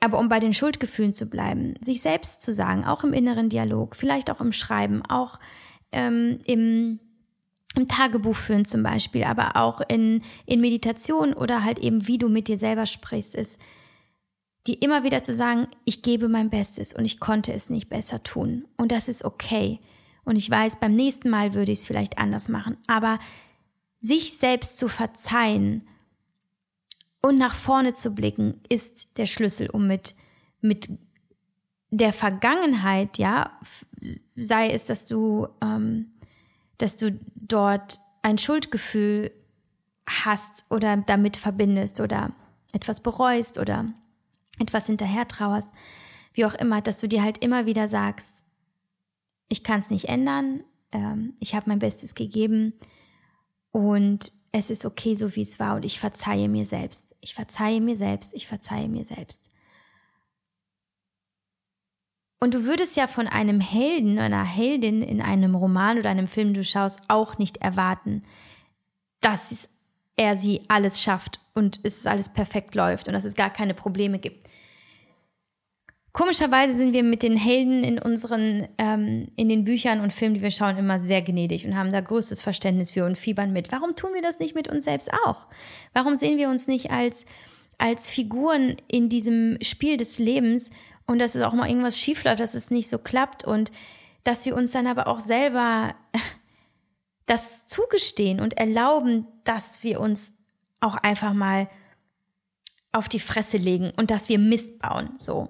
Aber 0.00 0.18
um 0.18 0.28
bei 0.28 0.40
den 0.40 0.52
Schuldgefühlen 0.52 1.14
zu 1.14 1.26
bleiben, 1.26 1.74
sich 1.80 2.02
selbst 2.02 2.42
zu 2.42 2.52
sagen, 2.52 2.84
auch 2.84 3.04
im 3.04 3.12
inneren 3.12 3.48
Dialog, 3.48 3.96
vielleicht 3.96 4.30
auch 4.30 4.40
im 4.40 4.52
Schreiben, 4.52 5.02
auch 5.06 5.38
ähm, 5.92 6.40
im, 6.44 7.00
im 7.74 7.88
Tagebuch 7.88 8.36
führen 8.36 8.64
zum 8.64 8.82
Beispiel, 8.82 9.24
aber 9.24 9.56
auch 9.56 9.80
in, 9.88 10.22
in 10.44 10.60
Meditation 10.60 11.32
oder 11.32 11.64
halt 11.64 11.78
eben, 11.78 12.06
wie 12.06 12.18
du 12.18 12.28
mit 12.28 12.48
dir 12.48 12.58
selber 12.58 12.86
sprichst, 12.86 13.34
ist, 13.34 13.60
dir 14.66 14.80
immer 14.80 15.04
wieder 15.04 15.22
zu 15.22 15.34
sagen, 15.34 15.68
ich 15.84 16.02
gebe 16.02 16.28
mein 16.28 16.50
Bestes 16.50 16.94
und 16.94 17.04
ich 17.04 17.20
konnte 17.20 17.52
es 17.52 17.70
nicht 17.70 17.88
besser 17.88 18.22
tun. 18.22 18.66
Und 18.76 18.92
das 18.92 19.08
ist 19.08 19.24
okay. 19.24 19.80
Und 20.24 20.36
ich 20.36 20.50
weiß, 20.50 20.80
beim 20.80 20.94
nächsten 20.94 21.28
Mal 21.28 21.54
würde 21.54 21.72
ich 21.72 21.80
es 21.80 21.84
vielleicht 21.84 22.18
anders 22.18 22.48
machen. 22.48 22.78
Aber 22.86 23.18
sich 24.00 24.38
selbst 24.38 24.78
zu 24.78 24.88
verzeihen 24.88 25.86
und 27.22 27.38
nach 27.38 27.54
vorne 27.54 27.94
zu 27.94 28.10
blicken, 28.10 28.60
ist 28.68 29.16
der 29.18 29.26
Schlüssel, 29.26 29.70
um 29.70 29.86
mit, 29.86 30.14
mit 30.60 30.88
der 31.90 32.12
Vergangenheit, 32.12 33.18
ja, 33.18 33.58
sei 34.36 34.70
es, 34.70 34.84
dass 34.84 35.06
du, 35.06 35.48
ähm, 35.62 36.10
dass 36.78 36.96
du 36.96 37.18
dort 37.34 37.98
ein 38.22 38.38
Schuldgefühl 38.38 39.30
hast 40.06 40.64
oder 40.70 40.96
damit 40.96 41.36
verbindest 41.36 42.00
oder 42.00 42.32
etwas 42.72 43.02
bereust 43.02 43.58
oder 43.58 43.92
etwas 44.58 44.86
hinterher 44.86 45.26
trauerst, 45.28 45.74
wie 46.32 46.44
auch 46.44 46.54
immer, 46.54 46.80
dass 46.80 46.98
du 46.98 47.08
dir 47.08 47.22
halt 47.22 47.38
immer 47.38 47.66
wieder 47.66 47.88
sagst, 47.88 48.44
ich 49.48 49.62
kann 49.62 49.80
es 49.80 49.90
nicht 49.90 50.08
ändern, 50.08 50.64
ähm, 50.92 51.34
ich 51.40 51.54
habe 51.54 51.68
mein 51.68 51.78
Bestes 51.78 52.14
gegeben 52.14 52.74
und 53.70 54.32
es 54.52 54.70
ist 54.70 54.84
okay, 54.84 55.16
so 55.16 55.34
wie 55.34 55.42
es 55.42 55.58
war 55.58 55.76
und 55.76 55.84
ich 55.84 55.98
verzeihe 55.98 56.48
mir 56.48 56.64
selbst. 56.64 57.16
Ich 57.20 57.34
verzeihe 57.34 57.80
mir 57.80 57.96
selbst, 57.96 58.34
ich 58.34 58.46
verzeihe 58.46 58.88
mir 58.88 59.04
selbst. 59.04 59.50
Und 62.40 62.54
du 62.54 62.64
würdest 62.64 62.96
ja 62.96 63.06
von 63.06 63.26
einem 63.26 63.58
Helden, 63.58 64.18
einer 64.18 64.44
Heldin 64.44 65.02
in 65.02 65.20
einem 65.20 65.54
Roman 65.54 65.98
oder 65.98 66.10
einem 66.10 66.28
Film, 66.28 66.54
du 66.54 66.62
schaust, 66.62 67.00
auch 67.08 67.38
nicht 67.38 67.56
erwarten, 67.56 68.22
dass 69.20 69.68
er 70.16 70.36
sie 70.36 70.62
alles 70.68 71.02
schafft 71.02 71.40
und 71.54 71.80
es 71.82 72.06
alles 72.06 72.28
perfekt 72.28 72.74
läuft 72.74 73.08
und 73.08 73.14
dass 73.14 73.24
es 73.24 73.34
gar 73.34 73.50
keine 73.50 73.74
Probleme 73.74 74.18
gibt. 74.18 74.48
Komischerweise 76.12 76.76
sind 76.76 76.92
wir 76.92 77.02
mit 77.02 77.24
den 77.24 77.36
Helden 77.36 77.82
in 77.82 77.98
unseren, 77.98 78.68
ähm, 78.78 79.32
in 79.34 79.48
den 79.48 79.64
Büchern 79.64 80.00
und 80.00 80.12
Filmen, 80.12 80.36
die 80.36 80.42
wir 80.42 80.52
schauen, 80.52 80.76
immer 80.76 81.00
sehr 81.00 81.22
gnädig 81.22 81.66
und 81.66 81.76
haben 81.76 81.90
da 81.90 82.00
größtes 82.00 82.40
Verständnis 82.40 82.92
für 82.92 83.04
und 83.04 83.18
fiebern 83.18 83.52
mit. 83.52 83.72
Warum 83.72 83.96
tun 83.96 84.14
wir 84.14 84.22
das 84.22 84.38
nicht 84.38 84.54
mit 84.54 84.68
uns 84.68 84.84
selbst 84.84 85.12
auch? 85.26 85.46
Warum 85.92 86.14
sehen 86.14 86.38
wir 86.38 86.50
uns 86.50 86.68
nicht 86.68 86.92
als, 86.92 87.26
als 87.78 88.08
Figuren 88.08 88.76
in 88.86 89.08
diesem 89.08 89.58
Spiel 89.60 89.96
des 89.96 90.20
Lebens 90.20 90.70
und 91.08 91.18
dass 91.18 91.34
es 91.34 91.42
auch 91.42 91.52
mal 91.52 91.68
irgendwas 91.68 91.98
schiefläuft, 91.98 92.38
dass 92.38 92.54
es 92.54 92.70
nicht 92.70 92.88
so 92.88 92.98
klappt 92.98 93.44
und 93.44 93.72
dass 94.22 94.46
wir 94.46 94.54
uns 94.54 94.70
dann 94.70 94.86
aber 94.86 95.08
auch 95.08 95.18
selber 95.18 95.96
das 97.26 97.66
zugestehen 97.66 98.38
und 98.38 98.56
erlauben, 98.56 99.26
dass 99.44 99.82
wir 99.82 100.00
uns 100.00 100.38
auch 100.80 100.96
einfach 100.96 101.32
mal 101.32 101.68
auf 102.92 103.08
die 103.08 103.20
Fresse 103.20 103.56
legen 103.56 103.92
und 103.96 104.10
dass 104.10 104.28
wir 104.28 104.38
Mist 104.38 104.78
bauen, 104.78 105.10
so. 105.18 105.48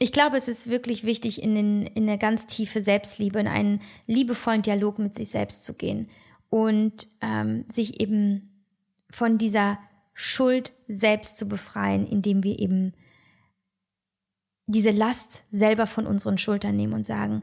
Ich 0.00 0.12
glaube, 0.12 0.36
es 0.36 0.46
ist 0.46 0.68
wirklich 0.68 1.02
wichtig, 1.02 1.42
in, 1.42 1.56
den, 1.56 1.82
in 1.82 2.08
eine 2.08 2.18
ganz 2.18 2.46
tiefe 2.46 2.84
Selbstliebe, 2.84 3.40
in 3.40 3.48
einen 3.48 3.80
liebevollen 4.06 4.62
Dialog 4.62 5.00
mit 5.00 5.14
sich 5.14 5.30
selbst 5.30 5.64
zu 5.64 5.74
gehen 5.74 6.08
und 6.50 7.08
ähm, 7.20 7.64
sich 7.68 8.00
eben 8.00 8.64
von 9.10 9.38
dieser 9.38 9.78
Schuld 10.14 10.72
selbst 10.86 11.36
zu 11.36 11.48
befreien, 11.48 12.06
indem 12.06 12.44
wir 12.44 12.60
eben 12.60 12.92
diese 14.66 14.90
Last 14.90 15.42
selber 15.50 15.86
von 15.86 16.06
unseren 16.06 16.38
Schultern 16.38 16.76
nehmen 16.76 16.92
und 16.92 17.06
sagen, 17.06 17.42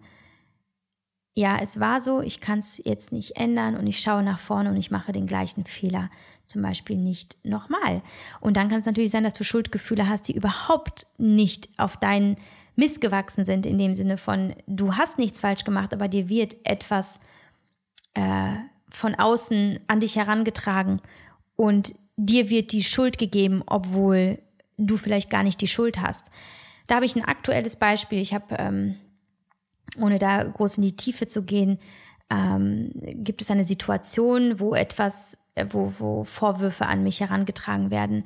ja, 1.36 1.60
es 1.62 1.80
war 1.80 2.00
so, 2.00 2.22
ich 2.22 2.40
kann 2.40 2.60
es 2.60 2.82
jetzt 2.84 3.12
nicht 3.12 3.36
ändern 3.36 3.76
und 3.76 3.86
ich 3.88 4.00
schaue 4.00 4.24
nach 4.24 4.40
vorne 4.40 4.70
und 4.70 4.78
ich 4.78 4.90
mache 4.90 5.12
den 5.12 5.28
gleichen 5.28 5.66
Fehler 5.66 6.10
zum 6.48 6.62
Beispiel 6.62 6.96
nicht 6.96 7.38
nochmal. 7.44 8.02
Und 8.40 8.56
dann 8.56 8.70
kann 8.70 8.80
es 8.80 8.86
natürlich 8.86 9.12
sein, 9.12 9.26
dass 9.26 9.34
du 9.34 9.44
Schuldgefühle 9.44 10.08
hast, 10.08 10.28
die 10.28 10.36
überhaupt 10.36 11.08
nicht 11.18 11.70
auf 11.78 11.98
deinen 11.98 12.38
Mist 12.78 13.02
gewachsen 13.02 13.46
sind, 13.46 13.66
in 13.66 13.78
dem 13.78 13.96
Sinne 13.96 14.18
von, 14.18 14.54
du 14.66 14.96
hast 14.96 15.18
nichts 15.18 15.40
falsch 15.40 15.64
gemacht, 15.64 15.94
aber 15.94 16.08
dir 16.08 16.30
wird 16.30 16.56
etwas 16.64 17.20
äh, 18.14 18.54
von 18.90 19.16
außen 19.16 19.80
an 19.88 20.00
dich 20.00 20.16
herangetragen 20.16 21.02
und 21.56 21.96
dir 22.16 22.50
wird 22.50 22.72
die 22.72 22.84
Schuld 22.84 23.18
gegeben, 23.18 23.62
obwohl 23.66 24.40
du 24.78 24.96
vielleicht 24.98 25.30
gar 25.30 25.44
nicht 25.44 25.60
die 25.62 25.68
Schuld 25.68 26.00
hast. 26.00 26.28
Da 26.88 26.96
habe 26.96 27.06
ich 27.06 27.16
ein 27.16 27.26
aktuelles 27.26 27.78
Beispiel. 27.78 28.20
Ich 28.20 28.34
habe, 28.34 28.56
ähm, 28.58 28.96
ohne 30.00 30.20
da 30.20 30.44
groß 30.44 30.78
in 30.78 30.84
die 30.84 30.96
Tiefe 30.96 31.28
zu 31.28 31.44
gehen, 31.44 31.80
ähm, 32.30 32.92
gibt 32.96 33.42
es 33.42 33.52
eine 33.52 33.64
Situation, 33.64 34.60
wo 34.60 34.74
etwas, 34.74 35.38
äh, 35.56 35.66
wo, 35.70 35.94
wo 36.00 36.24
Vorwürfe 36.24 36.86
an 36.88 37.04
mich 37.04 37.20
herangetragen 37.20 37.92
werden. 37.92 38.24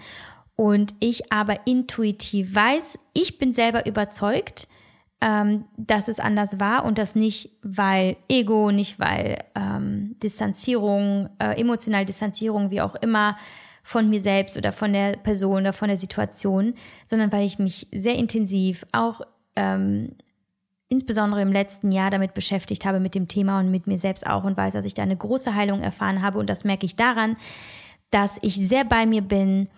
Und 0.56 0.94
ich 1.00 1.32
aber 1.32 1.68
intuitiv 1.68 2.54
weiß, 2.54 3.00
ich 3.14 3.40
bin 3.40 3.54
selber 3.54 3.86
überzeugt, 3.86 4.68
ähm, 5.22 5.66
dass 5.78 6.08
es 6.08 6.20
anders 6.20 6.60
war 6.60 6.86
und 6.86 6.98
das 6.98 7.16
nicht, 7.16 7.52
weil 7.62 8.16
Ego, 8.30 8.72
nicht 8.72 9.00
weil 9.00 9.40
ähm, 9.56 10.16
Distanzierung, 10.24 11.30
äh, 11.40 11.60
emotional 11.60 12.06
Distanzierung, 12.06 12.72
wie 12.72 12.82
auch 12.82 12.96
immer, 12.96 13.38
von 13.84 14.10
mir 14.10 14.22
selbst 14.22 14.56
oder 14.56 14.72
von 14.72 14.94
der 14.94 15.14
Person 15.18 15.62
oder 15.62 15.74
von 15.74 15.88
der 15.88 15.98
Situation, 15.98 16.74
sondern 17.06 17.32
weil 17.32 17.46
ich 17.46 17.60
mich 17.60 17.88
sehr 17.92 18.16
intensiv 18.16 18.86
auch 18.92 19.22
ähm, 19.56 20.16
insbesondere 20.90 21.44
im 21.44 21.54
letzten 21.54 21.92
Jahr 21.92 22.10
damit 22.10 22.34
beschäftigt 22.34 22.84
habe 22.84 23.00
mit 23.00 23.14
dem 23.14 23.28
Thema 23.28 23.60
und 23.60 23.70
mit 23.70 23.86
mir 23.86 24.00
selbst 24.00 24.26
auch 24.26 24.44
und 24.44 24.58
weiß, 24.58 24.74
dass 24.74 24.86
ich 24.86 24.96
da 24.96 25.04
eine 25.04 25.16
große 25.16 25.54
Heilung 25.56 25.82
erfahren 25.82 26.24
habe. 26.24 26.40
Und 26.40 26.50
das 26.50 26.64
merke 26.64 26.86
ich 26.86 26.96
daran, 26.96 27.38
dass 28.10 28.40
ich 28.42 28.56
sehr 28.56 28.84
bei 28.86 29.06
mir 29.06 29.22
bin, 29.22 29.70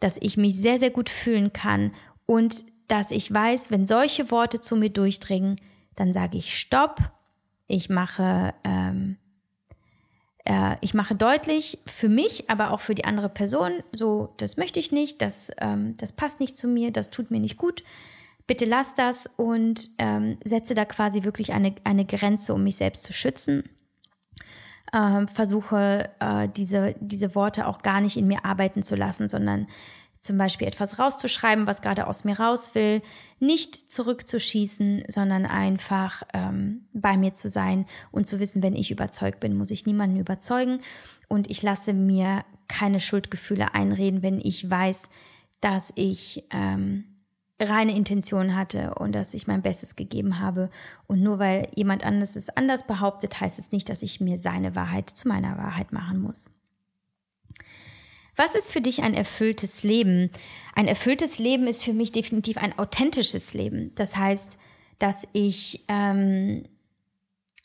dass 0.00 0.16
ich 0.20 0.38
mich 0.38 0.56
sehr, 0.56 0.78
sehr 0.78 0.90
gut 0.90 1.10
fühlen 1.10 1.52
kann 1.52 1.92
und 2.24 2.64
dass 2.88 3.10
ich 3.10 3.32
weiß, 3.32 3.70
wenn 3.70 3.86
solche 3.86 4.30
Worte 4.30 4.58
zu 4.60 4.76
mir 4.76 4.90
durchdringen, 4.90 5.56
dann 5.96 6.14
sage 6.14 6.38
ich 6.38 6.58
Stopp, 6.58 6.98
ich 7.66 7.90
mache, 7.90 8.54
ähm, 8.64 9.16
äh, 10.44 10.76
ich 10.80 10.94
mache 10.94 11.14
deutlich 11.14 11.78
für 11.86 12.08
mich, 12.08 12.48
aber 12.48 12.70
auch 12.70 12.80
für 12.80 12.94
die 12.94 13.04
andere 13.04 13.28
Person, 13.28 13.82
so, 13.92 14.32
das 14.38 14.56
möchte 14.56 14.80
ich 14.80 14.92
nicht, 14.92 15.20
das, 15.20 15.50
ähm, 15.58 15.94
das 15.98 16.12
passt 16.12 16.40
nicht 16.40 16.56
zu 16.56 16.68
mir, 16.68 16.90
das 16.90 17.10
tut 17.10 17.30
mir 17.30 17.40
nicht 17.40 17.58
gut 17.58 17.82
bitte 18.46 18.64
lass 18.64 18.94
das 18.94 19.26
und 19.36 19.90
ähm, 19.98 20.38
setze 20.44 20.74
da 20.74 20.84
quasi 20.84 21.24
wirklich 21.24 21.52
eine, 21.52 21.74
eine 21.84 22.04
Grenze, 22.04 22.54
um 22.54 22.64
mich 22.64 22.76
selbst 22.76 23.04
zu 23.04 23.12
schützen. 23.12 23.68
Ähm, 24.92 25.26
versuche 25.28 26.10
äh, 26.20 26.48
diese, 26.48 26.94
diese 27.00 27.34
Worte 27.34 27.66
auch 27.66 27.82
gar 27.82 28.00
nicht 28.00 28.16
in 28.16 28.26
mir 28.26 28.44
arbeiten 28.44 28.82
zu 28.82 28.94
lassen, 28.94 29.28
sondern 29.28 29.66
zum 30.20 30.38
Beispiel 30.38 30.66
etwas 30.66 30.98
rauszuschreiben, 30.98 31.66
was 31.66 31.82
gerade 31.82 32.06
aus 32.06 32.24
mir 32.24 32.38
raus 32.38 32.74
will, 32.74 33.02
nicht 33.40 33.92
zurückzuschießen, 33.92 35.04
sondern 35.08 35.44
einfach 35.44 36.22
ähm, 36.32 36.86
bei 36.94 37.16
mir 37.18 37.34
zu 37.34 37.50
sein 37.50 37.84
und 38.10 38.26
zu 38.26 38.40
wissen, 38.40 38.62
wenn 38.62 38.74
ich 38.74 38.90
überzeugt 38.90 39.40
bin, 39.40 39.54
muss 39.54 39.70
ich 39.70 39.84
niemanden 39.84 40.18
überzeugen 40.18 40.80
und 41.28 41.50
ich 41.50 41.62
lasse 41.62 41.92
mir 41.92 42.44
keine 42.68 43.00
Schuldgefühle 43.00 43.74
einreden, 43.74 44.22
wenn 44.22 44.40
ich 44.40 44.68
weiß, 44.68 45.10
dass 45.60 45.92
ich 45.94 46.44
ähm, 46.50 47.13
reine 47.60 47.94
Intention 47.96 48.56
hatte 48.56 48.94
und 48.94 49.12
dass 49.12 49.34
ich 49.34 49.46
mein 49.46 49.62
Bestes 49.62 49.96
gegeben 49.96 50.40
habe. 50.40 50.70
Und 51.06 51.22
nur 51.22 51.38
weil 51.38 51.68
jemand 51.74 52.04
anderes 52.04 52.36
es 52.36 52.48
anders 52.50 52.86
behauptet, 52.86 53.40
heißt 53.40 53.58
es 53.58 53.72
nicht, 53.72 53.88
dass 53.88 54.02
ich 54.02 54.20
mir 54.20 54.38
seine 54.38 54.74
Wahrheit 54.74 55.10
zu 55.10 55.28
meiner 55.28 55.56
Wahrheit 55.56 55.92
machen 55.92 56.20
muss. 56.20 56.50
Was 58.36 58.56
ist 58.56 58.70
für 58.70 58.80
dich 58.80 59.02
ein 59.02 59.14
erfülltes 59.14 59.84
Leben? 59.84 60.30
Ein 60.74 60.88
erfülltes 60.88 61.38
Leben 61.38 61.68
ist 61.68 61.84
für 61.84 61.92
mich 61.92 62.10
definitiv 62.10 62.56
ein 62.56 62.76
authentisches 62.78 63.54
Leben. 63.54 63.94
Das 63.94 64.16
heißt, 64.16 64.58
dass 64.98 65.28
ich 65.32 65.84
ähm, 65.86 66.64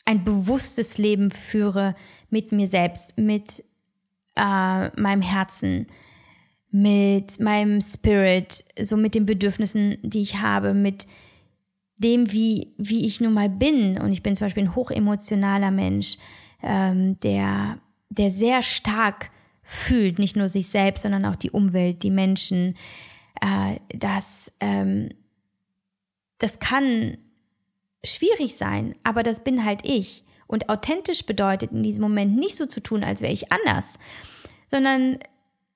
ein 0.04 0.24
bewusstes 0.24 0.98
Leben 0.98 1.32
führe 1.32 1.96
mit 2.30 2.52
mir 2.52 2.68
selbst, 2.68 3.18
mit 3.18 3.64
äh, 4.36 5.00
meinem 5.00 5.22
Herzen, 5.22 5.86
mit 6.70 7.40
meinem 7.40 7.80
Spirit, 7.80 8.64
so 8.80 8.96
mit 8.96 9.14
den 9.14 9.26
Bedürfnissen, 9.26 9.98
die 10.02 10.22
ich 10.22 10.40
habe, 10.40 10.74
mit 10.74 11.06
dem, 11.96 12.32
wie, 12.32 12.72
wie 12.78 13.06
ich 13.06 13.20
nun 13.20 13.34
mal 13.34 13.48
bin. 13.48 14.00
Und 14.00 14.12
ich 14.12 14.22
bin 14.22 14.36
zum 14.36 14.46
Beispiel 14.46 14.64
ein 14.64 14.74
hochemotionaler 14.74 15.70
Mensch, 15.70 16.16
ähm, 16.62 17.18
der, 17.20 17.78
der 18.08 18.30
sehr 18.30 18.62
stark 18.62 19.30
fühlt, 19.62 20.18
nicht 20.18 20.36
nur 20.36 20.48
sich 20.48 20.68
selbst, 20.68 21.02
sondern 21.02 21.24
auch 21.24 21.36
die 21.36 21.50
Umwelt, 21.50 22.02
die 22.02 22.10
Menschen. 22.10 22.74
Äh, 23.40 23.76
das, 23.94 24.52
ähm, 24.60 25.10
das 26.38 26.58
kann 26.58 27.18
schwierig 28.04 28.56
sein, 28.56 28.94
aber 29.04 29.22
das 29.22 29.44
bin 29.44 29.64
halt 29.64 29.80
ich. 29.84 30.24
Und 30.46 30.68
authentisch 30.68 31.26
bedeutet 31.26 31.70
in 31.70 31.82
diesem 31.82 32.02
Moment 32.02 32.36
nicht 32.36 32.56
so 32.56 32.66
zu 32.66 32.80
tun, 32.80 33.04
als 33.04 33.20
wäre 33.20 33.32
ich 33.32 33.52
anders, 33.52 33.98
sondern 34.68 35.18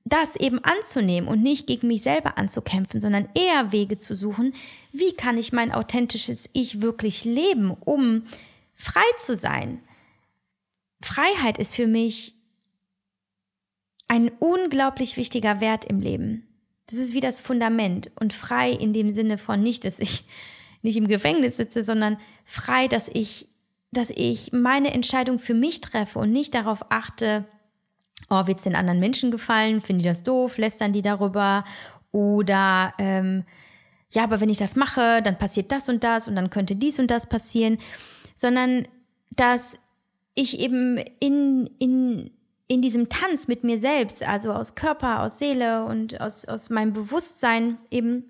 das 0.04 0.36
eben 0.36 0.62
anzunehmen 0.62 1.28
und 1.28 1.42
nicht 1.42 1.66
gegen 1.66 1.88
mich 1.88 2.02
selber 2.02 2.36
anzukämpfen, 2.36 3.00
sondern 3.00 3.28
eher 3.34 3.72
Wege 3.72 3.98
zu 3.98 4.14
suchen, 4.14 4.54
wie 4.92 5.14
kann 5.14 5.38
ich 5.38 5.52
mein 5.52 5.72
authentisches 5.72 6.48
Ich 6.52 6.82
wirklich 6.82 7.24
leben, 7.24 7.70
um 7.70 8.26
frei 8.74 9.04
zu 9.18 9.34
sein. 9.34 9.80
Freiheit 11.00 11.58
ist 11.58 11.74
für 11.74 11.86
mich 11.86 12.34
ein 14.06 14.30
unglaublich 14.38 15.16
wichtiger 15.16 15.60
Wert 15.60 15.86
im 15.86 16.00
Leben. 16.00 16.46
Das 16.86 16.98
ist 16.98 17.14
wie 17.14 17.20
das 17.20 17.40
Fundament 17.40 18.10
und 18.20 18.34
frei 18.34 18.70
in 18.70 18.92
dem 18.92 19.14
Sinne 19.14 19.38
von 19.38 19.62
nicht, 19.62 19.86
dass 19.86 20.00
ich 20.00 20.24
nicht 20.82 20.98
im 20.98 21.08
Gefängnis 21.08 21.56
sitze, 21.56 21.82
sondern 21.82 22.18
frei, 22.44 22.88
dass 22.88 23.08
ich, 23.08 23.48
dass 23.90 24.10
ich 24.10 24.52
meine 24.52 24.92
Entscheidung 24.92 25.38
für 25.38 25.54
mich 25.54 25.80
treffe 25.80 26.18
und 26.18 26.30
nicht 26.30 26.54
darauf 26.54 26.90
achte, 26.90 27.46
oh, 28.30 28.46
wird 28.46 28.58
es 28.58 28.64
den 28.64 28.76
anderen 28.76 29.00
Menschen 29.00 29.30
gefallen? 29.30 29.80
Finden 29.80 30.02
die 30.02 30.08
das 30.08 30.22
doof? 30.22 30.58
Lästern 30.58 30.92
die 30.92 31.02
darüber? 31.02 31.64
Oder 32.12 32.94
ähm, 32.98 33.44
ja, 34.12 34.22
aber 34.22 34.40
wenn 34.40 34.48
ich 34.48 34.58
das 34.58 34.76
mache, 34.76 35.20
dann 35.22 35.38
passiert 35.38 35.72
das 35.72 35.88
und 35.88 36.04
das 36.04 36.28
und 36.28 36.36
dann 36.36 36.50
könnte 36.50 36.76
dies 36.76 36.98
und 36.98 37.10
das 37.10 37.28
passieren. 37.28 37.78
Sondern 38.36 38.86
dass 39.30 39.78
ich 40.34 40.60
eben 40.60 40.98
in, 41.20 41.70
in, 41.78 42.30
in 42.68 42.82
diesem 42.82 43.08
Tanz 43.08 43.48
mit 43.48 43.64
mir 43.64 43.78
selbst, 43.78 44.22
also 44.22 44.52
aus 44.52 44.74
Körper, 44.74 45.22
aus 45.22 45.38
Seele 45.38 45.84
und 45.84 46.20
aus, 46.20 46.46
aus 46.46 46.70
meinem 46.70 46.92
Bewusstsein 46.92 47.78
eben 47.90 48.24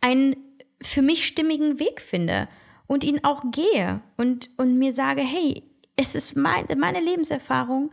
einen 0.00 0.36
für 0.80 1.02
mich 1.02 1.26
stimmigen 1.26 1.78
Weg 1.78 2.00
finde 2.00 2.48
und 2.86 3.04
ihn 3.04 3.24
auch 3.24 3.44
gehe 3.50 4.00
und, 4.16 4.50
und 4.56 4.78
mir 4.78 4.92
sage, 4.92 5.22
hey, 5.22 5.62
es 5.96 6.14
ist 6.14 6.36
mein, 6.36 6.66
meine 6.78 7.00
Lebenserfahrung, 7.00 7.90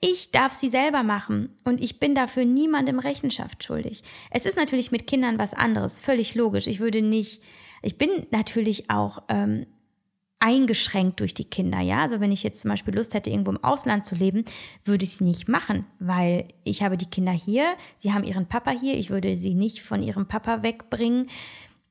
ich 0.00 0.30
darf 0.30 0.54
sie 0.54 0.70
selber 0.70 1.02
machen 1.02 1.50
und 1.64 1.80
ich 1.80 2.00
bin 2.00 2.14
dafür 2.14 2.44
niemandem 2.44 2.98
Rechenschaft 2.98 3.62
schuldig. 3.62 4.02
Es 4.30 4.46
ist 4.46 4.56
natürlich 4.56 4.90
mit 4.90 5.06
Kindern 5.06 5.38
was 5.38 5.52
anderes, 5.52 6.00
völlig 6.00 6.34
logisch. 6.34 6.66
Ich 6.66 6.80
würde 6.80 7.02
nicht, 7.02 7.42
ich 7.82 7.98
bin 7.98 8.26
natürlich 8.30 8.88
auch 8.88 9.22
ähm, 9.28 9.66
eingeschränkt 10.38 11.20
durch 11.20 11.34
die 11.34 11.44
Kinder, 11.44 11.80
ja. 11.80 12.00
Also 12.02 12.18
wenn 12.18 12.32
ich 12.32 12.42
jetzt 12.42 12.62
zum 12.62 12.70
Beispiel 12.70 12.94
Lust 12.94 13.12
hätte, 13.12 13.28
irgendwo 13.28 13.50
im 13.50 13.62
Ausland 13.62 14.06
zu 14.06 14.14
leben, 14.14 14.46
würde 14.84 15.04
ich 15.04 15.12
es 15.12 15.20
nicht 15.20 15.48
machen, 15.48 15.84
weil 15.98 16.48
ich 16.64 16.82
habe 16.82 16.96
die 16.96 17.10
Kinder 17.10 17.32
hier, 17.32 17.74
sie 17.98 18.14
haben 18.14 18.24
ihren 18.24 18.46
Papa 18.46 18.70
hier, 18.70 18.96
ich 18.96 19.10
würde 19.10 19.36
sie 19.36 19.54
nicht 19.54 19.82
von 19.82 20.02
ihrem 20.02 20.26
Papa 20.26 20.62
wegbringen. 20.62 21.28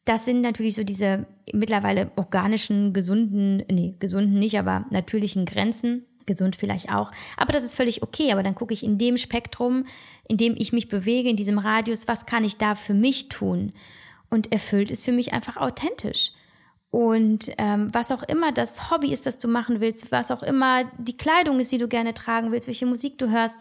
Das 0.06 0.26
sind 0.26 0.42
natürlich 0.42 0.74
so 0.74 0.84
diese 0.84 1.28
mittlerweile 1.54 2.12
organischen, 2.16 2.92
gesunden, 2.92 3.64
nee, 3.70 3.96
gesunden 4.00 4.40
nicht, 4.40 4.58
aber 4.58 4.86
natürlichen 4.90 5.46
Grenzen, 5.46 6.06
gesund 6.30 6.56
vielleicht 6.56 6.90
auch. 6.90 7.12
Aber 7.36 7.52
das 7.52 7.66
ist 7.66 7.76
völlig 7.76 8.02
okay. 8.02 8.32
Aber 8.32 8.44
dann 8.44 8.56
gucke 8.56 8.74
ich 8.74 8.84
in 8.84 8.98
dem 8.98 9.18
Spektrum, 9.18 9.86
in 10.30 10.38
dem 10.38 10.56
ich 10.58 10.72
mich 10.72 10.88
bewege, 10.88 11.30
in 11.30 11.36
diesem 11.36 11.58
Radius, 11.58 12.08
was 12.08 12.26
kann 12.26 12.46
ich 12.46 12.56
da 12.56 12.76
für 12.76 12.94
mich 12.94 13.28
tun? 13.28 13.74
Und 14.30 14.54
erfüllt 14.54 14.92
ist 14.92 15.04
für 15.04 15.12
mich 15.12 15.34
einfach 15.34 15.58
authentisch. 15.58 16.32
Und 16.92 17.52
ähm, 17.60 17.94
was 17.94 18.12
auch 18.12 18.24
immer 18.24 18.52
das 18.52 18.90
Hobby 18.90 19.14
ist, 19.14 19.28
das 19.28 19.38
du 19.38 19.48
machen 19.48 19.80
willst, 19.80 20.12
was 20.12 20.32
auch 20.32 20.42
immer 20.42 20.86
die 20.98 21.18
Kleidung 21.18 21.60
ist, 21.60 21.72
die 21.72 21.78
du 21.78 21.88
gerne 21.88 22.16
tragen 22.16 22.52
willst, 22.52 22.68
welche 22.68 22.88
Musik 22.88 23.20
du 23.20 23.30
hörst, 23.30 23.60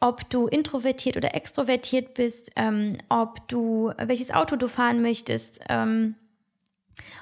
ob 0.00 0.28
du 0.30 0.46
introvertiert 0.46 1.18
oder 1.18 1.34
extrovertiert 1.34 2.14
bist, 2.14 2.52
ähm, 2.56 2.96
ob 3.10 3.46
du 3.48 3.92
welches 3.98 4.30
Auto 4.30 4.56
du 4.56 4.66
fahren 4.66 5.02
möchtest, 5.02 5.60
ähm, 5.68 6.14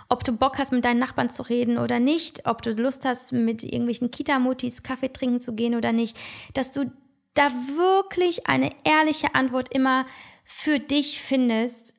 ob 0.08 0.24
du 0.24 0.32
Bock 0.32 0.58
hast, 0.58 0.72
mit 0.72 0.84
deinen 0.84 0.98
Nachbarn 0.98 1.30
zu 1.30 1.42
reden 1.42 1.78
oder 1.78 2.00
nicht, 2.00 2.46
ob 2.46 2.62
du 2.62 2.72
Lust 2.72 3.04
hast, 3.04 3.32
mit 3.32 3.64
irgendwelchen 3.64 4.10
Kita-Mutis 4.10 4.82
Kaffee 4.82 5.12
trinken 5.12 5.40
zu 5.40 5.54
gehen 5.54 5.74
oder 5.74 5.92
nicht, 5.92 6.16
dass 6.54 6.70
du 6.70 6.90
da 7.34 7.50
wirklich 7.76 8.46
eine 8.48 8.70
ehrliche 8.84 9.34
Antwort 9.34 9.72
immer 9.72 10.06
für 10.44 10.78
dich 10.78 11.20
findest 11.20 11.94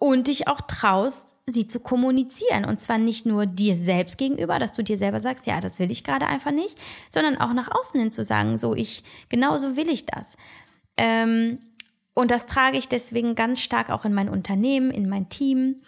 und 0.00 0.28
dich 0.28 0.48
auch 0.48 0.62
traust, 0.62 1.36
sie 1.46 1.66
zu 1.66 1.80
kommunizieren. 1.80 2.64
Und 2.64 2.80
zwar 2.80 2.96
nicht 2.96 3.26
nur 3.26 3.44
dir 3.44 3.76
selbst 3.76 4.16
gegenüber, 4.16 4.58
dass 4.58 4.72
du 4.72 4.82
dir 4.82 4.96
selber 4.96 5.20
sagst, 5.20 5.46
ja, 5.46 5.60
das 5.60 5.78
will 5.78 5.90
ich 5.90 6.04
gerade 6.04 6.26
einfach 6.26 6.52
nicht, 6.52 6.78
sondern 7.10 7.36
auch 7.36 7.52
nach 7.52 7.70
außen 7.70 8.00
hin 8.00 8.10
zu 8.10 8.24
sagen, 8.24 8.56
so 8.56 8.74
ich, 8.74 9.04
genauso 9.28 9.76
will 9.76 9.90
ich 9.90 10.06
das. 10.06 10.36
Ähm, 10.96 11.58
und 12.14 12.30
das 12.30 12.46
trage 12.46 12.78
ich 12.78 12.88
deswegen 12.88 13.34
ganz 13.34 13.60
stark 13.60 13.90
auch 13.90 14.04
in 14.04 14.14
mein 14.14 14.28
Unternehmen, 14.28 14.90
in 14.90 15.08
mein 15.08 15.28
Team. 15.28 15.82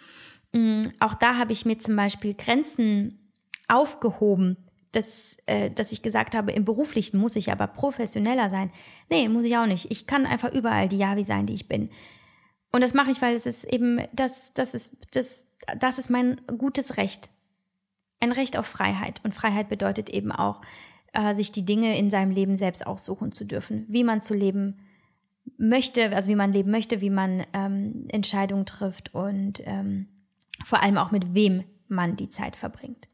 Mm, 0.53 0.83
auch 0.99 1.15
da 1.15 1.37
habe 1.37 1.51
ich 1.51 1.65
mir 1.65 1.77
zum 1.79 1.95
Beispiel 1.95 2.33
Grenzen 2.33 3.31
aufgehoben, 3.67 4.57
dass, 4.91 5.37
äh, 5.47 5.71
dass 5.71 5.91
ich 5.91 6.01
gesagt 6.03 6.35
habe, 6.35 6.51
im 6.51 6.65
Beruflichen 6.65 7.17
muss 7.17 7.35
ich 7.35 7.51
aber 7.51 7.67
professioneller 7.67 8.49
sein. 8.49 8.71
Nee, 9.09 9.27
muss 9.27 9.43
ich 9.43 9.57
auch 9.57 9.65
nicht. 9.65 9.91
Ich 9.91 10.07
kann 10.07 10.25
einfach 10.25 10.53
überall 10.53 10.87
die 10.87 10.97
Javi 10.97 11.23
sein, 11.23 11.47
die 11.47 11.53
ich 11.53 11.67
bin. 11.67 11.89
Und 12.71 12.81
das 12.81 12.93
mache 12.93 13.11
ich, 13.11 13.21
weil 13.21 13.35
es 13.35 13.45
ist 13.45 13.65
eben, 13.65 13.99
das, 14.13 14.53
das 14.53 14.73
ist, 14.73 14.95
das, 15.11 15.45
das 15.79 15.99
ist 15.99 16.09
mein 16.09 16.39
gutes 16.57 16.97
Recht. 16.97 17.29
Ein 18.19 18.31
Recht 18.31 18.57
auf 18.57 18.67
Freiheit. 18.67 19.21
Und 19.23 19.33
Freiheit 19.33 19.67
bedeutet 19.67 20.09
eben 20.09 20.31
auch, 20.31 20.61
äh, 21.13 21.33
sich 21.35 21.51
die 21.51 21.65
Dinge 21.65 21.97
in 21.97 22.09
seinem 22.09 22.31
Leben 22.31 22.55
selbst 22.55 22.85
aussuchen 22.85 23.31
zu 23.31 23.45
dürfen, 23.45 23.85
wie 23.89 24.03
man 24.03 24.21
zu 24.21 24.33
leben 24.33 24.79
möchte, 25.57 26.15
also 26.15 26.29
wie 26.29 26.35
man 26.35 26.53
leben 26.53 26.71
möchte, 26.71 27.01
wie 27.01 27.09
man 27.09 27.45
ähm, 27.53 28.05
Entscheidungen 28.09 28.65
trifft 28.65 29.13
und 29.13 29.61
ähm, 29.65 30.07
vor 30.65 30.81
allem 30.81 30.97
auch 30.97 31.11
mit 31.11 31.33
wem 31.33 31.63
man 31.87 32.15
die 32.15 32.29
Zeit 32.29 32.55
verbringt. 32.55 33.07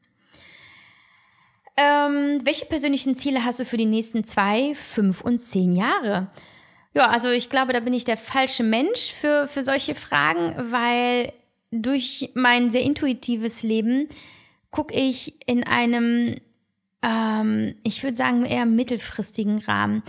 Ähm, 1.78 2.40
welche 2.44 2.66
persönlichen 2.66 3.16
Ziele 3.16 3.46
hast 3.46 3.60
du 3.60 3.66
für 3.66 3.78
die 3.78 3.86
nächsten 3.86 4.26
zwei, 4.26 4.76
fünf 4.76 5.22
und 5.22 5.38
zehn 5.40 5.74
Jahre? 5.74 6.30
Ja, 6.94 7.08
also 7.10 7.30
ich 7.30 7.50
glaube, 7.50 7.72
da 7.72 7.80
bin 7.80 7.94
ich 7.94 8.04
der 8.04 8.18
falsche 8.18 8.64
Mensch 8.64 9.14
für, 9.14 9.48
für 9.48 9.64
solche 9.64 9.96
Fragen, 9.96 10.72
weil 10.72 11.32
durch 11.72 12.32
mein 12.34 12.72
sehr 12.72 12.82
intuitives 12.82 13.64
Leben 13.64 14.10
gucke 14.72 14.94
ich 14.94 15.36
in 15.48 15.64
einem, 15.64 16.36
ähm, 17.02 17.76
ich 17.84 18.04
würde 18.04 18.18
sagen, 18.18 18.46
eher 18.46 18.66
mittelfristigen 18.66 19.60
Rahmen. 19.60 20.04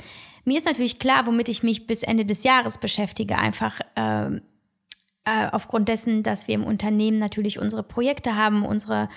Mir 0.44 0.58
ist 0.58 0.66
natürlich 0.66 0.98
klar, 0.98 1.26
womit 1.26 1.48
ich 1.48 1.62
mich 1.62 1.86
bis 1.86 2.02
Ende 2.02 2.24
des 2.24 2.42
Jahres 2.42 2.78
beschäftige, 2.78 3.38
einfach 3.38 3.78
ähm, 3.94 4.42
äh, 5.30 5.48
aufgrund 5.52 5.88
dessen, 5.88 6.22
dass 6.24 6.48
wir 6.48 6.56
im 6.56 6.64
Unternehmen 6.64 7.18
natürlich 7.18 7.60
unsere 7.60 7.84
Projekte 7.84 8.34
haben, 8.34 8.64
unsere 8.64 9.08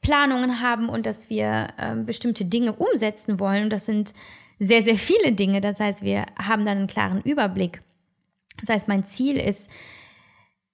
Planungen 0.00 0.60
haben 0.60 0.88
und 0.88 1.06
dass 1.06 1.28
wir 1.28 1.68
äh, 1.76 1.96
bestimmte 1.96 2.44
Dinge 2.44 2.72
umsetzen 2.72 3.40
wollen. 3.40 3.64
Und 3.64 3.70
das 3.70 3.86
sind 3.86 4.14
sehr, 4.60 4.82
sehr 4.82 4.94
viele 4.96 5.32
Dinge. 5.32 5.60
Das 5.60 5.80
heißt, 5.80 6.02
wir 6.02 6.26
haben 6.38 6.64
dann 6.64 6.78
einen 6.78 6.86
klaren 6.86 7.20
Überblick. 7.22 7.82
Das 8.60 8.68
heißt, 8.68 8.88
mein 8.88 9.04
Ziel 9.04 9.36
ist, 9.36 9.68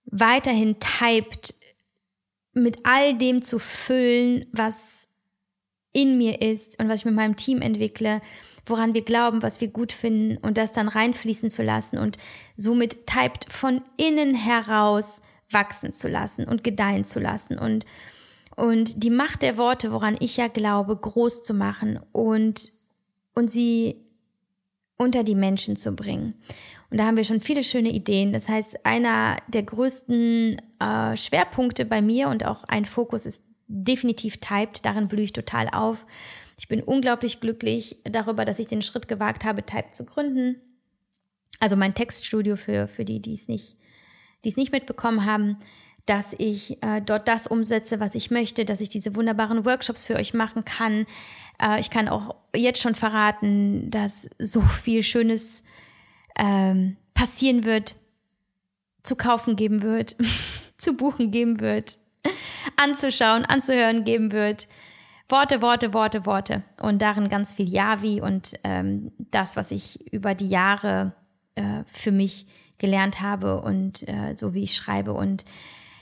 weiterhin 0.05 0.77
typed 0.79 1.55
mit 2.53 2.81
all 2.85 3.17
dem 3.17 3.41
zu 3.41 3.59
füllen, 3.59 4.45
was 4.53 5.09
in 5.93 6.19
mir 6.19 6.43
ist 6.43 6.79
und 6.79 6.89
was 6.89 7.01
ich 7.01 7.07
mit 7.07 7.15
meinem 7.15 7.37
Team 7.37 7.63
entwickle, 7.63 8.21
woran 8.67 8.95
wir 8.95 9.03
glauben, 9.03 9.43
was 9.43 9.61
wir 9.61 9.69
gut 9.69 9.93
finden 9.93 10.37
und 10.39 10.59
das 10.59 10.73
dann 10.73 10.89
reinfließen 10.89 11.51
zu 11.51 11.63
lassen 11.63 11.99
und 11.99 12.19
somit 12.57 13.07
typed 13.07 13.53
von 13.53 13.83
innen 13.97 14.35
heraus 14.35 15.23
wachsen 15.51 15.93
zu 15.93 16.09
lassen 16.09 16.47
und 16.47 16.65
gedeihen 16.65 17.05
zu 17.05 17.21
lassen 17.21 17.59
und 17.59 17.85
und 18.57 19.03
die 19.03 19.11
Macht 19.11 19.43
der 19.43 19.57
Worte, 19.57 19.93
woran 19.93 20.17
ich 20.21 20.37
ja 20.37 20.49
glaube, 20.49 20.97
groß 20.97 21.43
zu 21.43 21.55
machen 21.55 22.01
und, 22.13 22.71
und 23.35 23.51
sie 23.51 23.97
unter 24.97 25.25
die 25.25 25.35
Menschen 25.35 25.77
zu 25.77 25.95
bringen. 25.97 26.35
Und 26.91 26.99
da 26.99 27.07
haben 27.07 27.17
wir 27.17 27.25
schon 27.25 27.41
viele 27.41 27.65
schöne 27.65 27.91
Ideen. 27.91 28.33
Das 28.33 28.49
heißt, 28.49 28.85
einer 28.85 29.39
der 29.49 29.63
größten 29.63 30.61
äh, 30.79 31.17
Schwerpunkte 31.17 31.87
bei 31.87 32.03
mir 32.03 32.29
und 32.29 32.45
auch 32.45 32.65
ein 32.65 32.85
Fokus 32.85 33.25
ist 33.25 33.45
definitiv 33.67 34.39
Typed. 34.39 34.85
Darin 34.85 35.09
blühe 35.09 35.25
ich 35.25 35.33
total 35.33 35.69
auf. 35.71 36.05
Ich 36.63 36.69
bin 36.69 36.81
unglaublich 36.81 37.41
glücklich 37.41 37.97
darüber, 38.05 38.45
dass 38.45 38.61
ich 38.61 38.69
den 38.69 38.83
Schritt 38.83 39.09
gewagt 39.09 39.45
habe, 39.45 39.67
Typed 39.67 39.97
zu 39.97 40.07
gründen. 40.07 40.61
Also 41.59 41.75
mein 41.75 41.93
Textstudio 41.93 42.55
für, 42.55 42.87
für 42.87 43.05
die, 43.05 43.21
die 43.21 43.35
es 43.35 43.49
nicht, 43.49 43.77
die 44.45 44.49
es 44.49 44.57
nicht 44.57 44.71
mitbekommen 44.71 45.27
haben 45.27 45.59
dass 46.07 46.35
ich 46.37 46.83
äh, 46.83 47.01
dort 47.01 47.29
das 47.29 47.47
umsetze, 47.47 48.01
was 48.01 48.15
ich 48.15 48.31
möchte, 48.31 48.65
dass 48.65 48.81
ich 48.81 48.89
diese 48.89 49.15
wunderbaren 49.15 49.65
Workshops 49.65 50.07
für 50.07 50.17
euch 50.17 50.35
machen 50.35 50.65
kann. 50.65 51.07
Äh, 51.61 51.81
ich 51.81 51.91
kann 51.91 52.09
auch 52.09 52.35
jetzt 52.55 52.81
schon 52.81 52.95
verraten, 52.95 53.91
dass 53.91 54.29
so 54.39 54.61
viel 54.63 55.03
Schönes 55.03 55.63
ähm, 56.37 56.97
passieren 57.15 57.65
wird, 57.65 57.95
zu 59.05 59.15
kaufen 59.15 59.55
geben 59.55 59.83
wird, 59.83 60.17
zu 60.77 60.97
buchen 60.97 61.31
geben 61.31 61.61
wird, 61.61 61.99
anzuschauen, 62.77 63.45
anzuhören 63.45 64.05
geben 64.05 64.33
wird. 64.33 64.67
Worte, 65.29 65.63
Worte, 65.63 65.93
Worte, 65.93 66.27
Worte. 66.27 66.63
Und 66.81 67.01
darin 67.01 67.29
ganz 67.29 67.55
viel 67.55 67.69
Javi 67.69 68.21
und 68.21 68.55
ähm, 68.65 69.13
das, 69.19 69.57
was 69.57 69.71
ich 69.71 70.13
über 70.13 70.35
die 70.35 70.49
Jahre 70.49 71.13
äh, 71.55 71.85
für 71.87 72.13
mich 72.13 72.47
gelernt 72.79 73.21
habe 73.21 73.63
und 73.63 74.07
äh, 74.09 74.35
so 74.35 74.55
wie 74.55 74.65
ich 74.65 74.75
schreibe. 74.75 75.13
Und 75.13 75.45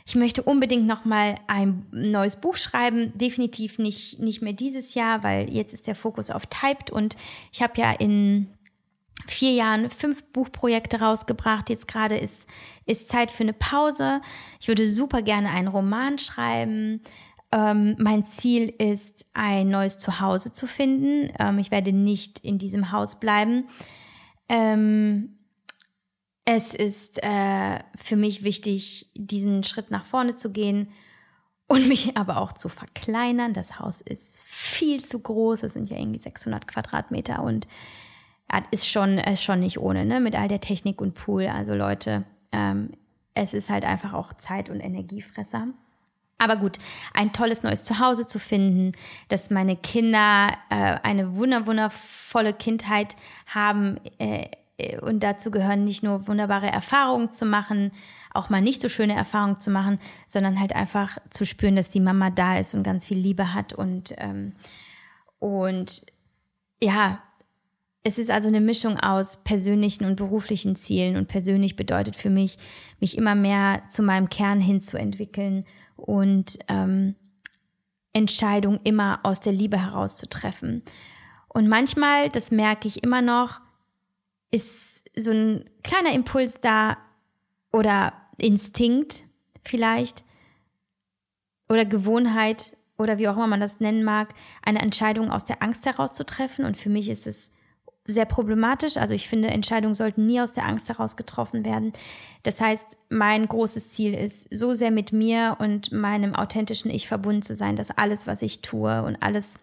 ich 0.07 0.17
möchte 0.17 0.43
unbedingt 0.43 0.87
noch 0.87 1.05
mal 1.05 1.37
ein 1.47 1.87
neues 1.93 2.41
Buch 2.41 2.57
schreiben. 2.57 3.13
Definitiv 3.17 3.79
nicht, 3.79 4.19
nicht 4.19 4.43
mehr 4.43 4.55
dieses 4.55 4.95
Jahr, 4.95 5.23
weil 5.23 5.49
jetzt 5.51 5.73
ist 5.73 5.87
der 5.87 5.95
Fokus 5.95 6.31
auf 6.31 6.47
Typed 6.47 6.91
und 6.91 7.17
ich 7.53 7.63
habe 7.63 7.81
ja 7.81 7.93
in 7.93 8.49
vier 9.27 9.53
Jahren 9.53 9.91
fünf 9.91 10.25
Buchprojekte 10.33 11.01
rausgebracht. 11.01 11.71
Jetzt 11.71 11.87
gerade 11.87 12.17
ist, 12.17 12.49
ist 12.87 13.09
Zeit 13.09 13.31
für 13.31 13.43
eine 13.43 13.53
Pause. 13.53 14.21
Ich 14.61 14.69
würde 14.69 14.89
super 14.89 15.23
gerne 15.23 15.51
einen 15.51 15.69
Roman 15.69 16.19
schreiben. 16.19 17.03
Ähm, 17.53 17.97
mein 17.99 18.25
Ziel 18.25 18.69
ist, 18.69 19.27
ein 19.35 19.71
neues 19.71 19.99
Zuhause 19.99 20.53
zu 20.53 20.67
finden. 20.67 21.33
Ähm, 21.39 21.59
ich 21.59 21.71
werde 21.71 21.93
nicht 21.93 22.39
in 22.41 22.59
diesem 22.59 22.93
Haus 22.93 23.19
bleiben. 23.19 23.65
Ähm, 24.49 25.37
es 26.45 26.75
ist 26.75 27.23
äh, 27.23 27.79
für 27.97 28.17
mich 28.17 28.45
wichtig, 28.45 29.11
diesen 29.15 29.63
Schritt 29.65 29.91
nach 29.91 30.05
vorne 30.05 30.37
zu 30.37 30.53
gehen 30.53 30.89
und 31.67 31.89
mich 31.89 32.17
aber 32.17 32.41
auch 32.41 32.53
zu 32.53 32.69
verkleinern. 32.69 33.53
Das 33.53 33.79
Haus 33.79 34.01
ist 34.01 34.43
viel 34.43 35.05
zu 35.05 35.21
groß. 35.21 35.63
Es 35.63 35.75
sind 35.75 35.91
ja 35.91 35.99
irgendwie 35.99 36.19
600 36.19 36.67
Quadratmeter 36.67 37.43
und 37.43 37.69
ja, 38.53 38.63
ist 38.71 38.89
schon, 38.89 39.19
ist 39.19 39.43
schon 39.43 39.61
nicht 39.61 39.79
ohne, 39.79 40.05
ne? 40.05 40.21
Mit 40.21 40.35
all 40.35 40.49
der 40.49 40.61
Technik 40.61 41.01
und 41.01 41.15
Pool. 41.15 41.47
Also 41.47 41.75
Leute, 41.75 42.25
ähm, 42.53 42.91
es 43.35 43.55
ist 43.55 43.71
halt 43.71 43.85
einfach 43.85 44.13
auch 44.13 44.35
Zeit- 44.35 44.71
und 44.71 44.81
Energiefresser. 44.81 45.69
Aber 46.41 46.57
gut, 46.57 46.79
ein 47.13 47.35
tolles 47.35 47.63
neues 47.63 47.85
Zuhause 47.85 48.27
zu 48.27 48.39
finden, 48.39 48.93
dass 49.29 49.51
meine 49.51 49.77
Kinder 49.77 50.57
äh, 50.71 50.97
eine 51.03 51.37
wunder 51.37 51.67
wundervolle 51.67 52.55
Kindheit 52.55 53.15
haben, 53.47 54.01
äh, 54.19 54.47
äh, 54.79 54.99
und 55.01 55.23
dazu 55.23 55.51
gehören 55.51 55.85
nicht 55.85 56.03
nur 56.03 56.27
wunderbare 56.27 56.69
Erfahrungen 56.69 57.31
zu 57.31 57.45
machen, 57.45 57.93
auch 58.33 58.49
mal 58.49 58.63
nicht 58.63 58.81
so 58.81 58.89
schöne 58.89 59.15
Erfahrungen 59.15 59.61
zu 59.61 59.71
machen, 59.71 59.99
sondern 60.27 60.59
halt 60.59 60.75
einfach 60.75 61.19
zu 61.29 61.45
spüren, 61.45 61.77
dass 61.77 61.91
die 61.91 62.01
Mama 62.01 62.31
da 62.31 62.59
ist 62.59 62.75
und 62.75 62.85
ganz 62.85 63.05
viel 63.05 63.19
Liebe 63.19 63.53
hat 63.53 63.73
und 63.73 64.15
ähm, 64.17 64.53
und 65.39 66.05
ja, 66.83 67.23
es 68.03 68.19
ist 68.19 68.31
also 68.31 68.49
eine 68.49 68.61
Mischung 68.61 68.99
aus 68.99 69.43
persönlichen 69.43 70.07
und 70.07 70.17
beruflichen 70.17 70.77
Zielen 70.77 71.17
und 71.17 71.29
persönlich 71.29 71.77
bedeutet 71.77 72.17
für 72.17 72.31
mich, 72.31 72.57
mich 72.99 73.19
immer 73.19 73.35
mehr 73.35 73.83
zu 73.91 74.03
meinem 74.03 74.31
Kern 74.31 74.61
hinzuentwickeln 74.61 75.67
und 76.01 76.59
ähm, 76.69 77.15
Entscheidungen 78.13 78.81
immer 78.85 79.21
aus 79.23 79.41
der 79.41 79.53
Liebe 79.53 79.81
heraus 79.81 80.17
zu 80.17 80.29
treffen. 80.29 80.83
Und 81.49 81.69
manchmal, 81.69 82.29
das 82.31 82.51
merke 82.51 82.89
ich 82.89 83.03
immer 83.03 83.23
noch, 83.23 83.61
ist 84.51 85.09
so 85.17 85.31
ein 85.31 85.69
kleiner 85.83 86.13
Impuls 86.13 86.61
da 86.61 86.97
oder 87.73 88.13
Instinkt 88.37 89.25
vielleicht 89.63 90.25
oder 91.69 91.85
Gewohnheit 91.85 92.77
oder 92.99 93.19
wie 93.19 93.29
auch 93.29 93.37
immer 93.37 93.47
man 93.47 93.61
das 93.61 93.81
nennen 93.81 94.03
mag, 94.03 94.35
eine 94.63 94.81
Entscheidung 94.81 95.31
aus 95.31 95.45
der 95.45 95.63
Angst 95.63 95.87
heraus 95.87 96.13
zu 96.13 96.25
treffen. 96.25 96.65
Und 96.65 96.77
für 96.77 96.91
mich 96.91 97.09
ist 97.09 97.27
es 97.27 97.53
sehr 98.07 98.25
problematisch. 98.25 98.97
Also 98.97 99.15
ich 99.15 99.29
finde, 99.29 99.49
Entscheidungen 99.49 99.95
sollten 99.95 100.27
nie 100.27 100.41
aus 100.41 100.53
der 100.53 100.67
Angst 100.67 100.89
heraus 100.89 101.17
getroffen 101.17 101.65
werden. 101.65 101.93
Das 102.43 102.61
heißt, 102.61 102.87
mein 103.09 103.47
großes 103.47 103.91
Ziel 103.91 104.15
ist, 104.15 104.49
so 104.55 104.75
sehr 104.75 104.91
mit 104.91 105.13
mir 105.13 105.57
und 105.59 105.93
meinem 105.93 106.35
authentischen 106.35 106.91
Ich 106.91 107.07
verbunden 107.09 107.43
zu 107.43 107.55
sein, 107.55 107.77
dass 107.77 107.91
alles, 107.91 108.27
was 108.27 108.43
ich 108.43 108.63
tue 108.63 109.03
und 109.03 109.17
alles, 109.17 109.57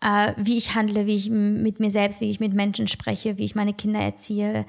äh, 0.00 0.32
wie 0.36 0.56
ich 0.56 0.74
handle, 0.74 1.06
wie 1.06 1.16
ich 1.16 1.30
mit 1.30 1.80
mir 1.80 1.90
selbst, 1.90 2.20
wie 2.20 2.30
ich 2.30 2.40
mit 2.40 2.54
Menschen 2.54 2.88
spreche, 2.88 3.38
wie 3.38 3.44
ich 3.44 3.54
meine 3.54 3.74
Kinder 3.74 4.00
erziehe, 4.00 4.64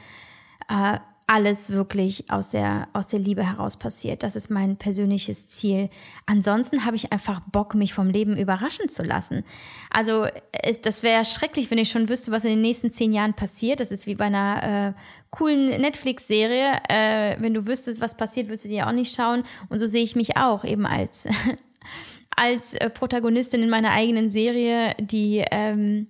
äh, 0.69 0.99
alles 1.27 1.71
wirklich 1.71 2.31
aus 2.31 2.49
der, 2.49 2.87
aus 2.93 3.07
der 3.07 3.19
Liebe 3.19 3.45
heraus 3.45 3.77
passiert. 3.77 4.23
Das 4.23 4.37
ist 4.37 4.49
mein 4.49 4.77
persönliches 4.77 5.49
Ziel. 5.49 5.89
Ansonsten 6.25 6.85
habe 6.85 6.95
ich 6.95 7.11
einfach 7.11 7.41
Bock, 7.51 7.75
mich 7.75 7.93
vom 7.93 8.09
Leben 8.09 8.37
überraschen 8.37 8.87
zu 8.87 9.03
lassen. 9.03 9.43
Also 9.89 10.25
es, 10.53 10.79
das 10.79 11.03
wäre 11.03 11.25
schrecklich, 11.25 11.69
wenn 11.69 11.79
ich 11.79 11.89
schon 11.89 12.07
wüsste, 12.07 12.31
was 12.31 12.45
in 12.45 12.51
den 12.51 12.61
nächsten 12.61 12.91
zehn 12.91 13.11
Jahren 13.11 13.33
passiert. 13.33 13.81
Das 13.81 13.91
ist 13.91 14.07
wie 14.07 14.15
bei 14.15 14.25
einer 14.25 14.93
äh, 14.95 14.99
coolen 15.29 15.81
Netflix-Serie. 15.81 16.79
Äh, 16.87 17.35
wenn 17.41 17.53
du 17.53 17.67
wüsstest, 17.67 17.99
was 17.99 18.15
passiert, 18.15 18.47
würdest 18.47 18.63
du 18.63 18.69
die 18.69 18.81
auch 18.81 18.93
nicht 18.93 19.13
schauen. 19.13 19.43
Und 19.67 19.79
so 19.79 19.87
sehe 19.87 20.03
ich 20.03 20.15
mich 20.15 20.37
auch 20.37 20.63
eben 20.63 20.85
als 20.85 21.27
als 22.37 22.73
äh, 22.75 22.89
Protagonistin 22.89 23.63
in 23.63 23.69
meiner 23.69 23.91
eigenen 23.91 24.29
Serie, 24.29 24.95
die 24.99 25.43
ähm, 25.51 26.07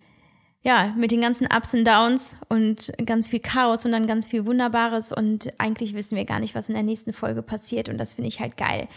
ja 0.68 0.94
mit 0.98 1.12
den 1.12 1.22
ganzen 1.22 1.48
Ups 1.48 1.74
und 1.74 1.88
Downs 1.88 2.36
und 2.50 2.92
ganz 3.06 3.30
viel 3.30 3.40
Chaos 3.40 3.86
und 3.86 3.94
dann 3.94 4.06
ganz 4.06 4.28
viel 4.28 4.46
Wunderbares 4.46 5.14
und 5.14 5.54
eigentlich 5.60 5.94
wissen 5.94 6.18
wir 6.18 6.26
gar 6.26 6.42
nicht, 6.42 6.56
was 6.56 6.68
in 6.68 6.76
der 6.76 6.84
nächsten 6.84 7.14
Folge 7.14 7.42
passiert 7.42 7.88
und 7.88 7.98
das 7.98 8.14
finde 8.14 8.28
ich 8.28 8.42
halt 8.42 8.58
geil. 8.58 8.90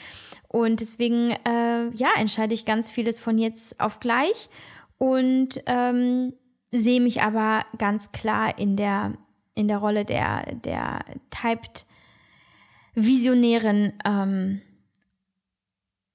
Und 0.49 0.81
deswegen, 0.81 1.31
äh, 1.31 1.91
ja, 1.95 2.09
entscheide 2.17 2.55
ich 2.55 2.65
ganz 2.65 2.91
vieles 2.91 3.21
von 3.21 3.39
jetzt 3.39 3.79
auf 3.79 4.01
gleich 4.01 4.49
und 4.99 5.63
ähm, 5.67 6.33
sehe 6.73 7.01
mich 7.01 7.23
aber 7.23 7.65
ganz 7.79 8.11
klar 8.11 8.59
in 8.59 8.77
der, 8.77 9.15
in 9.55 9.69
der 9.69 9.79
Rolle 9.79 10.05
der, 10.05 10.57
der 10.57 11.05
Typed 11.31 11.87
Visionärin. 12.97 13.93
Ähm, 14.05 14.61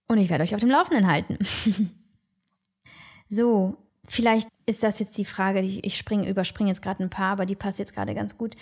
und 0.09 0.17
ich 0.17 0.29
werde 0.29 0.43
euch 0.43 0.53
auf 0.53 0.59
dem 0.59 0.69
Laufenden 0.69 1.07
halten. 1.07 1.37
so, 3.29 3.84
vielleicht 4.07 4.47
ist 4.65 4.83
das 4.83 4.99
jetzt 4.99 5.17
die 5.17 5.25
Frage, 5.25 5.61
ich 5.61 5.97
springe, 5.97 6.27
überspringe 6.27 6.69
jetzt 6.69 6.81
gerade 6.81 7.03
ein 7.03 7.09
paar, 7.09 7.33
aber 7.33 7.45
die 7.45 7.55
passt 7.55 7.79
jetzt 7.79 7.93
gerade 7.93 8.15
ganz 8.15 8.37
gut. 8.37 8.55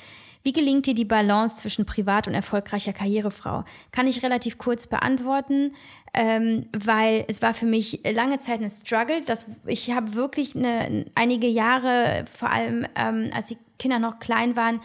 Wie 0.43 0.51
gelingt 0.51 0.85
dir 0.85 0.93
die 0.93 1.05
Balance 1.05 1.55
zwischen 1.57 1.85
privat 1.85 2.27
und 2.27 2.33
erfolgreicher 2.33 2.91
Karrierefrau? 2.91 3.63
Kann 3.91 4.07
ich 4.07 4.23
relativ 4.23 4.57
kurz 4.57 4.87
beantworten, 4.87 5.73
ähm, 6.13 6.67
weil 6.77 7.23
es 7.29 7.41
war 7.41 7.53
für 7.53 7.65
mich 7.65 8.01
lange 8.03 8.39
Zeit 8.39 8.61
ein 8.61 8.69
Struggle. 8.69 9.21
Dass 9.21 9.45
ich 9.65 9.91
habe 9.91 10.13
wirklich 10.13 10.55
eine, 10.55 11.05
einige 11.15 11.47
Jahre, 11.47 12.25
vor 12.31 12.51
allem 12.51 12.85
ähm, 12.95 13.31
als 13.33 13.47
die 13.49 13.57
Kinder 13.79 13.99
noch 13.99 14.19
klein 14.19 14.57
waren, 14.57 14.81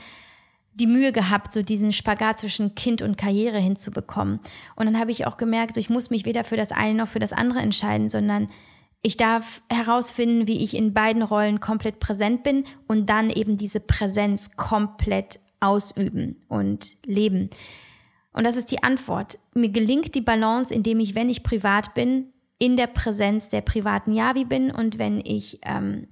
die 0.74 0.86
Mühe 0.86 1.10
gehabt, 1.10 1.52
so 1.52 1.62
diesen 1.62 1.92
Spagat 1.92 2.38
zwischen 2.38 2.76
Kind 2.76 3.02
und 3.02 3.18
Karriere 3.18 3.58
hinzubekommen. 3.58 4.38
Und 4.76 4.86
dann 4.86 4.98
habe 4.98 5.10
ich 5.10 5.26
auch 5.26 5.36
gemerkt, 5.36 5.74
so 5.74 5.80
ich 5.80 5.90
muss 5.90 6.10
mich 6.10 6.24
weder 6.24 6.44
für 6.44 6.56
das 6.56 6.70
eine 6.70 6.94
noch 6.94 7.08
für 7.08 7.18
das 7.18 7.32
andere 7.32 7.58
entscheiden, 7.58 8.08
sondern 8.08 8.48
ich 9.02 9.16
darf 9.16 9.62
herausfinden, 9.70 10.46
wie 10.46 10.62
ich 10.62 10.76
in 10.76 10.92
beiden 10.92 11.22
Rollen 11.22 11.60
komplett 11.60 12.00
präsent 12.00 12.42
bin 12.42 12.64
und 12.86 13.08
dann 13.08 13.30
eben 13.30 13.56
diese 13.56 13.80
Präsenz 13.80 14.56
komplett 14.56 15.38
ausüben 15.60 16.36
und 16.48 16.96
leben. 17.04 17.50
Und 18.32 18.44
das 18.44 18.56
ist 18.56 18.70
die 18.70 18.82
Antwort. 18.82 19.38
Mir 19.54 19.70
gelingt 19.70 20.14
die 20.14 20.20
Balance, 20.20 20.72
indem 20.72 21.00
ich, 21.00 21.14
wenn 21.14 21.30
ich 21.30 21.42
privat 21.42 21.94
bin, 21.94 22.32
in 22.58 22.76
der 22.76 22.88
Präsenz 22.88 23.48
der 23.48 23.60
privaten 23.60 24.12
Javi 24.12 24.44
bin 24.44 24.70
und 24.70 24.98
wenn 24.98 25.20
ich 25.20 25.60
ähm, 25.62 26.08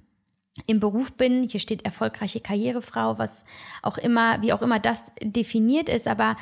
im 0.65 0.79
Beruf 0.79 1.13
bin, 1.13 1.47
hier 1.47 1.59
steht 1.59 1.85
erfolgreiche 1.85 2.39
Karrierefrau, 2.39 3.19
was 3.19 3.45
auch 3.83 3.97
immer, 3.97 4.41
wie 4.41 4.53
auch 4.53 4.61
immer 4.61 4.79
das 4.79 5.11
definiert 5.21 5.89
ist, 5.89 6.07
aber 6.07 6.37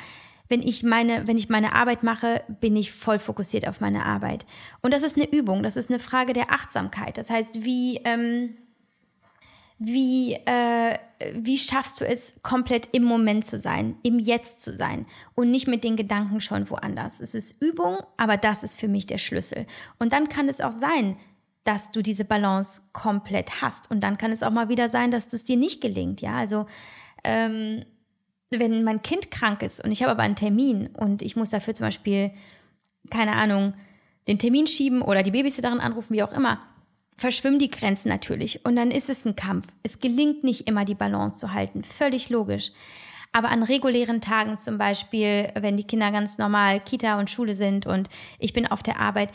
wenn 0.48 0.62
ich 0.62 0.82
meine, 0.82 1.26
wenn 1.26 1.38
ich 1.38 1.48
meine 1.48 1.74
Arbeit 1.74 2.02
mache, 2.02 2.42
bin 2.60 2.76
ich 2.76 2.92
voll 2.92 3.18
fokussiert 3.18 3.66
auf 3.66 3.80
meine 3.80 4.04
Arbeit. 4.04 4.46
Und 4.82 4.94
das 4.94 5.02
ist 5.02 5.16
eine 5.16 5.30
Übung, 5.30 5.62
das 5.62 5.76
ist 5.76 5.90
eine 5.90 5.98
Frage 5.98 6.32
der 6.32 6.52
Achtsamkeit. 6.52 7.18
Das 7.18 7.30
heißt, 7.30 7.64
wie, 7.64 8.00
ähm, 8.04 8.56
wie, 9.78 10.34
äh, 10.34 10.98
wie 11.34 11.58
schaffst 11.58 12.00
du 12.00 12.06
es, 12.06 12.40
komplett 12.42 12.88
im 12.92 13.04
Moment 13.04 13.46
zu 13.46 13.58
sein, 13.58 13.96
im 14.02 14.18
Jetzt 14.18 14.62
zu 14.62 14.72
sein 14.72 15.06
und 15.34 15.50
nicht 15.50 15.66
mit 15.66 15.84
den 15.84 15.96
Gedanken 15.96 16.40
schon 16.40 16.70
woanders. 16.70 17.20
Es 17.20 17.34
ist 17.34 17.62
Übung, 17.62 17.98
aber 18.16 18.36
das 18.36 18.62
ist 18.62 18.78
für 18.78 18.88
mich 18.88 19.06
der 19.06 19.18
Schlüssel. 19.18 19.66
Und 19.98 20.12
dann 20.12 20.28
kann 20.28 20.48
es 20.48 20.60
auch 20.60 20.72
sein, 20.72 21.16
dass 21.64 21.90
du 21.90 22.00
diese 22.00 22.24
Balance 22.24 22.82
komplett 22.92 23.60
hast. 23.60 23.90
Und 23.90 24.00
dann 24.00 24.18
kann 24.18 24.32
es 24.32 24.42
auch 24.42 24.52
mal 24.52 24.68
wieder 24.68 24.88
sein, 24.88 25.10
dass 25.10 25.32
es 25.32 25.44
dir 25.44 25.56
nicht 25.56 25.80
gelingt. 25.80 26.20
Ja, 26.20 26.36
also 26.36 26.66
ähm, 27.24 27.84
wenn 28.50 28.84
mein 28.84 29.02
Kind 29.02 29.30
krank 29.30 29.62
ist 29.62 29.84
und 29.84 29.90
ich 29.90 30.02
habe 30.02 30.12
aber 30.12 30.22
einen 30.22 30.36
Termin 30.36 30.88
und 30.88 31.22
ich 31.22 31.36
muss 31.36 31.50
dafür 31.50 31.74
zum 31.74 31.86
Beispiel, 31.86 32.30
keine 33.10 33.32
Ahnung, 33.32 33.74
den 34.28 34.38
Termin 34.38 34.66
schieben 34.66 35.02
oder 35.02 35.22
die 35.22 35.30
Babysitterin 35.30 35.80
anrufen, 35.80 36.14
wie 36.14 36.22
auch 36.22 36.32
immer, 36.32 36.60
verschwimmen 37.16 37.58
die 37.58 37.70
Grenzen 37.70 38.08
natürlich. 38.08 38.64
Und 38.64 38.76
dann 38.76 38.90
ist 38.90 39.08
es 39.08 39.24
ein 39.24 39.36
Kampf. 39.36 39.68
Es 39.82 40.00
gelingt 40.00 40.44
nicht 40.44 40.68
immer, 40.68 40.84
die 40.84 40.94
Balance 40.94 41.38
zu 41.38 41.52
halten. 41.52 41.82
Völlig 41.84 42.28
logisch. 42.28 42.72
Aber 43.32 43.50
an 43.50 43.62
regulären 43.62 44.20
Tagen 44.20 44.58
zum 44.58 44.78
Beispiel, 44.78 45.50
wenn 45.54 45.76
die 45.76 45.86
Kinder 45.86 46.10
ganz 46.10 46.38
normal 46.38 46.80
Kita 46.80 47.18
und 47.18 47.30
Schule 47.30 47.54
sind 47.54 47.86
und 47.86 48.08
ich 48.38 48.52
bin 48.52 48.66
auf 48.66 48.82
der 48.82 49.00
Arbeit, 49.00 49.30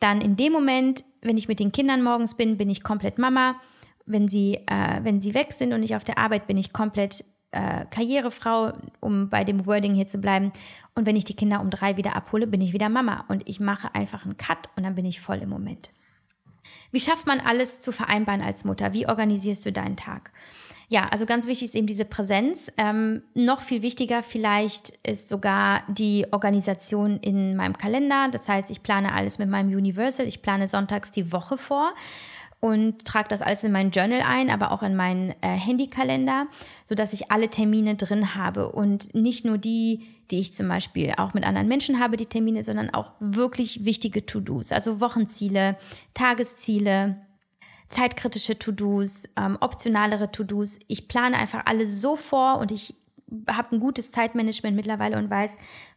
dann 0.00 0.20
in 0.20 0.36
dem 0.36 0.52
Moment, 0.52 1.04
wenn 1.22 1.36
ich 1.36 1.48
mit 1.48 1.60
den 1.60 1.72
Kindern 1.72 2.02
morgens 2.02 2.36
bin, 2.36 2.58
bin 2.58 2.68
ich 2.68 2.82
komplett 2.82 3.18
Mama. 3.18 3.56
Wenn 4.04 4.28
sie, 4.28 4.60
äh, 4.66 5.00
wenn 5.02 5.20
sie 5.20 5.34
weg 5.34 5.52
sind 5.52 5.72
und 5.72 5.82
ich 5.82 5.96
auf 5.96 6.04
der 6.04 6.18
Arbeit 6.18 6.46
bin, 6.46 6.56
ich 6.58 6.72
komplett 6.72 7.24
äh, 7.52 7.84
Karrierefrau, 7.90 8.72
um 9.00 9.28
bei 9.28 9.44
dem 9.44 9.66
Wording 9.66 9.94
hier 9.94 10.06
zu 10.06 10.18
bleiben. 10.18 10.52
Und 10.94 11.06
wenn 11.06 11.16
ich 11.16 11.24
die 11.24 11.36
Kinder 11.36 11.60
um 11.60 11.70
drei 11.70 11.96
wieder 11.96 12.16
abhole, 12.16 12.46
bin 12.46 12.60
ich 12.60 12.72
wieder 12.72 12.88
Mama. 12.88 13.24
Und 13.28 13.48
ich 13.48 13.60
mache 13.60 13.94
einfach 13.94 14.24
einen 14.24 14.36
Cut 14.36 14.68
und 14.76 14.82
dann 14.82 14.94
bin 14.94 15.04
ich 15.04 15.20
voll 15.20 15.38
im 15.38 15.48
Moment. 15.48 15.90
Wie 16.90 17.00
schafft 17.00 17.26
man 17.26 17.40
alles 17.40 17.80
zu 17.80 17.92
vereinbaren 17.92 18.42
als 18.42 18.64
Mutter? 18.64 18.92
Wie 18.92 19.06
organisierst 19.06 19.64
du 19.66 19.72
deinen 19.72 19.96
Tag? 19.96 20.32
Ja, 20.88 21.08
also 21.08 21.26
ganz 21.26 21.48
wichtig 21.48 21.68
ist 21.68 21.74
eben 21.74 21.88
diese 21.88 22.04
Präsenz. 22.04 22.70
Ähm, 22.76 23.22
noch 23.34 23.60
viel 23.60 23.82
wichtiger 23.82 24.22
vielleicht 24.22 24.90
ist 25.02 25.28
sogar 25.28 25.82
die 25.88 26.26
Organisation 26.30 27.18
in 27.18 27.56
meinem 27.56 27.76
Kalender. 27.76 28.28
Das 28.30 28.48
heißt, 28.48 28.70
ich 28.70 28.84
plane 28.84 29.12
alles 29.12 29.38
mit 29.38 29.48
meinem 29.48 29.76
Universal. 29.76 30.28
Ich 30.28 30.42
plane 30.42 30.68
sonntags 30.68 31.10
die 31.10 31.32
Woche 31.32 31.58
vor 31.58 31.92
und 32.60 33.04
trage 33.04 33.28
das 33.28 33.42
alles 33.42 33.64
in 33.64 33.72
mein 33.72 33.90
Journal 33.90 34.22
ein, 34.22 34.50
aber 34.50 34.72
auch 34.72 34.82
in 34.82 34.96
meinen 34.96 35.30
äh, 35.40 35.48
Handykalender, 35.48 36.46
sodass 36.84 37.12
ich 37.12 37.30
alle 37.30 37.48
Termine 37.48 37.96
drin 37.96 38.34
habe 38.34 38.72
und 38.72 39.14
nicht 39.14 39.44
nur 39.44 39.58
die, 39.58 40.06
die 40.30 40.38
ich 40.38 40.52
zum 40.52 40.68
Beispiel 40.68 41.12
auch 41.16 41.34
mit 41.34 41.44
anderen 41.44 41.68
Menschen 41.68 42.00
habe, 42.00 42.16
die 42.16 42.26
Termine, 42.26 42.62
sondern 42.62 42.90
auch 42.90 43.12
wirklich 43.20 43.84
wichtige 43.84 44.26
To-Dos, 44.26 44.72
also 44.72 45.00
Wochenziele, 45.00 45.76
Tagesziele, 46.14 47.16
zeitkritische 47.88 48.58
To-Dos, 48.58 49.28
ähm, 49.36 49.58
optionalere 49.60 50.32
To-Dos. 50.32 50.78
Ich 50.88 51.08
plane 51.08 51.36
einfach 51.36 51.66
alles 51.66 52.00
so 52.00 52.16
vor 52.16 52.58
und 52.58 52.72
ich 52.72 52.94
habe 53.48 53.76
ein 53.76 53.80
gutes 53.80 54.12
Zeitmanagement 54.12 54.76
mittlerweile 54.76 55.18
und 55.18 55.30
weiß, 55.30 55.52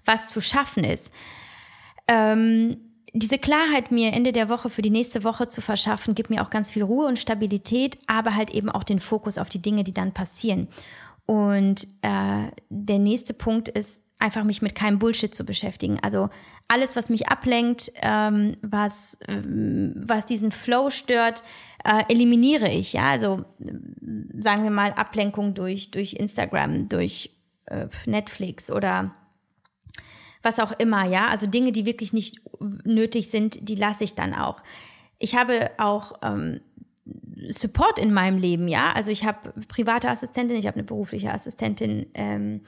was 0.06 0.28
zu 0.28 0.42
schaffen 0.42 0.84
ist. 0.84 1.12
Ähm, 2.08 2.89
diese 3.14 3.38
Klarheit 3.38 3.92
mir 3.92 4.14
Ende 4.14 4.32
der 4.32 4.50
Woche 4.50 4.70
für 4.70 4.82
die 4.82 4.90
nächste 4.90 5.24
Woche 5.24 5.48
zu 5.48 5.62
verschaffen, 5.62 6.16
gibt 6.16 6.30
mir 6.30 6.44
auch 6.44 6.50
ganz 6.50 6.72
viel 6.72 6.84
Ruhe 6.84 7.08
und 7.08 7.20
Stabilität, 7.20 7.98
aber 8.08 8.36
halt 8.36 8.52
eben 8.52 8.70
auch 8.70 8.84
den 8.84 9.00
Fokus 9.00 9.38
auf 9.38 9.50
die 9.50 9.62
Dinge, 9.62 9.84
die 9.84 9.94
dann 9.94 10.14
passieren. 10.14 10.68
Und 11.26 11.88
äh, 12.02 12.48
der 12.70 13.00
nächste 13.00 13.34
Punkt 13.34 13.70
ist 13.70 14.02
einfach 14.20 14.44
mich 14.44 14.62
mit 14.62 14.76
keinem 14.76 15.00
Bullshit 15.00 15.34
zu 15.34 15.46
beschäftigen. 15.46 16.00
Also 16.02 16.30
alles, 16.68 16.96
was 16.96 17.10
mich 17.10 17.28
ablenkt, 17.30 17.92
ähm, 18.02 18.56
was, 18.62 19.18
ähm, 19.28 19.94
was 19.96 20.26
diesen 20.26 20.52
Flow 20.52 20.90
stört, 20.90 21.44
äh, 21.84 22.04
eliminiere 22.10 22.70
ich. 22.70 22.94
Ja, 22.94 23.10
also 23.10 23.46
sagen 24.40 24.64
wir 24.64 24.72
mal 24.72 24.92
Ablenkung 24.92 25.54
durch, 25.56 25.92
durch 25.92 26.14
Instagram, 26.14 26.90
durch 26.90 27.32
äh, 27.66 27.88
Netflix 28.06 28.70
oder 28.72 29.16
was 30.42 30.60
auch 30.60 30.72
immer, 30.80 31.06
ja. 31.06 31.28
Also 31.28 31.48
Dinge, 31.48 31.72
die 31.72 31.86
wirklich 31.86 32.14
nicht 32.14 32.42
nötig 32.84 33.30
sind, 33.30 33.68
die 33.68 33.76
lasse 33.76 34.04
ich 34.04 34.16
dann 34.16 34.34
auch. 34.34 34.62
Ich 35.18 35.36
habe 35.36 35.72
auch 35.78 36.14
ähm, 36.22 36.62
Support 37.50 38.00
in 38.00 38.14
meinem 38.14 38.38
Leben, 38.38 38.68
ja. 38.68 38.92
Also 38.94 39.12
ich 39.12 39.26
habe 39.26 39.54
private 39.68 40.10
Assistentin, 40.10 40.58
ich 40.58 40.68
habe 40.68 40.76
eine 40.76 40.84
berufliche 40.84 41.34
Assistentin, 41.34 42.08
ähm, 42.14 42.62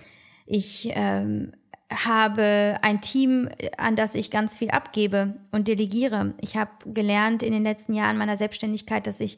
ich 0.45 0.91
ähm, 0.93 1.53
habe 1.91 2.77
ein 2.81 3.01
Team, 3.01 3.49
an 3.77 3.95
das 3.95 4.15
ich 4.15 4.31
ganz 4.31 4.57
viel 4.57 4.71
abgebe 4.71 5.35
und 5.51 5.67
delegiere. 5.67 6.33
Ich 6.39 6.55
habe 6.57 6.71
gelernt 6.85 7.43
in 7.43 7.53
den 7.53 7.63
letzten 7.63 7.93
Jahren 7.93 8.17
meiner 8.17 8.37
Selbstständigkeit, 8.37 9.07
dass 9.07 9.19
ich 9.19 9.37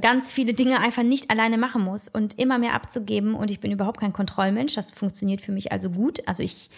ganz 0.00 0.32
viele 0.32 0.54
Dinge 0.54 0.80
einfach 0.80 1.02
nicht 1.02 1.30
alleine 1.30 1.58
machen 1.58 1.84
muss 1.84 2.08
und 2.08 2.38
immer 2.38 2.58
mehr 2.58 2.74
abzugeben. 2.74 3.34
Und 3.34 3.50
ich 3.50 3.60
bin 3.60 3.70
überhaupt 3.70 4.00
kein 4.00 4.12
Kontrollmensch. 4.12 4.74
Das 4.74 4.92
funktioniert 4.92 5.40
für 5.40 5.52
mich 5.52 5.70
also 5.70 5.90
gut. 5.90 6.26
Also 6.26 6.42
ich 6.42 6.70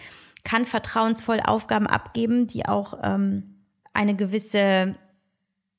kann 0.49 0.65
vertrauensvoll 0.65 1.41
Aufgaben 1.41 1.87
abgeben, 1.87 2.47
die 2.47 2.65
auch 2.65 2.99
ähm, 3.03 3.59
eine 3.93 4.17
gewisse 4.17 4.95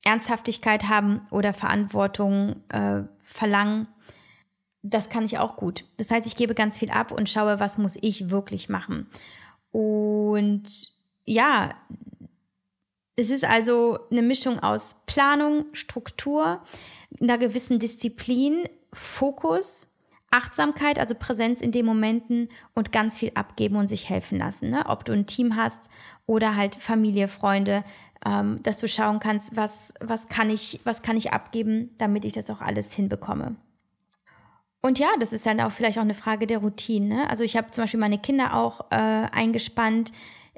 Ernsthaftigkeit 0.04 0.88
haben 0.88 1.22
oder 1.32 1.56
Verantwortung 1.56 2.58
äh, 2.70 3.02
verlangen. 3.24 3.88
Das 4.84 5.10
kann 5.10 5.26
ich 5.26 5.40
auch 5.40 5.56
gut. 5.56 5.86
Das 5.98 6.12
heißt, 6.12 6.28
ich 6.28 6.36
gebe 6.36 6.54
ganz 6.54 6.78
viel 6.78 6.92
ab 6.92 7.12
und 7.12 7.30
schaue, 7.30 7.60
was 7.60 7.80
muss 7.80 7.98
ich 8.00 8.30
wirklich 8.30 8.70
machen. 8.70 9.08
Und 9.72 10.66
ja, 11.26 11.74
es 13.16 13.32
ist 13.32 13.46
also 13.46 13.98
eine 14.12 14.22
Mischung 14.22 14.60
aus 14.60 15.04
Planung, 15.08 15.66
Struktur, 15.74 16.62
einer 17.20 17.40
gewissen 17.40 17.80
Disziplin, 17.80 18.70
Fokus 18.94 19.88
Achtsamkeit, 20.32 21.00
also 21.00 21.16
Präsenz 21.16 21.62
in 21.62 21.72
den 21.72 21.86
Momenten 21.86 22.50
und 22.76 22.92
ganz 22.92 23.18
viel 23.18 23.32
abgeben 23.34 23.76
und 23.76 23.88
sich 23.88 24.10
helfen 24.10 24.38
lassen. 24.38 24.70
Ne? 24.70 24.84
Ob 24.88 25.06
du 25.06 25.14
ein 25.14 25.26
Team 25.26 25.56
hast 25.56 25.90
oder 26.26 26.56
halt 26.56 26.76
Familie, 26.76 27.28
Freunde, 27.28 27.84
ähm, 28.26 28.62
dass 28.64 28.78
du 28.78 28.88
schauen 28.88 29.20
kannst, 29.20 29.56
was, 29.56 29.94
was, 30.00 30.28
kann 30.28 30.50
ich, 30.50 30.80
was 30.84 31.02
kann 31.02 31.18
ich 31.18 31.34
abgeben, 31.34 31.92
damit 31.98 32.26
ich 32.26 32.34
das 32.34 32.50
auch 32.50 32.62
alles 32.62 32.94
hinbekomme. 32.94 33.56
Und 34.82 35.00
ja, 35.00 35.10
das 35.20 35.34
ist 35.34 35.46
dann 35.46 35.60
auch 35.60 35.72
vielleicht 35.72 35.98
auch 35.98 36.04
eine 36.04 36.14
Frage 36.14 36.48
der 36.48 36.60
Routine. 36.60 37.16
Ne? 37.16 37.30
Also 37.30 37.44
ich 37.44 37.58
habe 37.58 37.72
zum 37.72 37.84
Beispiel 37.84 38.00
meine 38.00 38.20
Kinder 38.20 38.54
auch 38.56 38.92
äh, 38.92 38.96
eingespannt. 38.96 40.12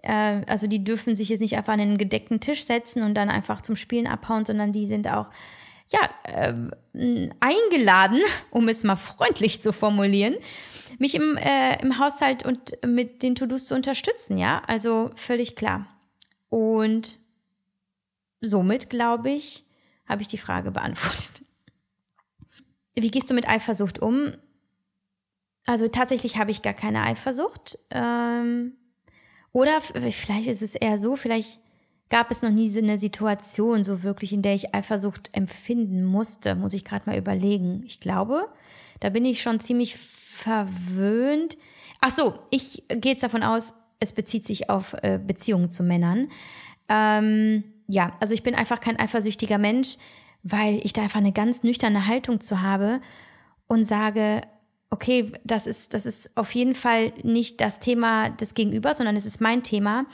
Äh, 0.03 0.41
also 0.47 0.67
die 0.67 0.83
dürfen 0.83 1.15
sich 1.15 1.29
jetzt 1.29 1.39
nicht 1.39 1.57
einfach 1.57 1.73
an 1.73 1.79
einen 1.79 1.97
gedeckten 1.97 2.39
Tisch 2.39 2.63
setzen 2.63 3.03
und 3.03 3.15
dann 3.15 3.29
einfach 3.29 3.61
zum 3.61 3.75
Spielen 3.75 4.07
abhauen, 4.07 4.45
sondern 4.45 4.73
die 4.73 4.85
sind 4.85 5.07
auch 5.07 5.27
ja, 5.91 6.09
äh, 6.23 6.53
eingeladen, 7.39 8.21
um 8.49 8.67
es 8.67 8.83
mal 8.83 8.95
freundlich 8.95 9.61
zu 9.61 9.73
formulieren, 9.73 10.35
mich 10.99 11.15
im, 11.15 11.37
äh, 11.37 11.81
im 11.81 11.99
Haushalt 11.99 12.45
und 12.45 12.77
mit 12.85 13.23
den 13.23 13.35
To-Dos 13.35 13.65
zu 13.65 13.75
unterstützen, 13.75 14.37
ja, 14.37 14.61
also 14.67 15.11
völlig 15.15 15.55
klar. 15.55 15.87
Und 16.49 17.17
somit, 18.41 18.89
glaube 18.89 19.31
ich, 19.31 19.65
habe 20.07 20.21
ich 20.21 20.27
die 20.27 20.37
Frage 20.37 20.71
beantwortet. 20.71 21.43
Wie 22.95 23.11
gehst 23.11 23.29
du 23.29 23.33
mit 23.33 23.47
Eifersucht 23.47 23.99
um? 23.99 24.33
Also 25.65 25.87
tatsächlich 25.87 26.37
habe 26.37 26.51
ich 26.51 26.61
gar 26.61 26.73
keine 26.73 27.03
Eifersucht. 27.03 27.79
Ähm, 27.89 28.73
oder 29.53 29.79
vielleicht 29.81 30.47
ist 30.47 30.61
es 30.61 30.75
eher 30.75 30.99
so, 30.99 31.15
vielleicht 31.15 31.59
gab 32.11 32.29
es 32.29 32.43
noch 32.43 32.51
nie 32.51 32.69
so 32.69 32.79
eine 32.79 32.99
Situation 32.99 33.83
so 33.83 34.03
wirklich, 34.03 34.33
in 34.33 34.43
der 34.43 34.53
ich 34.53 34.75
Eifersucht 34.75 35.29
empfinden 35.33 36.03
musste. 36.03 36.55
Muss 36.55 36.73
ich 36.73 36.85
gerade 36.85 37.09
mal 37.09 37.17
überlegen. 37.17 37.81
Ich 37.87 37.99
glaube, 37.99 38.47
da 38.99 39.09
bin 39.09 39.25
ich 39.25 39.41
schon 39.41 39.59
ziemlich 39.59 39.95
verwöhnt. 39.97 41.57
Ach 42.01 42.11
so, 42.11 42.35
ich 42.51 42.83
gehe 42.89 43.13
jetzt 43.13 43.23
davon 43.23 43.43
aus, 43.43 43.73
es 43.99 44.11
bezieht 44.13 44.45
sich 44.45 44.69
auf 44.69 44.93
äh, 45.01 45.19
Beziehungen 45.25 45.71
zu 45.71 45.83
Männern. 45.83 46.29
Ähm, 46.89 47.63
ja, 47.87 48.13
also 48.19 48.33
ich 48.33 48.43
bin 48.43 48.55
einfach 48.55 48.81
kein 48.81 48.99
eifersüchtiger 48.99 49.57
Mensch, 49.57 49.97
weil 50.43 50.85
ich 50.85 50.91
da 50.91 51.03
einfach 51.03 51.19
eine 51.19 51.31
ganz 51.31 51.63
nüchterne 51.63 52.07
Haltung 52.07 52.41
zu 52.41 52.61
habe 52.61 52.99
und 53.67 53.85
sage, 53.85 54.41
okay, 54.89 55.31
das 55.45 55.65
ist, 55.65 55.93
das 55.93 56.05
ist 56.05 56.35
auf 56.35 56.53
jeden 56.53 56.75
Fall 56.75 57.13
nicht 57.23 57.61
das 57.61 57.79
Thema 57.79 58.29
des 58.29 58.53
Gegenübers, 58.53 58.97
sondern 58.97 59.15
es 59.15 59.25
ist 59.25 59.39
mein 59.39 59.63
Thema. 59.63 60.05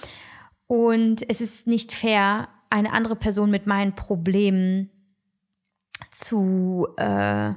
Und 0.68 1.28
es 1.30 1.41
ist 1.41 1.68
nicht 1.68 1.93
fair, 1.93 2.49
eine 2.70 2.91
andere 2.91 3.15
Person 3.15 3.49
mit 3.49 3.65
meinen 3.65 3.95
Problemen 3.95 4.89
zu, 6.11 6.88
äh, 6.97 7.53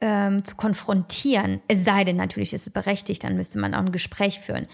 ähm, 0.00 0.44
zu 0.44 0.56
konfrontieren. 0.56 1.62
Es 1.68 1.84
sei 1.84 2.04
denn 2.04 2.16
natürlich, 2.16 2.52
ist 2.52 2.66
es 2.66 2.72
berechtigt, 2.72 3.24
dann 3.24 3.36
müsste 3.36 3.58
man 3.58 3.74
auch 3.74 3.80
ein 3.80 3.92
Gespräch 3.92 4.40
führen. 4.40 4.66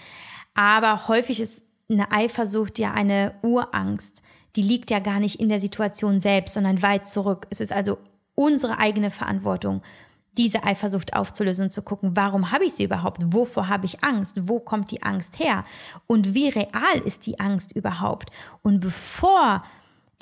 Aber 0.55 1.07
häufig 1.07 1.41
ist 1.41 1.67
eine 1.89 2.11
Eifersucht 2.11 2.79
ja 2.79 2.93
eine 2.93 3.35
Urangst. 3.43 4.23
Die 4.57 4.63
liegt 4.63 4.91
ja 4.91 4.99
gar 4.99 5.21
nicht 5.21 5.41
in 5.41 5.49
der 5.49 5.61
Situation 5.61 6.21
selbst, 6.21 6.55
sondern 6.55 6.83
weit 6.83 7.09
zurück. 7.09 7.47
Es 7.51 7.61
ist 7.61 7.73
also 7.73 7.99
unsere 8.35 8.79
eigene 8.79 9.11
Verantwortung, 9.11 9.83
diese 10.39 10.65
Eifersucht 10.65 11.15
aufzulösen 11.15 11.67
und 11.67 11.71
zu 11.73 11.83
gucken, 11.83 12.13
warum 12.15 12.53
habe 12.53 12.65
ich 12.65 12.75
sie 12.75 12.85
überhaupt? 12.85 13.21
Wovor 13.33 13.69
habe 13.69 13.85
ich 13.85 14.03
Angst? 14.05 14.49
Wo 14.49 14.61
kommt 14.61 14.91
die 14.93 15.03
Angst 15.03 15.39
her? 15.39 15.65
Und 16.07 16.33
wie 16.35 16.49
real 16.49 16.99
ist 17.05 17.27
die 17.27 17.41
Angst 17.41 17.75
überhaupt? 17.75 18.31
Und 18.63 18.81
bevor 18.81 19.65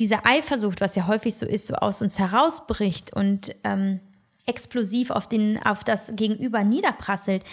diese 0.00 0.24
Eifersucht, 0.24 0.80
was 0.80 0.96
ja 0.96 1.06
häufig 1.06 1.36
so 1.36 1.46
ist, 1.46 1.66
so 1.66 1.74
aus 1.74 2.02
uns 2.02 2.18
herausbricht 2.18 3.12
und 3.12 3.54
ähm, 3.64 4.00
explosiv 4.46 5.10
auf, 5.10 5.28
den, 5.28 5.62
auf 5.62 5.84
das 5.84 6.12
Gegenüber 6.16 6.64
niederprasselt, 6.64 7.44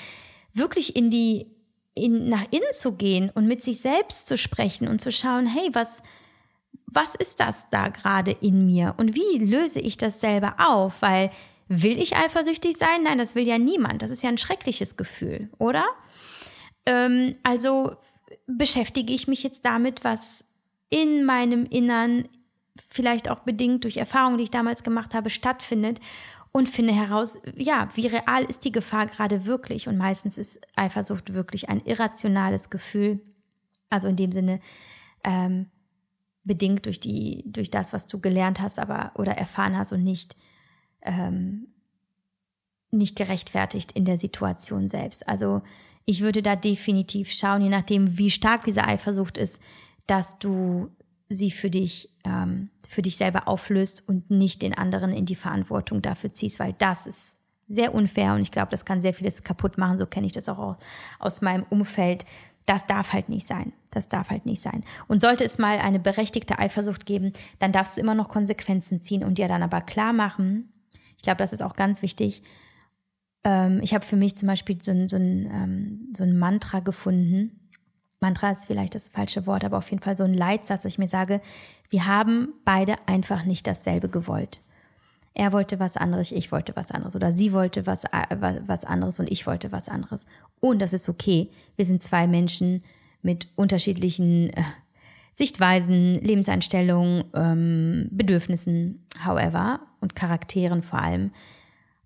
wirklich 0.53 0.95
in 0.95 1.09
die, 1.09 1.47
in, 1.95 2.29
nach 2.29 2.45
innen 2.51 2.71
zu 2.71 2.95
gehen 2.95 3.29
und 3.33 3.47
mit 3.47 3.61
sich 3.61 3.81
selbst 3.81 4.27
zu 4.27 4.37
sprechen 4.37 4.87
und 4.87 5.01
zu 5.01 5.11
schauen, 5.11 5.47
hey, 5.47 5.69
was, 5.73 6.03
was 6.85 7.15
ist 7.15 7.39
das 7.39 7.69
da 7.69 7.89
gerade 7.89 8.31
in 8.31 8.65
mir 8.65 8.93
und 8.97 9.15
wie 9.15 9.37
löse 9.39 9.79
ich 9.79 9.97
das 9.97 10.21
selber 10.21 10.55
auf? 10.59 11.01
Weil 11.01 11.31
Will 11.75 11.99
ich 11.99 12.15
eifersüchtig 12.15 12.77
sein? 12.77 13.01
Nein, 13.03 13.17
das 13.17 13.33
will 13.33 13.47
ja 13.47 13.57
niemand. 13.57 14.03
Das 14.03 14.11
ist 14.11 14.21
ja 14.21 14.29
ein 14.29 14.37
schreckliches 14.37 14.95
Gefühl, 14.95 15.49
oder? 15.57 15.85
Ähm, 16.85 17.35
also 17.41 17.95
beschäftige 18.45 19.11
ich 19.11 19.27
mich 19.27 19.41
jetzt 19.41 19.65
damit, 19.65 20.03
was 20.03 20.47
in 20.89 21.25
meinem 21.25 21.65
Innern, 21.65 22.29
vielleicht 22.89 23.27
auch 23.27 23.39
bedingt 23.39 23.85
durch 23.85 23.97
Erfahrungen, 23.97 24.37
die 24.37 24.43
ich 24.43 24.51
damals 24.51 24.83
gemacht 24.83 25.15
habe, 25.15 25.31
stattfindet 25.31 25.99
und 26.51 26.69
finde 26.69 26.93
heraus, 26.93 27.41
ja, 27.55 27.89
wie 27.95 28.05
real 28.05 28.43
ist 28.43 28.65
die 28.65 28.71
Gefahr 28.71 29.07
gerade 29.07 29.47
wirklich? 29.47 29.87
Und 29.87 29.97
meistens 29.97 30.37
ist 30.37 30.61
Eifersucht 30.75 31.33
wirklich 31.33 31.69
ein 31.69 31.81
irrationales 31.85 32.69
Gefühl. 32.69 33.19
Also 33.89 34.07
in 34.07 34.15
dem 34.15 34.31
Sinne, 34.31 34.59
ähm, 35.23 35.71
bedingt 36.43 36.85
durch 36.85 36.99
die, 36.99 37.43
durch 37.47 37.71
das, 37.71 37.93
was 37.93 38.05
du 38.05 38.19
gelernt 38.19 38.61
hast, 38.61 38.77
aber 38.77 39.11
oder 39.15 39.31
erfahren 39.31 39.75
hast 39.75 39.91
und 39.91 40.03
nicht 40.03 40.35
ähm, 41.03 41.67
nicht 42.91 43.15
gerechtfertigt 43.15 43.91
in 43.93 44.05
der 44.05 44.17
Situation 44.17 44.87
selbst. 44.87 45.27
Also 45.27 45.61
ich 46.05 46.21
würde 46.21 46.41
da 46.41 46.55
definitiv 46.55 47.31
schauen, 47.31 47.61
je 47.61 47.69
nachdem, 47.69 48.17
wie 48.17 48.29
stark 48.29 48.65
diese 48.65 48.83
Eifersucht 48.83 49.37
ist, 49.37 49.61
dass 50.05 50.37
du 50.37 50.89
sie 51.29 51.51
für 51.51 51.69
dich, 51.69 52.09
ähm, 52.25 52.69
für 52.87 53.01
dich 53.01 53.17
selber 53.17 53.47
auflöst 53.47 54.07
und 54.07 54.29
nicht 54.29 54.61
den 54.61 54.77
anderen 54.77 55.11
in 55.11 55.25
die 55.25 55.35
Verantwortung 55.35 56.01
dafür 56.01 56.31
ziehst, 56.31 56.59
weil 56.59 56.73
das 56.73 57.07
ist 57.07 57.39
sehr 57.69 57.95
unfair 57.95 58.33
und 58.33 58.41
ich 58.41 58.51
glaube, 58.51 58.71
das 58.71 58.85
kann 58.85 59.01
sehr 59.01 59.13
vieles 59.13 59.43
kaputt 59.43 59.77
machen. 59.77 59.97
So 59.97 60.05
kenne 60.05 60.25
ich 60.25 60.33
das 60.33 60.49
auch 60.49 60.77
aus 61.19 61.41
meinem 61.41 61.65
Umfeld. 61.69 62.25
Das 62.65 62.85
darf 62.85 63.13
halt 63.13 63.29
nicht 63.29 63.47
sein. 63.47 63.73
Das 63.91 64.09
darf 64.09 64.29
halt 64.29 64.45
nicht 64.45 64.61
sein. 64.61 64.83
Und 65.07 65.21
sollte 65.21 65.43
es 65.43 65.57
mal 65.57 65.79
eine 65.79 65.99
berechtigte 65.99 66.59
Eifersucht 66.59 67.05
geben, 67.05 67.33
dann 67.59 67.71
darfst 67.71 67.97
du 67.97 68.01
immer 68.01 68.15
noch 68.15 68.29
Konsequenzen 68.29 69.01
ziehen 69.01 69.23
und 69.23 69.37
dir 69.37 69.47
dann 69.47 69.63
aber 69.63 69.81
klar 69.81 70.13
machen, 70.13 70.72
ich 71.23 71.25
glaube, 71.25 71.37
das 71.37 71.53
ist 71.53 71.63
auch 71.63 71.77
ganz 71.77 72.01
wichtig. 72.01 72.43
Ähm, 73.45 73.79
ich 73.81 73.93
habe 73.93 74.05
für 74.05 74.17
mich 74.17 74.35
zum 74.35 74.47
Beispiel 74.47 74.77
so 74.83 74.91
ein, 74.91 75.07
so, 75.07 75.15
ein, 75.15 75.49
ähm, 75.49 76.13
so 76.13 76.25
ein 76.25 76.37
Mantra 76.37 76.81
gefunden. 76.81 77.61
Mantra 78.19 78.51
ist 78.51 78.65
vielleicht 78.65 78.93
das 78.93 79.07
falsche 79.07 79.47
Wort, 79.47 79.63
aber 79.63 79.77
auf 79.77 79.89
jeden 79.89 80.03
Fall 80.03 80.17
so 80.17 80.25
ein 80.25 80.33
Leitsatz, 80.33 80.83
dass 80.83 80.91
ich 80.91 80.99
mir 80.99 81.07
sage, 81.07 81.39
wir 81.89 82.07
haben 82.07 82.49
beide 82.65 82.97
einfach 83.05 83.45
nicht 83.45 83.65
dasselbe 83.67 84.09
gewollt. 84.09 84.59
Er 85.33 85.53
wollte 85.53 85.79
was 85.79 85.95
anderes, 85.95 86.29
ich 86.33 86.51
wollte 86.51 86.75
was 86.75 86.91
anderes. 86.91 87.15
Oder 87.15 87.31
sie 87.31 87.53
wollte 87.53 87.87
was, 87.87 88.03
was 88.03 88.83
anderes 88.83 89.17
und 89.17 89.31
ich 89.31 89.47
wollte 89.47 89.71
was 89.71 89.87
anderes. 89.87 90.25
Und 90.59 90.81
das 90.81 90.91
ist 90.91 91.07
okay. 91.07 91.49
Wir 91.77 91.85
sind 91.85 92.03
zwei 92.03 92.27
Menschen 92.27 92.83
mit 93.21 93.47
unterschiedlichen 93.55 94.49
äh, 94.49 94.63
Sichtweisen, 95.33 96.15
Lebenseinstellungen, 96.21 97.25
ähm, 97.33 98.07
Bedürfnissen, 98.11 99.07
however, 99.25 99.81
und 99.99 100.15
Charakteren 100.15 100.83
vor 100.83 100.99
allem. 100.99 101.31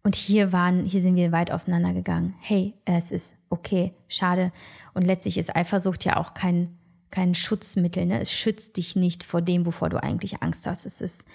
Und 0.03 0.15
hier 0.15 0.53
waren, 0.53 0.85
hier 0.85 1.01
sind 1.01 1.15
wir 1.15 1.33
weit 1.33 1.51
auseinandergegangen. 1.51 2.35
Hey, 2.39 2.75
es 2.85 3.11
ist 3.11 3.35
okay, 3.49 3.93
schade. 4.07 4.53
Und 4.93 5.03
letztlich 5.03 5.37
ist 5.37 5.55
Eifersucht 5.55 6.05
ja 6.05 6.15
auch 6.15 6.33
kein, 6.33 6.77
kein 7.11 7.35
Schutzmittel. 7.35 8.05
Ne? 8.05 8.21
Es 8.21 8.31
schützt 8.31 8.77
dich 8.77 8.95
nicht 8.95 9.23
vor 9.23 9.41
dem, 9.41 9.65
wovor 9.65 9.89
du 9.89 10.01
eigentlich 10.01 10.41
Angst 10.41 10.65
hast. 10.65 10.85
Es 10.85 11.01
ist 11.01 11.25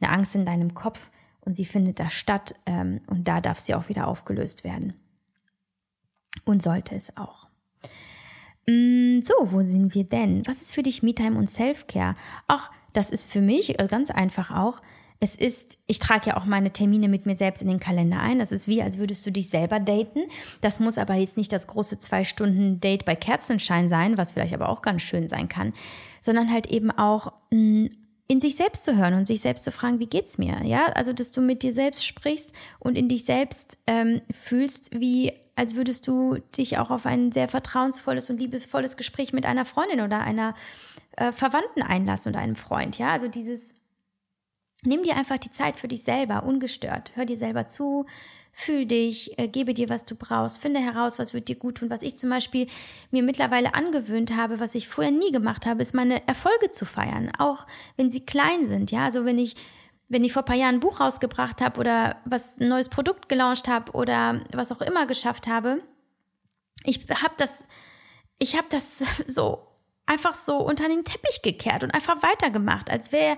eine 0.00 0.12
Angst 0.12 0.36
in 0.36 0.44
deinem 0.44 0.74
Kopf 0.74 1.10
und 1.40 1.56
sie 1.56 1.64
findet 1.64 1.98
da 1.98 2.10
statt 2.10 2.54
ähm, 2.66 3.00
und 3.08 3.26
da 3.26 3.40
darf 3.40 3.58
sie 3.58 3.74
auch 3.74 3.88
wieder 3.88 4.06
aufgelöst 4.06 4.62
werden. 4.62 4.92
Und 6.44 6.62
sollte 6.62 6.94
es 6.94 7.16
auch. 7.16 7.39
Mm, 8.66 9.20
so, 9.22 9.34
wo 9.52 9.62
sind 9.62 9.94
wir 9.94 10.04
denn? 10.04 10.42
Was 10.46 10.62
ist 10.62 10.74
für 10.74 10.82
dich 10.82 11.02
Me-Time 11.02 11.38
und 11.38 11.50
Self-Care? 11.50 12.16
Ach, 12.46 12.70
das 12.92 13.10
ist 13.10 13.30
für 13.30 13.40
mich 13.40 13.78
äh, 13.78 13.86
ganz 13.88 14.10
einfach 14.10 14.50
auch. 14.50 14.80
Es 15.22 15.36
ist, 15.36 15.76
ich 15.86 15.98
trage 15.98 16.30
ja 16.30 16.36
auch 16.38 16.46
meine 16.46 16.72
Termine 16.72 17.06
mit 17.06 17.26
mir 17.26 17.36
selbst 17.36 17.60
in 17.60 17.68
den 17.68 17.78
Kalender 17.78 18.20
ein. 18.20 18.38
Das 18.38 18.52
ist 18.52 18.68
wie, 18.68 18.82
als 18.82 18.96
würdest 18.96 19.24
du 19.26 19.30
dich 19.30 19.50
selber 19.50 19.78
daten. 19.78 20.20
Das 20.62 20.80
muss 20.80 20.96
aber 20.96 21.14
jetzt 21.14 21.36
nicht 21.36 21.52
das 21.52 21.66
große 21.66 21.98
zwei 21.98 22.24
Stunden 22.24 22.80
Date 22.80 23.04
bei 23.04 23.14
Kerzenschein 23.14 23.90
sein, 23.90 24.16
was 24.16 24.32
vielleicht 24.32 24.54
aber 24.54 24.70
auch 24.70 24.80
ganz 24.80 25.02
schön 25.02 25.28
sein 25.28 25.48
kann, 25.48 25.74
sondern 26.22 26.50
halt 26.50 26.68
eben 26.68 26.90
auch 26.90 27.32
mm, 27.50 27.86
in 28.28 28.40
sich 28.40 28.56
selbst 28.56 28.84
zu 28.84 28.96
hören 28.96 29.14
und 29.14 29.26
sich 29.26 29.40
selbst 29.40 29.64
zu 29.64 29.72
fragen, 29.72 29.98
wie 29.98 30.06
geht's 30.06 30.38
mir? 30.38 30.64
Ja, 30.64 30.86
also 30.94 31.12
dass 31.12 31.32
du 31.32 31.40
mit 31.40 31.64
dir 31.64 31.72
selbst 31.72 32.06
sprichst 32.06 32.52
und 32.78 32.96
in 32.96 33.08
dich 33.08 33.24
selbst 33.24 33.76
ähm, 33.86 34.22
fühlst, 34.30 34.98
wie 34.98 35.32
als 35.60 35.76
würdest 35.76 36.08
du 36.08 36.38
dich 36.56 36.78
auch 36.78 36.90
auf 36.90 37.04
ein 37.04 37.32
sehr 37.32 37.46
vertrauensvolles 37.46 38.30
und 38.30 38.40
liebevolles 38.40 38.96
Gespräch 38.96 39.34
mit 39.34 39.44
einer 39.44 39.66
Freundin 39.66 40.00
oder 40.00 40.20
einer 40.20 40.54
äh, 41.18 41.32
Verwandten 41.32 41.82
einlassen 41.82 42.32
oder 42.32 42.40
einem 42.40 42.56
Freund. 42.56 42.96
Ja, 42.96 43.10
also 43.12 43.28
dieses, 43.28 43.74
nimm 44.84 45.02
dir 45.02 45.18
einfach 45.18 45.36
die 45.36 45.50
Zeit 45.50 45.76
für 45.76 45.86
dich 45.86 46.02
selber, 46.02 46.44
ungestört. 46.44 47.12
Hör 47.14 47.26
dir 47.26 47.36
selber 47.36 47.68
zu, 47.68 48.06
fühl 48.54 48.86
dich, 48.86 49.38
äh, 49.38 49.48
gebe 49.48 49.74
dir, 49.74 49.90
was 49.90 50.06
du 50.06 50.14
brauchst, 50.14 50.62
finde 50.62 50.80
heraus, 50.80 51.18
was 51.18 51.34
wird 51.34 51.48
dir 51.48 51.56
gut 51.56 51.76
tun. 51.76 51.90
Was 51.90 52.00
ich 52.00 52.16
zum 52.16 52.30
Beispiel 52.30 52.66
mir 53.10 53.22
mittlerweile 53.22 53.74
angewöhnt 53.74 54.34
habe, 54.34 54.60
was 54.60 54.74
ich 54.74 54.88
früher 54.88 55.10
nie 55.10 55.30
gemacht 55.30 55.66
habe, 55.66 55.82
ist 55.82 55.94
meine 55.94 56.26
Erfolge 56.26 56.70
zu 56.70 56.86
feiern, 56.86 57.30
auch 57.36 57.66
wenn 57.98 58.08
sie 58.08 58.24
klein 58.24 58.64
sind. 58.64 58.90
Ja, 58.92 59.04
also 59.04 59.26
wenn 59.26 59.36
ich 59.36 59.56
wenn 60.10 60.24
ich 60.24 60.32
vor 60.32 60.42
ein 60.42 60.46
paar 60.46 60.56
Jahren 60.56 60.74
ein 60.74 60.80
Buch 60.80 61.00
rausgebracht 61.00 61.60
habe 61.62 61.80
oder 61.80 62.16
was 62.24 62.58
ein 62.58 62.68
neues 62.68 62.88
Produkt 62.88 63.28
gelauncht 63.28 63.68
habe 63.68 63.92
oder 63.92 64.40
was 64.52 64.72
auch 64.72 64.82
immer 64.82 65.06
geschafft 65.06 65.46
habe, 65.46 65.80
ich 66.84 67.06
habe 67.08 67.34
das, 67.38 67.68
ich 68.38 68.56
habe 68.56 68.66
das 68.70 69.04
so 69.28 69.66
einfach 70.06 70.34
so 70.34 70.56
unter 70.58 70.88
den 70.88 71.04
Teppich 71.04 71.42
gekehrt 71.42 71.84
und 71.84 71.92
einfach 71.92 72.22
weitergemacht, 72.22 72.90
als 72.90 73.12
wäre 73.12 73.36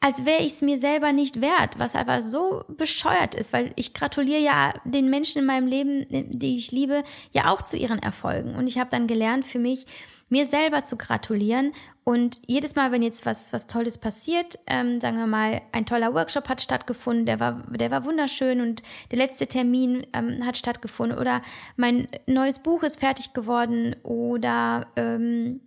als 0.00 0.26
wäre 0.26 0.42
ich 0.42 0.52
es 0.52 0.62
mir 0.62 0.78
selber 0.78 1.12
nicht 1.12 1.40
wert, 1.40 1.78
was 1.78 1.96
aber 1.96 2.22
so 2.22 2.64
bescheuert 2.68 3.34
ist, 3.34 3.54
weil 3.54 3.72
ich 3.76 3.94
gratuliere 3.94 4.42
ja 4.42 4.74
den 4.84 5.08
Menschen 5.08 5.38
in 5.38 5.46
meinem 5.46 5.66
Leben, 5.66 6.06
die 6.10 6.56
ich 6.56 6.70
liebe, 6.70 7.02
ja 7.32 7.50
auch 7.50 7.62
zu 7.62 7.78
ihren 7.78 7.98
Erfolgen. 7.98 8.54
Und 8.56 8.66
ich 8.66 8.78
habe 8.78 8.90
dann 8.90 9.06
gelernt 9.06 9.46
für 9.46 9.58
mich, 9.58 9.86
mir 10.28 10.46
selber 10.46 10.84
zu 10.84 10.96
gratulieren. 10.96 11.72
Und 12.04 12.40
jedes 12.46 12.76
Mal, 12.76 12.92
wenn 12.92 13.02
jetzt 13.02 13.26
was, 13.26 13.52
was 13.52 13.66
Tolles 13.66 13.98
passiert, 13.98 14.58
ähm, 14.66 15.00
sagen 15.00 15.18
wir 15.18 15.26
mal, 15.26 15.60
ein 15.72 15.86
toller 15.86 16.14
Workshop 16.14 16.48
hat 16.48 16.62
stattgefunden, 16.62 17.26
der 17.26 17.40
war, 17.40 17.64
der 17.70 17.90
war 17.90 18.04
wunderschön 18.04 18.60
und 18.60 18.82
der 19.10 19.18
letzte 19.18 19.46
Termin 19.46 20.06
ähm, 20.12 20.44
hat 20.44 20.56
stattgefunden 20.56 21.18
oder 21.18 21.42
mein 21.76 22.08
neues 22.26 22.60
Buch 22.62 22.82
ist 22.82 23.00
fertig 23.00 23.32
geworden 23.32 23.96
oder 24.04 24.86
ähm, 24.96 25.60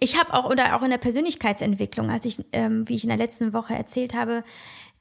ich 0.00 0.18
habe 0.18 0.32
auch, 0.32 0.50
oder 0.50 0.76
auch 0.76 0.82
in 0.82 0.90
der 0.90 0.98
Persönlichkeitsentwicklung, 0.98 2.10
als 2.10 2.24
ich, 2.24 2.44
ähm, 2.52 2.88
wie 2.88 2.96
ich 2.96 3.04
in 3.04 3.10
der 3.10 3.18
letzten 3.18 3.52
Woche 3.52 3.74
erzählt 3.74 4.14
habe, 4.14 4.42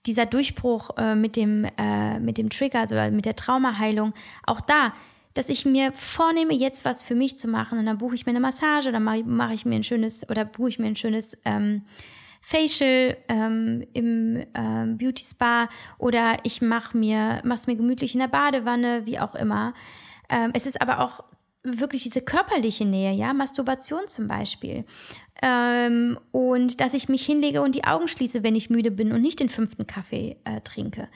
dieser 0.06 0.26
Durchbruch 0.26 0.92
äh, 0.98 1.16
mit, 1.16 1.36
dem, 1.36 1.66
äh, 1.78 2.20
mit 2.20 2.38
dem 2.38 2.50
Trigger, 2.50 2.82
also 2.82 2.96
mit 3.12 3.26
der 3.26 3.36
Traumaheilung, 3.36 4.14
auch 4.46 4.62
da, 4.62 4.94
dass 5.36 5.50
ich 5.50 5.66
mir 5.66 5.92
vornehme, 5.92 6.54
jetzt 6.54 6.86
was 6.86 7.04
für 7.04 7.14
mich 7.14 7.38
zu 7.38 7.48
machen 7.48 7.78
und 7.78 7.86
dann 7.86 8.00
buche 8.00 8.16
ich 8.16 8.26
mir 8.26 8.32
eine 8.32 8.40
Massage 8.40 8.90
oder 8.90 9.00
mache 9.00 9.24
mach 9.24 9.52
ich 9.52 9.66
mir 9.66 9.76
ein 9.76 9.84
schönes 9.84 10.28
oder 10.30 10.46
buche 10.46 10.70
ich 10.70 10.80
mir 10.80 10.88
ein 10.88 10.96
schönes 10.96 11.38
ähm, 11.46 11.84
Facial 12.42 13.18
ähm, 13.28 13.86
im 13.94 14.44
ähm, 14.54 14.98
Beauty 14.98 15.24
Spa 15.24 15.68
oder 15.98 16.38
ich 16.44 16.62
mache 16.62 16.98
mir 16.98 17.42
mach's 17.44 17.68
mir 17.68 17.76
gemütlich 17.76 18.16
in 18.16 18.22
der 18.22 18.28
Badewanne, 18.28 19.06
wie 19.06 19.20
auch 19.20 19.36
immer. 19.36 19.74
Ähm, 20.30 20.52
es 20.54 20.66
ist 20.66 20.82
aber 20.82 21.02
auch 21.02 21.24
wirklich 21.64 22.04
diese 22.04 22.22
körperliche 22.22 22.86
Nähe, 22.86 23.12
ja, 23.12 23.34
Masturbation 23.34 24.08
zum 24.08 24.28
Beispiel. 24.28 24.86
Ähm, 25.42 26.18
und 26.32 26.80
dass 26.80 26.94
ich 26.94 27.10
mich 27.10 27.26
hinlege 27.26 27.62
und 27.62 27.76
die 27.76 27.84
Augen 27.84 28.08
schließe, 28.08 28.44
wenn 28.44 28.56
ich 28.56 28.70
müde 28.70 28.92
bin 28.92 29.12
und 29.12 29.22
nicht 29.22 29.40
den 29.40 29.50
fünften 29.50 29.86
Kaffee 29.86 30.38
äh, 30.46 30.62
trinke. 30.62 31.10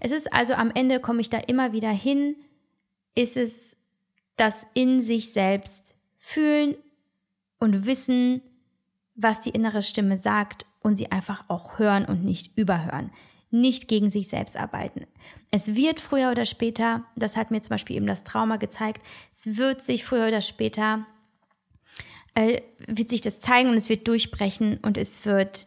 Es 0.00 0.12
ist 0.12 0.32
also 0.32 0.54
am 0.54 0.70
Ende 0.74 1.00
komme 1.00 1.20
ich 1.20 1.28
da 1.28 1.38
immer 1.38 1.72
wieder 1.72 1.90
hin, 1.90 2.36
ist 3.16 3.36
es 3.36 3.76
das 4.36 4.68
in 4.74 5.00
sich 5.00 5.32
selbst 5.32 5.96
fühlen 6.18 6.76
und 7.58 7.86
wissen, 7.86 8.42
was 9.16 9.40
die 9.40 9.50
innere 9.50 9.82
Stimme 9.82 10.18
sagt 10.18 10.66
und 10.82 10.96
sie 10.96 11.10
einfach 11.10 11.44
auch 11.48 11.78
hören 11.78 12.04
und 12.04 12.24
nicht 12.24 12.56
überhören. 12.56 13.10
Nicht 13.50 13.88
gegen 13.88 14.10
sich 14.10 14.28
selbst 14.28 14.56
arbeiten. 14.56 15.06
Es 15.50 15.74
wird 15.74 16.00
früher 16.00 16.30
oder 16.30 16.44
später, 16.44 17.04
das 17.16 17.36
hat 17.36 17.50
mir 17.50 17.62
zum 17.62 17.70
Beispiel 17.70 17.96
eben 17.96 18.06
das 18.06 18.24
Trauma 18.24 18.56
gezeigt, 18.56 19.04
es 19.32 19.56
wird 19.56 19.82
sich 19.82 20.04
früher 20.04 20.28
oder 20.28 20.42
später, 20.42 21.06
äh, 22.34 22.60
wird 22.86 23.08
sich 23.08 23.22
das 23.22 23.40
zeigen 23.40 23.70
und 23.70 23.76
es 23.76 23.88
wird 23.88 24.06
durchbrechen 24.06 24.78
und 24.82 24.98
es 24.98 25.24
wird 25.24 25.66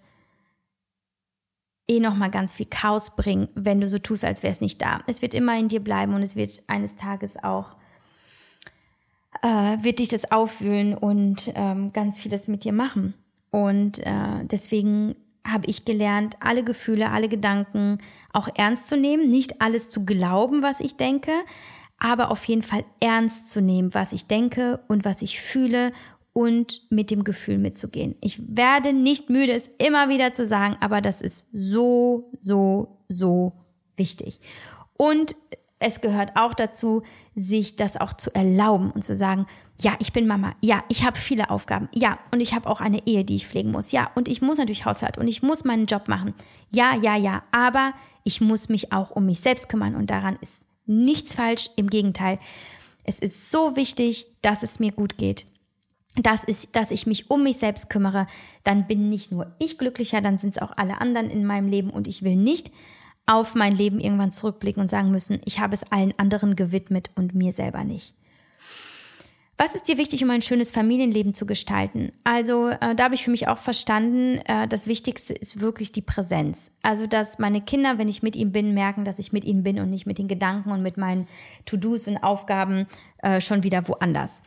eh 1.90 2.00
nochmal 2.00 2.30
ganz 2.30 2.54
viel 2.54 2.68
Chaos 2.68 3.16
bringen, 3.16 3.50
wenn 3.56 3.82
du 3.82 3.88
so 3.88 4.00
tust, 4.00 4.24
als 4.24 4.44
wäre 4.44 4.52
es 4.52 4.62
nicht 4.62 4.82
da. 4.82 5.02
Es 5.08 5.22
wird 5.22 5.34
immer 5.34 5.58
in 5.58 5.68
dir 5.68 5.84
bleiben 5.84 6.14
und 6.14 6.22
es 6.22 6.36
wird 6.36 6.64
eines 6.68 6.96
Tages 6.96 7.44
auch, 7.44 7.76
äh, 9.42 9.78
wird 9.82 10.00
dich 10.00 10.10
das 10.10 10.32
aufwühlen 10.32 10.94
und 10.96 11.52
ähm, 11.56 11.92
ganz 11.92 12.20
vieles 12.20 12.48
mit 12.48 12.64
dir 12.64 12.74
machen. 12.74 13.14
Und 13.52 14.00
äh, 14.00 14.44
deswegen 14.44 15.16
habe 15.46 15.66
ich 15.68 15.86
gelernt, 15.86 16.38
alle 16.40 16.64
Gefühle, 16.64 17.10
alle 17.10 17.28
Gedanken 17.28 17.98
auch 18.32 18.48
ernst 18.56 18.88
zu 18.88 18.96
nehmen, 18.96 19.30
nicht 19.30 19.62
alles 19.62 19.90
zu 19.90 20.06
glauben, 20.06 20.62
was 20.62 20.80
ich 20.80 20.96
denke, 20.96 21.32
aber 21.98 22.32
auf 22.32 22.44
jeden 22.46 22.62
Fall 22.62 22.86
ernst 23.00 23.50
zu 23.50 23.62
nehmen, 23.62 23.94
was 23.94 24.14
ich 24.14 24.28
denke 24.28 24.80
und 24.88 25.06
was 25.06 25.22
ich 25.22 25.42
fühle 25.42 25.92
und 26.40 26.84
mit 26.90 27.12
dem 27.12 27.26
Gefühl 27.26 27.58
mitzugehen. 27.58 28.16
Ich 28.22 28.40
werde 28.56 28.94
nicht 28.94 29.30
müde, 29.30 29.52
es 29.52 29.70
immer 29.78 30.08
wieder 30.08 30.32
zu 30.32 30.48
sagen, 30.48 30.78
aber 30.80 31.02
das 31.02 31.20
ist 31.20 31.50
so, 31.52 32.32
so, 32.40 33.02
so 33.10 33.52
wichtig. 33.98 34.40
Und 34.98 35.36
es 35.80 36.00
gehört 36.00 36.38
auch 36.38 36.54
dazu, 36.54 37.04
sich 37.36 37.76
das 37.76 37.98
auch 37.98 38.14
zu 38.14 38.34
erlauben 38.34 38.90
und 38.90 39.04
zu 39.04 39.16
sagen, 39.16 39.48
ja, 39.82 39.98
ich 40.00 40.14
bin 40.14 40.28
Mama. 40.28 40.56
Ja, 40.62 40.86
ich 40.88 41.06
habe 41.06 41.18
viele 41.18 41.50
Aufgaben. 41.50 41.90
Ja, 41.94 42.18
und 42.32 42.40
ich 42.40 42.54
habe 42.54 42.70
auch 42.70 42.80
eine 42.80 43.06
Ehe, 43.06 43.26
die 43.26 43.36
ich 43.36 43.46
pflegen 43.46 43.72
muss. 43.72 43.92
Ja, 43.92 44.10
und 44.16 44.30
ich 44.30 44.42
muss 44.42 44.60
natürlich 44.60 44.86
Haushalt 44.86 45.18
und 45.18 45.28
ich 45.28 45.44
muss 45.44 45.66
meinen 45.66 45.88
Job 45.88 46.08
machen. 46.08 46.34
Ja, 46.70 46.96
ja, 46.96 47.18
ja, 47.18 47.44
aber 47.52 47.94
ich 48.24 48.40
muss 48.40 48.70
mich 48.70 48.94
auch 48.94 49.12
um 49.12 49.26
mich 49.26 49.42
selbst 49.42 49.68
kümmern 49.68 49.96
und 49.96 50.10
daran 50.10 50.38
ist 50.40 50.62
nichts 50.86 51.34
falsch. 51.34 51.70
Im 51.76 51.90
Gegenteil, 51.90 52.40
es 53.04 53.20
ist 53.20 53.52
so 53.52 53.76
wichtig, 53.76 54.28
dass 54.42 54.64
es 54.64 54.80
mir 54.80 54.94
gut 54.94 55.18
geht 55.18 55.46
dass 56.16 56.44
ich, 56.48 56.72
dass 56.72 56.92
ich 56.92 57.06
mich 57.06 57.30
um 57.30 57.44
mich 57.44 57.58
selbst 57.58 57.90
kümmere, 57.90 58.28
dann 58.64 58.88
bin 58.88 59.10
nicht 59.10 59.32
nur 59.32 59.54
ich 59.60 59.78
glücklicher, 59.78 60.22
dann 60.22 60.38
sind 60.38 60.52
es 60.52 60.62
auch 60.62 60.72
alle 60.76 61.00
anderen 61.02 61.30
in 61.30 61.46
meinem 61.46 61.70
Leben 61.70 61.90
und 61.90 62.08
ich 62.08 62.24
will 62.24 62.36
nicht 62.36 62.72
auf 63.26 63.54
mein 63.54 63.76
Leben 63.76 64.00
irgendwann 64.00 64.32
zurückblicken 64.32 64.82
und 64.82 64.90
sagen 64.90 65.12
müssen, 65.12 65.40
ich 65.46 65.60
habe 65.60 65.76
es 65.76 65.84
allen 65.92 66.18
anderen 66.18 66.56
gewidmet 66.56 67.12
und 67.16 67.36
mir 67.36 67.54
selber 67.54 67.84
nicht. 67.84 68.16
Was 69.56 69.76
ist 69.76 69.90
dir 69.90 69.98
wichtig, 69.98 70.24
um 70.24 70.30
ein 70.30 70.42
schönes 70.42 70.72
Familienleben 70.72 71.34
zu 71.34 71.46
gestalten? 71.46 72.14
Also 72.24 72.70
äh, 72.70 72.96
da 72.96 73.04
habe 73.04 73.16
ich 73.16 73.26
für 73.26 73.30
mich 73.30 73.50
auch 73.50 73.58
verstanden, 73.58 74.38
äh, 74.46 74.70
das 74.70 74.88
Wichtigste 74.88 75.34
ist 75.34 75.60
wirklich 75.60 75.92
die 75.92 76.02
Präsenz. 76.02 76.72
Also 76.82 77.08
dass 77.08 77.40
meine 77.40 77.60
Kinder, 77.60 77.98
wenn 77.98 78.08
ich 78.08 78.24
mit 78.24 78.38
ihnen 78.38 78.54
bin, 78.54 78.74
merken, 78.74 79.04
dass 79.04 79.20
ich 79.20 79.34
mit 79.34 79.44
ihnen 79.44 79.62
bin 79.62 79.80
und 79.80 79.90
nicht 79.90 80.06
mit 80.06 80.18
den 80.18 80.30
Gedanken 80.30 80.72
und 80.72 80.82
mit 80.82 80.96
meinen 80.96 81.28
To-Dos 81.66 82.08
und 82.08 82.18
Aufgaben 82.18 82.88
äh, 83.18 83.42
schon 83.42 83.64
wieder 83.64 83.86
woanders 83.88 84.44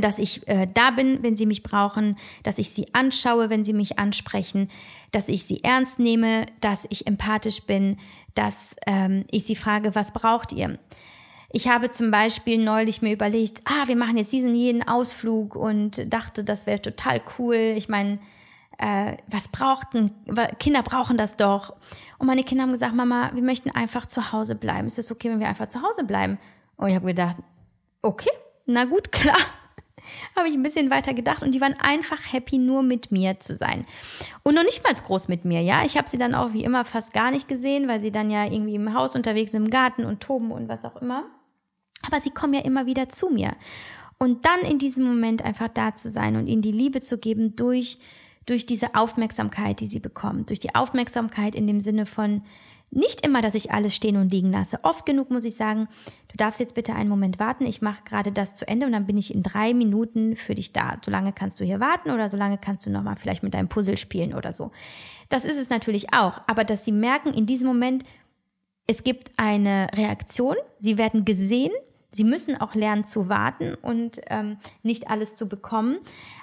dass 0.00 0.18
ich 0.18 0.46
äh, 0.48 0.66
da 0.72 0.90
bin, 0.90 1.22
wenn 1.22 1.36
sie 1.36 1.46
mich 1.46 1.62
brauchen, 1.62 2.16
dass 2.42 2.58
ich 2.58 2.70
sie 2.70 2.92
anschaue, 2.94 3.50
wenn 3.50 3.64
sie 3.64 3.72
mich 3.72 3.98
ansprechen, 3.98 4.68
dass 5.12 5.28
ich 5.28 5.44
sie 5.44 5.62
ernst 5.62 5.98
nehme, 5.98 6.46
dass 6.60 6.86
ich 6.90 7.06
empathisch 7.06 7.62
bin, 7.62 7.98
dass 8.34 8.74
ähm, 8.86 9.24
ich 9.30 9.44
sie 9.44 9.56
frage, 9.56 9.94
was 9.94 10.12
braucht 10.12 10.52
ihr? 10.52 10.78
Ich 11.50 11.68
habe 11.68 11.90
zum 11.90 12.10
Beispiel 12.10 12.62
neulich 12.62 13.00
mir 13.00 13.12
überlegt, 13.12 13.62
ah, 13.64 13.86
wir 13.86 13.94
machen 13.94 14.16
jetzt 14.16 14.32
diesen 14.32 14.56
jeden 14.56 14.86
Ausflug 14.86 15.54
und 15.54 16.12
dachte, 16.12 16.42
das 16.42 16.66
wäre 16.66 16.82
total 16.82 17.22
cool. 17.38 17.74
Ich 17.76 17.88
meine, 17.88 18.18
äh, 18.78 19.16
was 19.28 19.46
brauchten, 19.46 20.10
Kinder 20.58 20.82
brauchen 20.82 21.16
das 21.16 21.36
doch. 21.36 21.76
Und 22.18 22.26
meine 22.26 22.42
Kinder 22.42 22.64
haben 22.64 22.72
gesagt, 22.72 22.96
Mama, 22.96 23.30
wir 23.34 23.42
möchten 23.42 23.70
einfach 23.70 24.06
zu 24.06 24.32
Hause 24.32 24.56
bleiben. 24.56 24.88
Ist 24.88 24.98
es 24.98 25.12
okay, 25.12 25.30
wenn 25.30 25.38
wir 25.38 25.46
einfach 25.48 25.68
zu 25.68 25.80
Hause 25.80 26.02
bleiben? 26.02 26.38
Und 26.76 26.88
ich 26.88 26.96
habe 26.96 27.06
gedacht, 27.06 27.36
okay, 28.02 28.30
na 28.66 28.84
gut, 28.86 29.12
klar 29.12 29.36
habe 30.36 30.48
ich 30.48 30.54
ein 30.54 30.62
bisschen 30.62 30.90
weiter 30.90 31.14
gedacht 31.14 31.42
und 31.42 31.54
die 31.54 31.60
waren 31.60 31.74
einfach 31.80 32.32
happy, 32.32 32.58
nur 32.58 32.82
mit 32.82 33.10
mir 33.10 33.40
zu 33.40 33.56
sein. 33.56 33.86
Und 34.42 34.54
noch 34.54 34.64
nicht 34.64 34.82
mal 34.82 34.94
groß 34.94 35.28
mit 35.28 35.44
mir, 35.44 35.60
ja. 35.60 35.84
Ich 35.84 35.96
habe 35.96 36.08
sie 36.08 36.18
dann 36.18 36.34
auch 36.34 36.52
wie 36.52 36.64
immer 36.64 36.84
fast 36.84 37.12
gar 37.12 37.30
nicht 37.30 37.48
gesehen, 37.48 37.88
weil 37.88 38.02
sie 38.02 38.12
dann 38.12 38.30
ja 38.30 38.44
irgendwie 38.44 38.74
im 38.74 38.94
Haus 38.94 39.16
unterwegs 39.16 39.52
sind, 39.52 39.64
im 39.64 39.70
Garten 39.70 40.04
und 40.04 40.20
toben 40.20 40.50
und 40.50 40.68
was 40.68 40.84
auch 40.84 40.96
immer. 40.96 41.24
Aber 42.06 42.20
sie 42.20 42.30
kommen 42.30 42.54
ja 42.54 42.60
immer 42.60 42.86
wieder 42.86 43.08
zu 43.08 43.30
mir. 43.30 43.54
Und 44.18 44.44
dann 44.46 44.60
in 44.60 44.78
diesem 44.78 45.04
Moment 45.04 45.44
einfach 45.44 45.68
da 45.68 45.94
zu 45.94 46.08
sein 46.08 46.36
und 46.36 46.46
ihnen 46.46 46.62
die 46.62 46.72
Liebe 46.72 47.00
zu 47.00 47.18
geben 47.18 47.56
durch, 47.56 47.98
durch 48.46 48.66
diese 48.66 48.94
Aufmerksamkeit, 48.94 49.80
die 49.80 49.86
sie 49.86 50.00
bekommen. 50.00 50.46
Durch 50.46 50.60
die 50.60 50.74
Aufmerksamkeit 50.74 51.54
in 51.54 51.66
dem 51.66 51.80
Sinne 51.80 52.06
von, 52.06 52.42
nicht 52.94 53.26
immer, 53.26 53.42
dass 53.42 53.54
ich 53.54 53.70
alles 53.72 53.94
stehen 53.94 54.16
und 54.16 54.32
liegen 54.32 54.52
lasse. 54.52 54.78
Oft 54.82 55.04
genug 55.06 55.30
muss 55.30 55.44
ich 55.44 55.56
sagen, 55.56 55.88
du 56.28 56.36
darfst 56.36 56.60
jetzt 56.60 56.74
bitte 56.74 56.94
einen 56.94 57.08
Moment 57.08 57.38
warten, 57.38 57.66
ich 57.66 57.82
mache 57.82 58.04
gerade 58.04 58.32
das 58.32 58.54
zu 58.54 58.66
Ende 58.66 58.86
und 58.86 58.92
dann 58.92 59.06
bin 59.06 59.16
ich 59.16 59.34
in 59.34 59.42
drei 59.42 59.74
Minuten 59.74 60.36
für 60.36 60.54
dich 60.54 60.72
da. 60.72 60.98
Solange 61.04 61.32
kannst 61.32 61.60
du 61.60 61.64
hier 61.64 61.80
warten 61.80 62.10
oder 62.10 62.30
solange 62.30 62.58
kannst 62.58 62.86
du 62.86 62.90
nochmal 62.90 63.16
vielleicht 63.16 63.42
mit 63.42 63.54
deinem 63.54 63.68
Puzzle 63.68 63.96
spielen 63.96 64.34
oder 64.34 64.52
so. 64.52 64.70
Das 65.28 65.44
ist 65.44 65.58
es 65.58 65.70
natürlich 65.70 66.12
auch, 66.12 66.40
aber 66.46 66.64
dass 66.64 66.84
sie 66.84 66.92
merken 66.92 67.32
in 67.32 67.46
diesem 67.46 67.68
Moment, 67.68 68.04
es 68.86 69.02
gibt 69.02 69.32
eine 69.36 69.88
Reaktion, 69.94 70.56
sie 70.78 70.98
werden 70.98 71.24
gesehen, 71.24 71.72
sie 72.10 72.24
müssen 72.24 72.60
auch 72.60 72.74
lernen 72.74 73.06
zu 73.06 73.28
warten 73.28 73.74
und 73.74 74.20
ähm, 74.28 74.58
nicht 74.82 75.08
alles 75.08 75.34
zu 75.34 75.48
bekommen, 75.48 75.98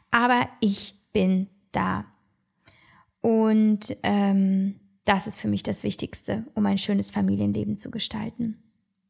aber 0.10 0.48
ich 0.60 0.96
bin 1.14 1.48
da. 1.72 2.06
Und 3.22 3.96
ähm, 4.04 4.81
das 5.06 5.28
ist 5.28 5.40
für 5.40 5.48
mich 5.48 5.64
das 5.64 5.84
Wichtigste, 5.84 6.46
um 6.54 6.66
ein 6.66 6.78
schönes 6.78 7.12
Familienleben 7.12 7.78
zu 7.78 7.92
gestalten. 7.92 8.62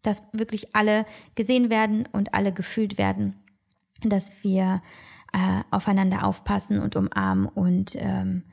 Dass 0.01 0.23
wirklich 0.31 0.75
alle 0.75 1.05
gesehen 1.35 1.69
werden 1.69 2.07
und 2.11 2.33
alle 2.33 2.53
gefühlt 2.53 2.97
werden, 2.97 3.35
dass 4.03 4.31
wir 4.41 4.81
äh, 5.33 5.61
aufeinander 5.69 6.25
aufpassen 6.25 6.79
und 6.79 6.95
umarmen 6.95 7.45
und, 7.47 7.95
ähm, 7.95 8.43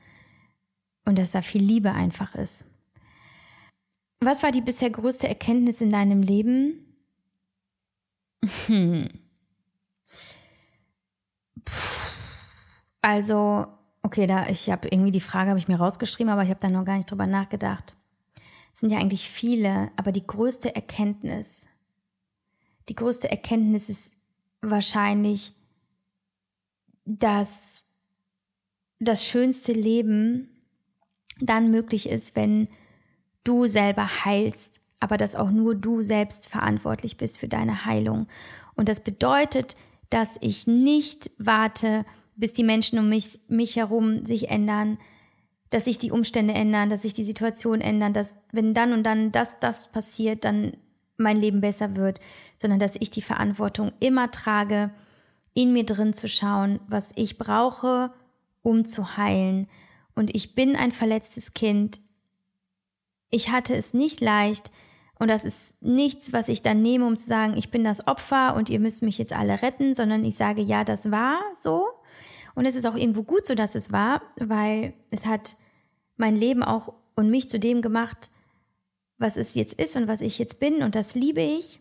und 1.04 1.18
dass 1.18 1.30
da 1.30 1.42
viel 1.42 1.62
Liebe 1.62 1.92
einfach 1.92 2.34
ist. 2.34 2.66
Was 4.20 4.42
war 4.42 4.50
die 4.50 4.60
bisher 4.60 4.90
größte 4.90 5.28
Erkenntnis 5.28 5.80
in 5.80 5.90
deinem 5.90 6.22
Leben? 6.22 6.84
Hm. 8.66 9.08
Also 13.00 13.66
Okay, 14.08 14.26
da 14.26 14.48
ich 14.48 14.70
habe 14.70 14.88
irgendwie 14.88 15.10
die 15.10 15.20
Frage 15.20 15.50
habe 15.50 15.58
ich 15.58 15.68
mir 15.68 15.76
rausgeschrieben, 15.76 16.32
aber 16.32 16.42
ich 16.42 16.48
habe 16.48 16.60
da 16.60 16.70
noch 16.70 16.86
gar 16.86 16.96
nicht 16.96 17.10
drüber 17.10 17.26
nachgedacht. 17.26 17.94
Es 18.72 18.80
sind 18.80 18.88
ja 18.88 18.96
eigentlich 18.96 19.28
viele, 19.28 19.90
aber 19.96 20.12
die 20.12 20.26
größte 20.26 20.74
Erkenntnis, 20.74 21.66
die 22.88 22.94
größte 22.94 23.30
Erkenntnis 23.30 23.90
ist 23.90 24.14
wahrscheinlich, 24.62 25.52
dass 27.04 27.84
das 28.98 29.26
schönste 29.26 29.72
Leben 29.72 30.48
dann 31.38 31.70
möglich 31.70 32.08
ist, 32.08 32.34
wenn 32.34 32.68
du 33.44 33.66
selber 33.66 34.24
heilst, 34.24 34.80
aber 35.00 35.18
dass 35.18 35.36
auch 35.36 35.50
nur 35.50 35.74
du 35.74 36.02
selbst 36.02 36.48
verantwortlich 36.48 37.18
bist 37.18 37.38
für 37.38 37.48
deine 37.48 37.84
Heilung. 37.84 38.26
Und 38.74 38.88
das 38.88 39.04
bedeutet, 39.04 39.76
dass 40.08 40.38
ich 40.40 40.66
nicht 40.66 41.30
warte, 41.36 42.06
bis 42.38 42.52
die 42.52 42.64
Menschen 42.64 42.98
um 42.98 43.08
mich, 43.08 43.40
mich 43.48 43.76
herum 43.76 44.24
sich 44.24 44.48
ändern, 44.48 44.98
dass 45.70 45.84
sich 45.84 45.98
die 45.98 46.12
Umstände 46.12 46.54
ändern, 46.54 46.88
dass 46.88 47.02
sich 47.02 47.12
die 47.12 47.24
Situation 47.24 47.80
ändern, 47.80 48.14
dass 48.14 48.34
wenn 48.52 48.72
dann 48.72 48.92
und 48.92 49.02
dann 49.04 49.32
das, 49.32 49.60
das 49.60 49.92
passiert, 49.92 50.44
dann 50.44 50.76
mein 51.18 51.40
Leben 51.40 51.60
besser 51.60 51.96
wird, 51.96 52.20
sondern 52.56 52.78
dass 52.78 52.96
ich 52.96 53.10
die 53.10 53.22
Verantwortung 53.22 53.92
immer 54.00 54.30
trage, 54.30 54.90
in 55.52 55.72
mir 55.72 55.84
drin 55.84 56.14
zu 56.14 56.28
schauen, 56.28 56.78
was 56.88 57.10
ich 57.16 57.36
brauche, 57.36 58.12
um 58.62 58.84
zu 58.84 59.16
heilen. 59.16 59.68
Und 60.14 60.34
ich 60.34 60.54
bin 60.54 60.76
ein 60.76 60.92
verletztes 60.92 61.52
Kind. 61.52 62.00
Ich 63.30 63.50
hatte 63.50 63.74
es 63.74 63.92
nicht 63.92 64.20
leicht. 64.20 64.70
Und 65.18 65.28
das 65.28 65.44
ist 65.44 65.82
nichts, 65.82 66.32
was 66.32 66.48
ich 66.48 66.62
dann 66.62 66.80
nehme, 66.80 67.04
um 67.04 67.16
zu 67.16 67.26
sagen, 67.26 67.56
ich 67.56 67.72
bin 67.72 67.82
das 67.82 68.06
Opfer 68.06 68.54
und 68.54 68.70
ihr 68.70 68.78
müsst 68.78 69.02
mich 69.02 69.18
jetzt 69.18 69.32
alle 69.32 69.60
retten, 69.62 69.96
sondern 69.96 70.24
ich 70.24 70.36
sage, 70.36 70.62
ja, 70.62 70.84
das 70.84 71.10
war 71.10 71.40
so. 71.56 71.88
Und 72.58 72.66
es 72.66 72.74
ist 72.74 72.86
auch 72.86 72.96
irgendwo 72.96 73.22
gut 73.22 73.46
so, 73.46 73.54
dass 73.54 73.76
es 73.76 73.92
war, 73.92 74.20
weil 74.34 74.92
es 75.12 75.26
hat 75.26 75.54
mein 76.16 76.34
Leben 76.34 76.64
auch 76.64 76.92
und 77.14 77.30
mich 77.30 77.48
zu 77.48 77.60
dem 77.60 77.82
gemacht, 77.82 78.30
was 79.16 79.36
es 79.36 79.54
jetzt 79.54 79.74
ist 79.74 79.94
und 79.94 80.08
was 80.08 80.20
ich 80.20 80.40
jetzt 80.40 80.58
bin. 80.58 80.82
Und 80.82 80.96
das 80.96 81.14
liebe 81.14 81.40
ich. 81.40 81.78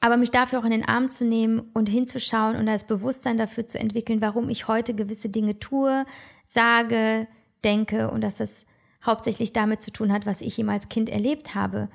Aber 0.00 0.16
mich 0.16 0.32
dafür 0.32 0.58
auch 0.58 0.64
in 0.64 0.72
den 0.72 0.84
Arm 0.84 1.12
zu 1.12 1.24
nehmen 1.24 1.60
und 1.74 1.88
hinzuschauen 1.88 2.56
und 2.56 2.66
das 2.66 2.88
Bewusstsein 2.88 3.38
dafür 3.38 3.64
zu 3.64 3.78
entwickeln, 3.78 4.20
warum 4.20 4.50
ich 4.50 4.66
heute 4.66 4.94
gewisse 4.94 5.28
Dinge 5.28 5.60
tue, 5.60 6.06
sage, 6.48 7.28
denke 7.62 8.10
und 8.10 8.20
dass 8.20 8.38
das 8.38 8.66
hauptsächlich 9.06 9.52
damit 9.52 9.80
zu 9.80 9.92
tun 9.92 10.12
hat, 10.12 10.26
was 10.26 10.40
ich 10.40 10.58
ihm 10.58 10.70
als 10.70 10.88
Kind 10.88 11.08
erlebt 11.08 11.54
habe. 11.54 11.88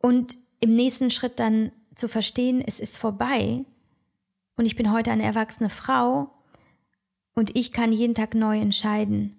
Und 0.00 0.36
im 0.60 0.76
nächsten 0.76 1.10
Schritt 1.10 1.40
dann 1.40 1.72
zu 1.96 2.06
verstehen, 2.06 2.62
es 2.64 2.78
ist 2.78 2.96
vorbei 2.96 3.64
und 4.56 4.64
ich 4.64 4.76
bin 4.76 4.92
heute 4.92 5.10
eine 5.10 5.24
erwachsene 5.24 5.70
Frau 5.70 6.37
und 7.38 7.56
ich 7.56 7.72
kann 7.72 7.92
jeden 7.92 8.14
Tag 8.14 8.34
neu 8.34 8.58
entscheiden. 8.58 9.36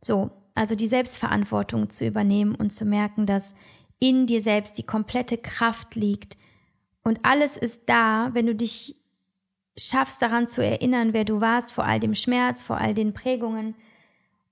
So, 0.00 0.30
also 0.54 0.74
die 0.74 0.88
Selbstverantwortung 0.88 1.90
zu 1.90 2.06
übernehmen 2.06 2.54
und 2.54 2.72
zu 2.72 2.84
merken, 2.84 3.26
dass 3.26 3.54
in 3.98 4.26
dir 4.26 4.42
selbst 4.42 4.78
die 4.78 4.82
komplette 4.82 5.38
Kraft 5.38 5.94
liegt 5.94 6.36
und 7.04 7.20
alles 7.22 7.56
ist 7.56 7.82
da, 7.86 8.30
wenn 8.32 8.46
du 8.46 8.54
dich 8.54 8.96
schaffst 9.76 10.22
daran 10.22 10.48
zu 10.48 10.64
erinnern, 10.64 11.12
wer 11.12 11.24
du 11.24 11.40
warst, 11.40 11.72
vor 11.72 11.84
all 11.84 12.00
dem 12.00 12.14
Schmerz, 12.14 12.62
vor 12.62 12.78
all 12.78 12.94
den 12.94 13.12
Prägungen 13.12 13.74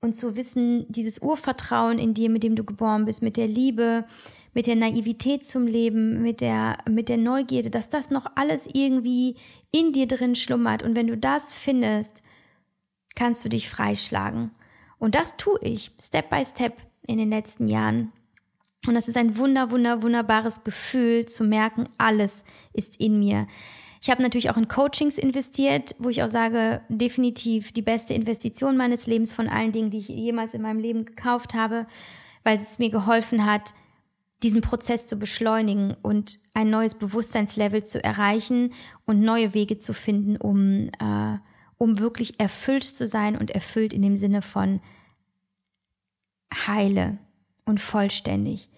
und 0.00 0.14
zu 0.14 0.36
wissen, 0.36 0.86
dieses 0.88 1.20
Urvertrauen 1.20 1.98
in 1.98 2.12
dir, 2.12 2.28
mit 2.28 2.42
dem 2.42 2.56
du 2.56 2.64
geboren 2.64 3.04
bist, 3.04 3.22
mit 3.22 3.36
der 3.36 3.46
Liebe, 3.46 4.04
mit 4.52 4.66
der 4.66 4.76
Naivität 4.76 5.46
zum 5.46 5.66
Leben, 5.66 6.22
mit 6.22 6.40
der, 6.40 6.78
mit 6.90 7.08
der 7.08 7.16
Neugierde, 7.16 7.70
dass 7.70 7.88
das 7.88 8.10
noch 8.10 8.26
alles 8.34 8.68
irgendwie 8.72 9.36
in 9.70 9.92
dir 9.92 10.06
drin 10.06 10.34
schlummert. 10.34 10.82
Und 10.82 10.96
wenn 10.96 11.06
du 11.06 11.16
das 11.16 11.54
findest, 11.54 12.22
kannst 13.14 13.44
du 13.44 13.48
dich 13.48 13.68
freischlagen. 13.68 14.50
Und 14.98 15.14
das 15.14 15.36
tue 15.36 15.58
ich 15.62 15.90
Step 16.00 16.30
by 16.30 16.44
Step 16.44 16.76
in 17.06 17.18
den 17.18 17.30
letzten 17.30 17.66
Jahren. 17.66 18.12
Und 18.86 18.94
das 18.94 19.08
ist 19.08 19.16
ein 19.16 19.36
wunder, 19.36 19.70
wunder, 19.70 20.02
wunderbares 20.02 20.64
Gefühl 20.64 21.26
zu 21.26 21.44
merken, 21.44 21.88
alles 21.98 22.44
ist 22.72 23.00
in 23.00 23.18
mir. 23.18 23.46
Ich 24.00 24.10
habe 24.10 24.22
natürlich 24.22 24.50
auch 24.50 24.56
in 24.56 24.66
Coachings 24.66 25.16
investiert, 25.16 25.94
wo 26.00 26.08
ich 26.08 26.24
auch 26.24 26.30
sage, 26.30 26.80
definitiv 26.88 27.70
die 27.70 27.82
beste 27.82 28.14
Investition 28.14 28.76
meines 28.76 29.06
Lebens 29.06 29.32
von 29.32 29.48
allen 29.48 29.70
Dingen, 29.70 29.90
die 29.90 29.98
ich 29.98 30.08
jemals 30.08 30.54
in 30.54 30.62
meinem 30.62 30.80
Leben 30.80 31.04
gekauft 31.04 31.54
habe, 31.54 31.86
weil 32.42 32.58
es 32.58 32.80
mir 32.80 32.90
geholfen 32.90 33.46
hat, 33.46 33.74
diesen 34.42 34.60
Prozess 34.60 35.06
zu 35.06 35.20
beschleunigen 35.20 35.94
und 36.02 36.40
ein 36.52 36.68
neues 36.68 36.96
Bewusstseinslevel 36.96 37.84
zu 37.84 38.02
erreichen 38.02 38.72
und 39.06 39.20
neue 39.20 39.54
Wege 39.54 39.78
zu 39.78 39.94
finden, 39.94 40.36
um 40.36 40.88
äh, 40.98 41.38
um 41.82 41.98
wirklich 41.98 42.38
erfüllt 42.38 42.84
zu 42.84 43.08
sein 43.08 43.36
und 43.36 43.50
erfüllt 43.50 43.92
in 43.92 44.02
dem 44.02 44.16
Sinne 44.16 44.40
von 44.40 44.80
heile 46.54 47.18
und 47.64 47.80
vollständig. 47.80 48.68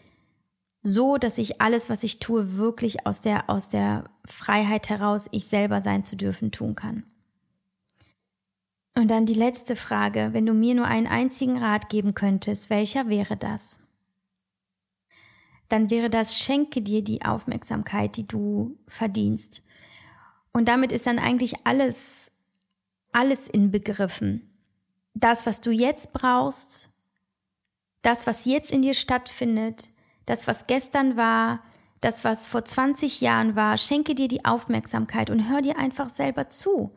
So, 0.82 1.18
dass 1.18 1.36
ich 1.36 1.61
alles, 1.61 1.90
was 1.90 2.02
ich 2.02 2.18
tue, 2.18 2.57
wirklich 2.57 3.07
aus 3.07 3.20
der, 3.20 3.50
aus 3.50 3.68
der 3.68 4.05
Freiheit 4.24 4.88
heraus, 4.88 5.28
ich 5.32 5.44
selber 5.44 5.82
sein 5.82 6.02
zu 6.02 6.16
dürfen, 6.16 6.50
tun 6.50 6.76
kann. 6.76 7.05
Und 8.94 9.11
dann 9.11 9.26
die 9.26 9.34
letzte 9.34 9.76
Frage, 9.76 10.30
wenn 10.32 10.46
du 10.46 10.55
mir 10.55 10.74
nur 10.74 10.86
einen 10.86 11.07
einzigen 11.07 11.59
Rat 11.59 11.90
geben 11.90 12.14
könntest, 12.14 12.70
welcher 12.70 13.11
wäre 13.11 13.36
das? 13.36 13.80
Dann 15.68 15.90
wäre 15.90 16.09
das, 16.09 16.38
schenke 16.38 16.80
dir 16.80 17.05
die 17.05 17.22
Aufmerksamkeit, 17.22 18.16
die 18.16 18.26
du 18.26 18.78
verdienst. 18.88 19.62
Und 20.55 20.68
damit 20.68 20.90
ist 20.90 21.07
dann 21.07 21.18
eigentlich 21.18 21.66
alles 21.66 22.30
alles 23.15 23.49
inbegriffen. 23.49 24.51
Das, 25.15 25.47
was 25.47 25.61
du 25.61 25.71
jetzt 25.71 26.12
brauchst, 26.12 26.91
das, 28.03 28.27
was 28.27 28.45
jetzt 28.45 28.71
in 28.71 28.83
dir 28.83 28.95
stattfindet, 28.95 29.91
das, 30.27 30.47
was 30.47 30.67
gestern 30.67 31.17
war, 31.17 31.62
das, 32.01 32.25
was 32.25 32.47
vor 32.47 32.65
20 32.65 33.21
Jahren 33.21 33.57
war, 33.57 33.79
schenke 33.79 34.15
dir 34.15 34.29
die 34.29 34.45
Aufmerksamkeit 34.45 35.31
und 35.31 35.49
hör 35.49 35.62
dir 35.62 35.79
einfach 35.79 36.09
selber 36.09 36.49
zu. 36.49 36.95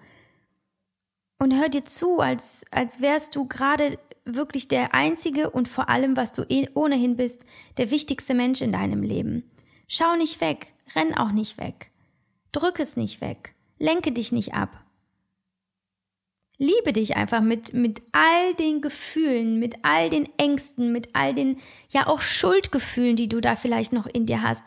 Und 1.40 1.54
hör 1.54 1.70
dir 1.70 1.84
zu, 1.84 2.20
als, 2.20 2.66
als 2.72 3.00
wärst 3.00 3.36
du 3.36 3.48
gerade 3.48 4.00
wirklich 4.26 4.68
der 4.68 4.94
einzige 4.94 5.50
und 5.50 5.68
vor 5.68 5.88
allem, 5.88 6.18
was 6.18 6.34
du 6.34 6.44
eh 6.50 6.68
ohnehin 6.74 7.16
bist, 7.16 7.46
der 7.78 7.92
wichtigste 7.92 8.34
Mensch 8.34 8.62
in 8.62 8.72
deinem 8.72 9.04
Leben. 9.04 9.44
Schau 9.88 10.16
nicht 10.16 10.42
weg, 10.42 10.74
renn 10.96 11.14
auch 11.14 11.32
nicht 11.32 11.58
weg. 11.58 11.92
Drück 12.52 12.80
es 12.80 12.98
nicht 12.98 13.22
weg, 13.22 13.54
lenke 13.78 14.12
dich 14.12 14.32
nicht 14.32 14.56
ab. 14.56 14.87
Liebe 16.60 16.92
dich 16.92 17.16
einfach 17.16 17.42
mit, 17.42 17.74
mit 17.74 18.02
all 18.14 18.56
den 18.56 18.82
Gefühlen, 18.82 19.60
mit 19.60 19.76
all 19.84 20.10
den 20.10 20.28
Ängsten, 20.38 20.92
mit 20.92 21.10
all 21.14 21.36
den, 21.36 21.60
ja 21.90 22.08
auch 22.08 22.20
Schuldgefühlen, 22.20 23.16
die 23.16 23.30
du 23.30 23.42
da 23.42 23.56
vielleicht 23.56 23.94
noch 23.94 24.08
in 24.08 24.26
dir 24.26 24.42
hast, 24.42 24.66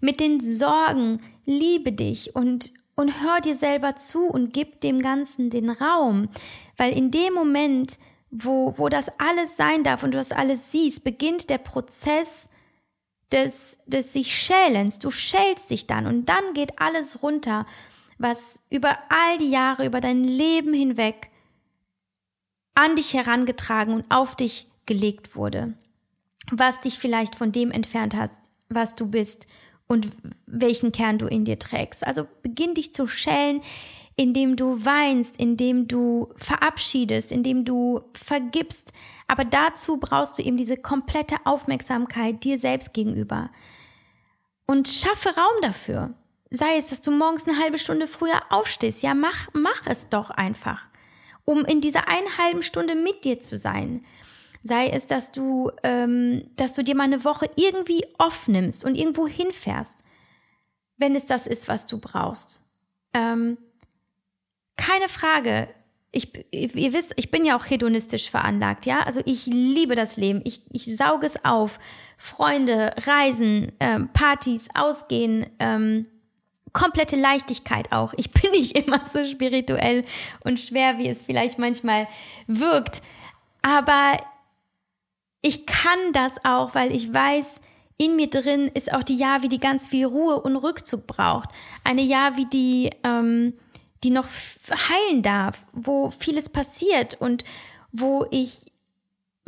mit 0.00 0.18
den 0.18 0.40
Sorgen. 0.40 1.22
Liebe 1.46 1.92
dich 1.92 2.34
und, 2.34 2.72
und 2.96 3.22
hör 3.22 3.40
dir 3.40 3.54
selber 3.54 3.94
zu 3.94 4.26
und 4.26 4.52
gib 4.52 4.80
dem 4.80 5.02
Ganzen 5.02 5.50
den 5.50 5.70
Raum. 5.70 6.28
Weil 6.76 6.96
in 6.96 7.12
dem 7.12 7.32
Moment, 7.34 7.96
wo, 8.32 8.74
wo 8.76 8.88
das 8.88 9.08
alles 9.20 9.56
sein 9.56 9.84
darf 9.84 10.02
und 10.02 10.12
du 10.12 10.18
das 10.18 10.32
alles 10.32 10.72
siehst, 10.72 11.04
beginnt 11.04 11.48
der 11.48 11.58
Prozess 11.58 12.48
des, 13.30 13.78
des 13.86 14.12
sich 14.12 14.34
Schälens. 14.34 14.98
Du 14.98 15.12
schälst 15.12 15.70
dich 15.70 15.86
dann 15.86 16.06
und 16.06 16.28
dann 16.28 16.54
geht 16.54 16.80
alles 16.80 17.22
runter 17.22 17.66
was 18.20 18.60
über 18.68 18.98
all 19.08 19.38
die 19.38 19.50
Jahre, 19.50 19.86
über 19.86 20.00
dein 20.00 20.22
Leben 20.22 20.74
hinweg 20.74 21.30
an 22.74 22.94
dich 22.94 23.14
herangetragen 23.14 23.94
und 23.94 24.04
auf 24.10 24.36
dich 24.36 24.68
gelegt 24.84 25.34
wurde, 25.34 25.74
was 26.50 26.82
dich 26.82 26.98
vielleicht 26.98 27.34
von 27.34 27.50
dem 27.50 27.70
entfernt 27.70 28.14
hat, 28.14 28.30
was 28.68 28.94
du 28.94 29.06
bist 29.06 29.46
und 29.86 30.08
welchen 30.46 30.92
Kern 30.92 31.18
du 31.18 31.26
in 31.26 31.46
dir 31.46 31.58
trägst. 31.58 32.06
Also 32.06 32.26
beginn 32.42 32.74
dich 32.74 32.92
zu 32.92 33.06
schälen, 33.06 33.62
indem 34.16 34.54
du 34.54 34.84
weinst, 34.84 35.36
indem 35.36 35.88
du 35.88 36.28
verabschiedest, 36.36 37.32
indem 37.32 37.64
du 37.64 38.02
vergibst. 38.12 38.92
Aber 39.28 39.46
dazu 39.46 39.96
brauchst 39.96 40.38
du 40.38 40.42
eben 40.42 40.58
diese 40.58 40.76
komplette 40.76 41.36
Aufmerksamkeit 41.44 42.44
dir 42.44 42.58
selbst 42.58 42.92
gegenüber. 42.92 43.50
Und 44.66 44.88
schaffe 44.88 45.30
Raum 45.30 45.62
dafür. 45.62 46.14
Sei 46.50 46.76
es, 46.76 46.90
dass 46.90 47.00
du 47.00 47.12
morgens 47.12 47.46
eine 47.46 47.58
halbe 47.58 47.78
Stunde 47.78 48.08
früher 48.08 48.42
aufstehst. 48.50 49.02
Ja, 49.02 49.14
mach, 49.14 49.48
mach 49.52 49.86
es 49.86 50.08
doch 50.08 50.30
einfach. 50.30 50.88
Um 51.44 51.64
in 51.64 51.80
dieser 51.80 52.08
einen 52.08 52.38
halben 52.38 52.62
Stunde 52.62 52.96
mit 52.96 53.24
dir 53.24 53.40
zu 53.40 53.56
sein. 53.56 54.04
Sei 54.62 54.88
es, 54.88 55.06
dass 55.06 55.32
du, 55.32 55.70
ähm, 55.84 56.50
dass 56.56 56.74
du 56.74 56.82
dir 56.82 56.94
mal 56.94 57.04
eine 57.04 57.24
Woche 57.24 57.48
irgendwie 57.56 58.04
off 58.18 58.48
nimmst 58.48 58.84
und 58.84 58.94
irgendwo 58.94 59.26
hinfährst. 59.26 59.94
Wenn 60.96 61.14
es 61.14 61.24
das 61.24 61.46
ist, 61.46 61.68
was 61.68 61.86
du 61.86 61.98
brauchst. 61.98 62.68
Ähm, 63.14 63.56
keine 64.76 65.08
Frage. 65.08 65.68
Ich, 66.12 66.32
ihr 66.50 66.92
wisst, 66.92 67.12
ich 67.16 67.30
bin 67.30 67.44
ja 67.44 67.56
auch 67.56 67.70
hedonistisch 67.70 68.28
veranlagt, 68.28 68.84
ja. 68.84 69.04
Also 69.04 69.20
ich 69.24 69.46
liebe 69.46 69.94
das 69.94 70.16
Leben. 70.16 70.42
Ich, 70.44 70.62
ich 70.72 70.96
sauge 70.96 71.26
es 71.26 71.44
auf. 71.44 71.78
Freunde, 72.18 72.94
Reisen, 73.06 73.72
ähm, 73.78 74.10
Partys, 74.12 74.68
Ausgehen, 74.74 75.46
ähm, 75.60 76.06
komplette 76.72 77.16
Leichtigkeit 77.16 77.92
auch. 77.92 78.12
Ich 78.16 78.30
bin 78.30 78.50
nicht 78.52 78.76
immer 78.76 79.04
so 79.06 79.24
spirituell 79.24 80.04
und 80.44 80.60
schwer, 80.60 80.98
wie 80.98 81.08
es 81.08 81.22
vielleicht 81.22 81.58
manchmal 81.58 82.06
wirkt. 82.46 83.02
Aber 83.62 84.18
ich 85.42 85.66
kann 85.66 86.12
das 86.12 86.44
auch, 86.44 86.74
weil 86.74 86.94
ich 86.94 87.12
weiß, 87.12 87.60
in 87.96 88.16
mir 88.16 88.30
drin 88.30 88.70
ist 88.72 88.92
auch 88.92 89.02
die 89.02 89.16
Javi, 89.16 89.48
die 89.48 89.58
ganz 89.58 89.86
viel 89.86 90.06
Ruhe 90.06 90.40
und 90.40 90.56
Rückzug 90.56 91.06
braucht. 91.06 91.50
Eine 91.84 92.02
Javi, 92.02 92.46
die, 92.46 92.90
ähm, 93.04 93.52
die 94.02 94.10
noch 94.10 94.26
heilen 94.70 95.22
darf, 95.22 95.58
wo 95.72 96.10
vieles 96.10 96.48
passiert 96.48 97.20
und 97.20 97.44
wo 97.92 98.24
ich 98.30 98.69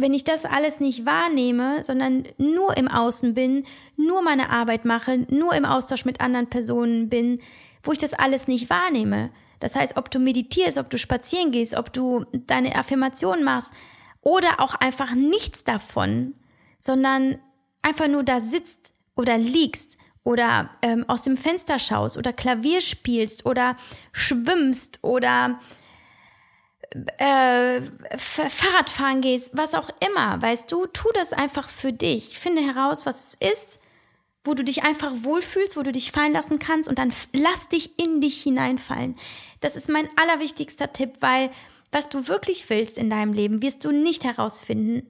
wenn 0.03 0.13
ich 0.13 0.25
das 0.25 0.45
alles 0.45 0.81
nicht 0.81 1.07
wahrnehme, 1.07 1.85
sondern 1.85 2.25
nur 2.37 2.77
im 2.77 2.89
Außen 2.89 3.35
bin, 3.35 3.65
nur 3.97 4.23
meine 4.23 4.51
Arbeit 4.51 4.85
mache, 4.85 5.27
nur 5.31 5.55
im 5.55 5.65
Austausch 5.65 6.05
mit 6.05 6.21
anderen 6.21 6.49
Personen 6.49 7.09
bin, 7.09 7.41
wo 7.83 7.93
ich 7.93 7.99
das 7.99 8.15
alles 8.15 8.49
nicht 8.49 8.69
wahrnehme. 8.69 9.31
Das 9.61 9.77
heißt, 9.77 9.97
ob 9.97 10.11
du 10.11 10.19
meditierst, 10.19 10.77
ob 10.77 10.91
du 10.91 10.99
spazieren 10.99 11.53
gehst, 11.53 11.77
ob 11.77 11.93
du 11.93 12.27
deine 12.33 12.75
Affirmation 12.75 13.45
machst 13.45 13.73
oder 14.21 14.59
auch 14.61 14.75
einfach 14.75 15.15
nichts 15.15 15.65
davon, 15.65 16.35
sondern 16.79 17.39
einfach 17.81 18.09
nur 18.09 18.25
da 18.25 18.41
sitzt 18.41 18.95
oder 19.17 19.39
liegst 19.39 19.99
oder 20.25 20.71
ähm, 20.83 21.05
aus 21.09 21.23
dem 21.23 21.37
Fenster 21.37 21.79
schaust 21.79 22.19
oder 22.19 22.33
Klavier 22.33 22.81
spielst 22.81 23.47
oder 23.47 23.77
schwimmst 24.13 24.99
oder 25.03 25.61
äh, 27.19 27.81
Fahrradfahren 28.17 29.21
gehst, 29.21 29.51
was 29.57 29.75
auch 29.75 29.91
immer, 30.07 30.41
weißt 30.41 30.71
du, 30.71 30.87
tu 30.87 31.09
das 31.15 31.33
einfach 31.33 31.69
für 31.69 31.93
dich. 31.93 32.39
Finde 32.39 32.63
heraus, 32.63 33.07
was 33.07 33.37
es 33.41 33.53
ist, 33.53 33.81
wo 34.45 34.55
du 34.55 34.65
dich 34.65 34.83
einfach 34.83 35.13
wohlfühlst, 35.23 35.77
wo 35.77 35.83
du 35.83 35.93
dich 35.93 36.13
fallen 36.13 36.33
lassen 36.33 36.59
kannst 36.59 36.89
und 36.89 36.99
dann 36.99 37.13
lass 37.33 37.69
dich 37.69 37.99
in 37.99 38.21
dich 38.21 38.43
hineinfallen. 38.43 39.17
Das 39.61 39.77
ist 39.77 39.89
mein 39.89 40.09
allerwichtigster 40.17 40.93
Tipp, 40.93 41.19
weil 41.21 41.51
was 41.93 42.09
du 42.09 42.27
wirklich 42.27 42.69
willst 42.71 42.99
in 42.99 43.11
deinem 43.11 43.33
Leben, 43.33 43.63
wirst 43.63 43.85
du 43.85 43.93
nicht 43.93 44.25
herausfinden, 44.25 45.07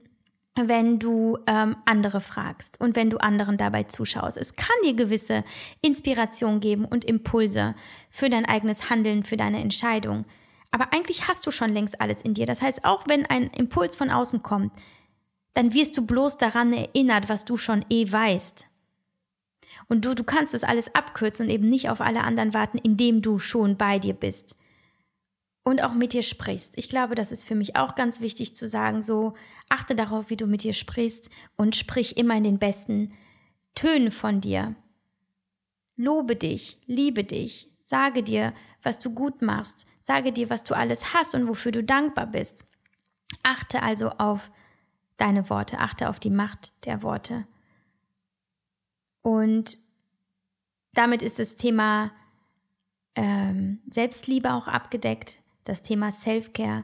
wenn 0.55 0.99
du 0.99 1.39
ähm, 1.47 1.77
andere 1.85 2.21
fragst 2.21 2.79
und 2.79 2.95
wenn 2.95 3.09
du 3.09 3.17
anderen 3.17 3.57
dabei 3.57 3.83
zuschaust. 3.83 4.37
Es 4.37 4.55
kann 4.55 4.75
dir 4.83 4.93
gewisse 4.93 5.43
Inspiration 5.81 6.59
geben 6.59 6.85
und 6.85 7.05
Impulse 7.05 7.73
für 8.11 8.29
dein 8.29 8.45
eigenes 8.45 8.89
Handeln, 8.89 9.23
für 9.23 9.37
deine 9.37 9.61
Entscheidung. 9.61 10.25
Aber 10.73 10.91
eigentlich 10.91 11.27
hast 11.27 11.45
du 11.45 11.51
schon 11.51 11.71
längst 11.71 12.01
alles 12.01 12.23
in 12.23 12.33
dir. 12.33 12.47
Das 12.47 12.63
heißt, 12.63 12.83
auch 12.83 13.07
wenn 13.07 13.27
ein 13.27 13.51
Impuls 13.51 13.95
von 13.95 14.09
außen 14.09 14.41
kommt, 14.41 14.73
dann 15.53 15.71
wirst 15.71 15.95
du 15.95 16.03
bloß 16.03 16.39
daran 16.39 16.73
erinnert, 16.73 17.29
was 17.29 17.45
du 17.45 17.57
schon 17.57 17.85
eh 17.91 18.11
weißt. 18.11 18.65
Und 19.87 20.03
du, 20.03 20.15
du 20.15 20.23
kannst 20.23 20.55
das 20.55 20.63
alles 20.63 20.95
abkürzen 20.95 21.45
und 21.45 21.51
eben 21.51 21.69
nicht 21.69 21.91
auf 21.91 22.01
alle 22.01 22.23
anderen 22.23 22.55
warten, 22.55 22.79
indem 22.79 23.21
du 23.21 23.37
schon 23.37 23.77
bei 23.77 23.99
dir 23.99 24.15
bist 24.15 24.55
und 25.63 25.83
auch 25.83 25.93
mit 25.93 26.11
dir 26.11 26.23
sprichst. 26.23 26.75
Ich 26.75 26.89
glaube, 26.89 27.13
das 27.13 27.31
ist 27.31 27.43
für 27.43 27.53
mich 27.53 27.75
auch 27.75 27.93
ganz 27.93 28.19
wichtig 28.19 28.55
zu 28.55 28.67
sagen, 28.67 29.03
so 29.03 29.35
achte 29.69 29.93
darauf, 29.93 30.31
wie 30.31 30.37
du 30.37 30.47
mit 30.47 30.63
dir 30.63 30.73
sprichst 30.73 31.29
und 31.55 31.75
sprich 31.75 32.17
immer 32.17 32.35
in 32.35 32.45
den 32.45 32.57
besten 32.57 33.13
Tönen 33.75 34.11
von 34.11 34.41
dir. 34.41 34.73
Lobe 35.97 36.35
dich, 36.35 36.79
liebe 36.87 37.23
dich, 37.23 37.69
sage 37.83 38.23
dir, 38.23 38.53
was 38.81 38.97
du 38.97 39.13
gut 39.13 39.43
machst, 39.43 39.85
sage 40.03 40.31
dir, 40.31 40.51
was 40.51 40.63
du 40.63 40.75
alles 40.75 41.13
hast 41.13 41.33
und 41.33 41.47
wofür 41.47 41.71
du 41.71 41.83
dankbar 41.83 42.27
bist. 42.27 42.65
Achte 43.41 43.81
also 43.81 44.09
auf 44.11 44.51
deine 45.17 45.49
Worte, 45.49 45.79
achte 45.79 46.09
auf 46.09 46.19
die 46.19 46.29
Macht 46.29 46.73
der 46.85 47.01
Worte. 47.01 47.47
Und 49.23 49.79
damit 50.93 51.23
ist 51.23 51.39
das 51.39 51.55
Thema 51.55 52.11
ähm, 53.15 53.81
Selbstliebe 53.89 54.53
auch 54.53 54.67
abgedeckt 54.67 55.39
das 55.65 55.81
Thema 55.81 56.11
Self-Care, 56.11 56.83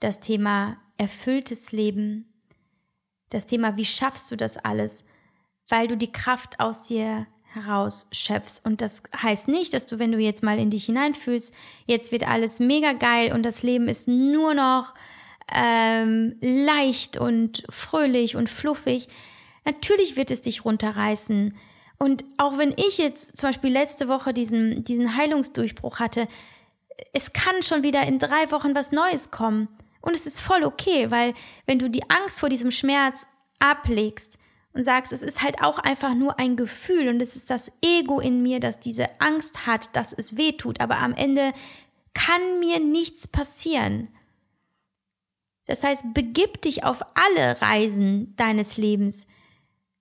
das 0.00 0.20
Thema 0.20 0.78
erfülltes 0.96 1.72
Leben, 1.72 2.32
das 3.30 3.46
Thema, 3.46 3.76
wie 3.76 3.84
schaffst 3.84 4.30
du 4.30 4.36
das 4.36 4.56
alles, 4.56 5.04
weil 5.68 5.88
du 5.88 5.96
die 5.96 6.12
Kraft 6.12 6.60
aus 6.60 6.82
dir 6.82 7.26
heraus 7.54 8.08
schöpfst. 8.12 8.64
Und 8.64 8.80
das 8.80 9.02
heißt 9.16 9.48
nicht, 9.48 9.72
dass 9.74 9.86
du, 9.86 9.98
wenn 9.98 10.12
du 10.12 10.18
jetzt 10.18 10.42
mal 10.42 10.58
in 10.58 10.70
dich 10.70 10.86
hineinfühlst, 10.86 11.54
jetzt 11.86 12.12
wird 12.12 12.28
alles 12.28 12.60
mega 12.60 12.92
geil 12.92 13.32
und 13.32 13.42
das 13.42 13.62
Leben 13.62 13.88
ist 13.88 14.08
nur 14.08 14.54
noch 14.54 14.94
ähm, 15.54 16.36
leicht 16.40 17.16
und 17.16 17.64
fröhlich 17.70 18.36
und 18.36 18.50
fluffig. 18.50 19.08
Natürlich 19.64 20.16
wird 20.16 20.30
es 20.30 20.42
dich 20.42 20.64
runterreißen. 20.64 21.54
Und 21.98 22.24
auch 22.36 22.58
wenn 22.58 22.74
ich 22.76 22.98
jetzt 22.98 23.36
zum 23.36 23.48
Beispiel 23.48 23.72
letzte 23.72 24.08
Woche 24.08 24.32
diesen, 24.32 24.84
diesen 24.84 25.16
Heilungsdurchbruch 25.16 25.98
hatte, 25.98 26.28
es 27.12 27.32
kann 27.32 27.62
schon 27.62 27.82
wieder 27.82 28.02
in 28.06 28.18
drei 28.18 28.50
Wochen 28.50 28.74
was 28.74 28.92
Neues 28.92 29.30
kommen. 29.30 29.68
Und 30.00 30.14
es 30.14 30.26
ist 30.26 30.40
voll 30.40 30.64
okay, 30.64 31.10
weil 31.10 31.34
wenn 31.66 31.78
du 31.78 31.90
die 31.90 32.08
Angst 32.08 32.40
vor 32.40 32.48
diesem 32.48 32.70
Schmerz 32.70 33.28
ablegst 33.58 34.38
und 34.78 34.84
sagst, 34.84 35.12
es 35.12 35.22
ist 35.22 35.42
halt 35.42 35.62
auch 35.62 35.78
einfach 35.78 36.14
nur 36.14 36.38
ein 36.38 36.56
Gefühl 36.56 37.08
und 37.08 37.20
es 37.20 37.36
ist 37.36 37.50
das 37.50 37.70
Ego 37.82 38.20
in 38.20 38.42
mir, 38.42 38.60
das 38.60 38.80
diese 38.80 39.20
Angst 39.20 39.66
hat, 39.66 39.94
dass 39.94 40.14
es 40.14 40.38
weh 40.38 40.52
tut, 40.52 40.80
aber 40.80 40.98
am 40.98 41.12
Ende 41.12 41.52
kann 42.14 42.60
mir 42.60 42.80
nichts 42.80 43.28
passieren. 43.28 44.08
Das 45.66 45.84
heißt, 45.84 46.14
begib 46.14 46.62
dich 46.62 46.84
auf 46.84 47.02
alle 47.14 47.60
Reisen 47.60 48.34
deines 48.36 48.78
Lebens 48.78 49.26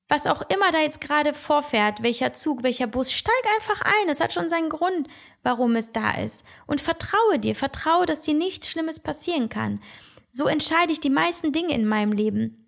was 0.08 0.26
auch 0.26 0.42
immer 0.50 0.72
da 0.72 0.80
jetzt 0.80 1.02
gerade 1.02 1.34
vorfährt, 1.34 2.02
welcher 2.02 2.34
Zug, 2.34 2.64
welcher 2.64 2.88
Bus, 2.88 3.12
steig 3.12 3.34
einfach 3.56 3.82
ein. 3.82 4.10
Es 4.10 4.22
hat 4.22 4.34
schon 4.34 4.50
seinen 4.50 4.70
Grund, 4.70 5.08
warum 5.44 5.76
es 5.76 5.92
da 5.92 6.12
ist. 6.12 6.46
Und 6.66 6.82
vertraue 6.82 7.40
dir, 7.40 7.56
vertraue, 7.56 8.06
dass 8.06 8.22
dir 8.22 8.34
nichts 8.34 8.70
Schlimmes 8.70 9.02
passieren 9.02 9.50
kann. 9.50 9.82
So 10.32 10.48
entscheide 10.48 10.94
ich 10.94 11.02
die 11.02 11.10
meisten 11.10 11.52
Dinge 11.52 11.74
in 11.74 11.88
meinem 11.88 12.14
Leben. 12.14 12.67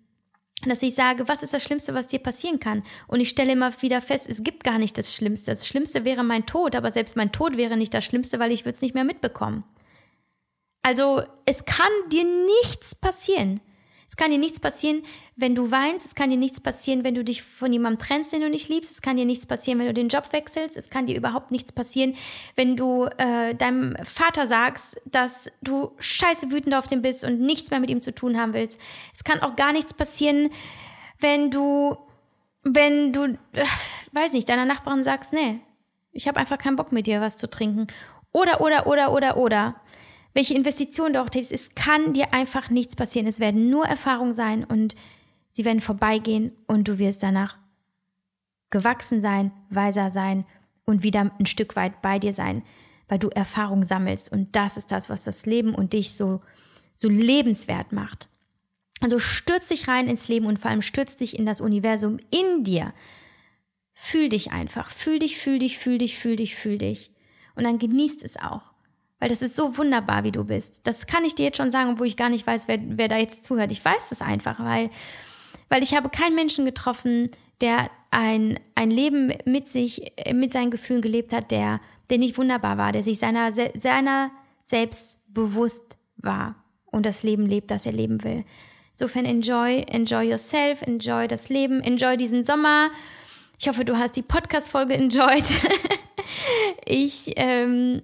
Dass 0.66 0.82
ich 0.82 0.94
sage, 0.94 1.26
was 1.26 1.42
ist 1.42 1.54
das 1.54 1.64
Schlimmste, 1.64 1.94
was 1.94 2.06
dir 2.06 2.18
passieren 2.18 2.60
kann? 2.60 2.82
Und 3.06 3.20
ich 3.20 3.30
stelle 3.30 3.52
immer 3.52 3.72
wieder 3.80 4.02
fest, 4.02 4.28
es 4.28 4.42
gibt 4.42 4.62
gar 4.62 4.78
nicht 4.78 4.98
das 4.98 5.14
Schlimmste. 5.14 5.50
Das 5.50 5.66
Schlimmste 5.66 6.04
wäre 6.04 6.22
mein 6.22 6.44
Tod, 6.44 6.76
aber 6.76 6.92
selbst 6.92 7.16
mein 7.16 7.32
Tod 7.32 7.56
wäre 7.56 7.76
nicht 7.76 7.94
das 7.94 8.04
Schlimmste, 8.04 8.38
weil 8.38 8.52
ich 8.52 8.64
würde 8.64 8.76
es 8.76 8.82
nicht 8.82 8.94
mehr 8.94 9.04
mitbekommen. 9.04 9.64
Also 10.82 11.22
es 11.46 11.64
kann 11.64 11.90
dir 12.10 12.24
nichts 12.24 12.94
passieren. 12.94 13.60
Es 14.10 14.16
kann 14.16 14.32
dir 14.32 14.38
nichts 14.38 14.58
passieren, 14.58 15.04
wenn 15.36 15.54
du 15.54 15.70
weinst. 15.70 16.04
Es 16.04 16.16
kann 16.16 16.30
dir 16.30 16.36
nichts 16.36 16.60
passieren, 16.60 17.04
wenn 17.04 17.14
du 17.14 17.22
dich 17.22 17.44
von 17.44 17.72
jemandem 17.72 18.04
trennst, 18.04 18.32
den 18.32 18.40
du 18.40 18.50
nicht 18.50 18.68
liebst. 18.68 18.90
Es 18.90 19.02
kann 19.02 19.16
dir 19.16 19.24
nichts 19.24 19.46
passieren, 19.46 19.78
wenn 19.78 19.86
du 19.86 19.94
den 19.94 20.08
Job 20.08 20.32
wechselst. 20.32 20.76
Es 20.76 20.90
kann 20.90 21.06
dir 21.06 21.16
überhaupt 21.16 21.52
nichts 21.52 21.70
passieren, 21.70 22.16
wenn 22.56 22.76
du 22.76 23.04
äh, 23.18 23.54
deinem 23.54 23.94
Vater 24.02 24.48
sagst, 24.48 25.00
dass 25.04 25.52
du 25.62 25.92
scheiße 26.00 26.50
wütend 26.50 26.74
auf 26.74 26.88
den 26.88 27.02
bist 27.02 27.22
und 27.22 27.40
nichts 27.40 27.70
mehr 27.70 27.78
mit 27.78 27.88
ihm 27.88 28.00
zu 28.00 28.12
tun 28.12 28.36
haben 28.36 28.52
willst. 28.52 28.80
Es 29.14 29.22
kann 29.22 29.38
auch 29.38 29.54
gar 29.54 29.72
nichts 29.72 29.94
passieren, 29.94 30.50
wenn 31.20 31.52
du, 31.52 31.96
wenn 32.64 33.12
du, 33.12 33.38
äh, 33.52 33.64
weiß 34.10 34.32
nicht, 34.32 34.48
deiner 34.48 34.64
Nachbarin 34.64 35.04
sagst, 35.04 35.32
nee, 35.32 35.60
ich 36.10 36.26
habe 36.26 36.40
einfach 36.40 36.58
keinen 36.58 36.74
Bock 36.74 36.90
mit 36.90 37.06
dir 37.06 37.20
was 37.20 37.36
zu 37.36 37.48
trinken. 37.48 37.86
Oder, 38.32 38.60
oder, 38.60 38.88
oder, 38.88 39.12
oder, 39.12 39.36
oder 39.36 39.80
welche 40.32 40.54
Investition 40.54 41.12
du 41.12 41.22
auch 41.22 41.28
tätigst, 41.28 41.52
es 41.52 41.74
kann 41.74 42.12
dir 42.12 42.32
einfach 42.32 42.70
nichts 42.70 42.96
passieren. 42.96 43.26
Es 43.26 43.40
werden 43.40 43.70
nur 43.70 43.86
Erfahrungen 43.86 44.34
sein 44.34 44.64
und 44.64 44.94
sie 45.50 45.64
werden 45.64 45.80
vorbeigehen 45.80 46.52
und 46.66 46.86
du 46.86 46.98
wirst 46.98 47.22
danach 47.22 47.58
gewachsen 48.70 49.20
sein, 49.20 49.50
weiser 49.68 50.10
sein 50.10 50.44
und 50.84 51.02
wieder 51.02 51.32
ein 51.38 51.46
Stück 51.46 51.74
weit 51.76 52.00
bei 52.02 52.18
dir 52.18 52.32
sein, 52.32 52.62
weil 53.08 53.18
du 53.18 53.28
Erfahrung 53.28 53.82
sammelst. 53.82 54.30
Und 54.30 54.54
das 54.54 54.76
ist 54.76 54.92
das, 54.92 55.10
was 55.10 55.24
das 55.24 55.46
Leben 55.46 55.74
und 55.74 55.92
dich 55.92 56.12
so, 56.12 56.40
so 56.94 57.08
lebenswert 57.08 57.92
macht. 57.92 58.28
Also 59.00 59.18
stürz 59.18 59.68
dich 59.68 59.88
rein 59.88 60.08
ins 60.08 60.28
Leben 60.28 60.46
und 60.46 60.58
vor 60.58 60.70
allem 60.70 60.82
stürz 60.82 61.16
dich 61.16 61.38
in 61.38 61.46
das 61.46 61.60
Universum 61.60 62.18
in 62.30 62.62
dir. 62.62 62.92
Fühl 63.94 64.28
dich 64.28 64.52
einfach. 64.52 64.90
Fühl 64.90 65.18
dich, 65.18 65.38
fühl 65.38 65.58
dich, 65.58 65.78
fühl 65.78 65.98
dich, 65.98 66.18
fühl 66.18 66.36
dich, 66.36 66.54
fühl 66.54 66.78
dich. 66.78 67.10
Und 67.56 67.64
dann 67.64 67.78
genießt 67.78 68.22
es 68.22 68.36
auch. 68.36 68.69
Weil 69.20 69.28
das 69.28 69.42
ist 69.42 69.54
so 69.54 69.76
wunderbar, 69.76 70.24
wie 70.24 70.32
du 70.32 70.44
bist. 70.44 70.86
Das 70.86 71.06
kann 71.06 71.24
ich 71.24 71.34
dir 71.34 71.44
jetzt 71.44 71.58
schon 71.58 71.70
sagen, 71.70 71.90
obwohl 71.90 72.06
ich 72.06 72.16
gar 72.16 72.30
nicht 72.30 72.46
weiß, 72.46 72.66
wer, 72.68 72.78
wer 72.82 73.08
da 73.08 73.18
jetzt 73.18 73.44
zuhört. 73.44 73.70
Ich 73.70 73.84
weiß 73.84 74.08
das 74.08 74.22
einfach, 74.22 74.58
weil, 74.58 74.90
weil 75.68 75.82
ich 75.82 75.94
habe 75.94 76.08
keinen 76.08 76.34
Menschen 76.34 76.64
getroffen, 76.64 77.30
der 77.60 77.90
ein, 78.10 78.58
ein 78.74 78.90
Leben 78.90 79.32
mit 79.44 79.68
sich, 79.68 80.12
mit 80.32 80.52
seinen 80.52 80.70
Gefühlen 80.70 81.02
gelebt 81.02 81.32
hat, 81.32 81.50
der, 81.50 81.80
der 82.08 82.18
nicht 82.18 82.38
wunderbar 82.38 82.78
war, 82.78 82.92
der 82.92 83.02
sich 83.02 83.18
seiner, 83.18 83.52
seiner 83.52 84.30
selbst 84.64 85.32
bewusst 85.32 85.98
war 86.16 86.56
und 86.86 87.06
das 87.06 87.22
Leben 87.22 87.46
lebt, 87.46 87.70
das 87.70 87.86
er 87.86 87.92
leben 87.92 88.24
will. 88.24 88.44
Insofern 88.92 89.24
enjoy, 89.24 89.82
enjoy 89.86 90.28
yourself, 90.28 90.82
enjoy 90.82 91.28
das 91.28 91.48
Leben, 91.48 91.80
enjoy 91.82 92.16
diesen 92.16 92.44
Sommer. 92.44 92.90
Ich 93.58 93.68
hoffe, 93.68 93.84
du 93.84 93.96
hast 93.96 94.16
die 94.16 94.22
Podcast-Folge 94.22 94.94
enjoyed. 94.94 95.44
ich 96.84 97.32
ähm, 97.36 98.02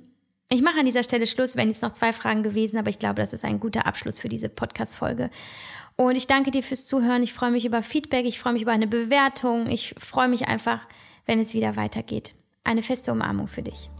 ich 0.48 0.62
mache 0.62 0.78
an 0.78 0.86
dieser 0.86 1.02
Stelle 1.02 1.26
Schluss, 1.26 1.56
wenn 1.56 1.68
jetzt 1.68 1.82
noch 1.82 1.92
zwei 1.92 2.12
Fragen 2.12 2.42
gewesen, 2.42 2.78
aber 2.78 2.88
ich 2.88 2.98
glaube, 2.98 3.16
das 3.16 3.32
ist 3.32 3.44
ein 3.44 3.58
guter 3.58 3.86
Abschluss 3.86 4.18
für 4.18 4.28
diese 4.28 4.48
Podcast-Folge. 4.48 5.30
Und 5.96 6.14
ich 6.14 6.26
danke 6.26 6.50
dir 6.50 6.62
fürs 6.62 6.86
Zuhören. 6.86 7.22
Ich 7.22 7.32
freue 7.32 7.50
mich 7.50 7.64
über 7.64 7.82
Feedback. 7.82 8.26
Ich 8.26 8.38
freue 8.38 8.52
mich 8.52 8.62
über 8.62 8.72
eine 8.72 8.86
Bewertung. 8.86 9.68
Ich 9.68 9.94
freue 9.98 10.28
mich 10.28 10.46
einfach, 10.46 10.80
wenn 11.24 11.40
es 11.40 11.54
wieder 11.54 11.74
weitergeht. 11.74 12.34
Eine 12.64 12.82
feste 12.82 13.12
Umarmung 13.12 13.48
für 13.48 13.62
dich. 13.62 13.90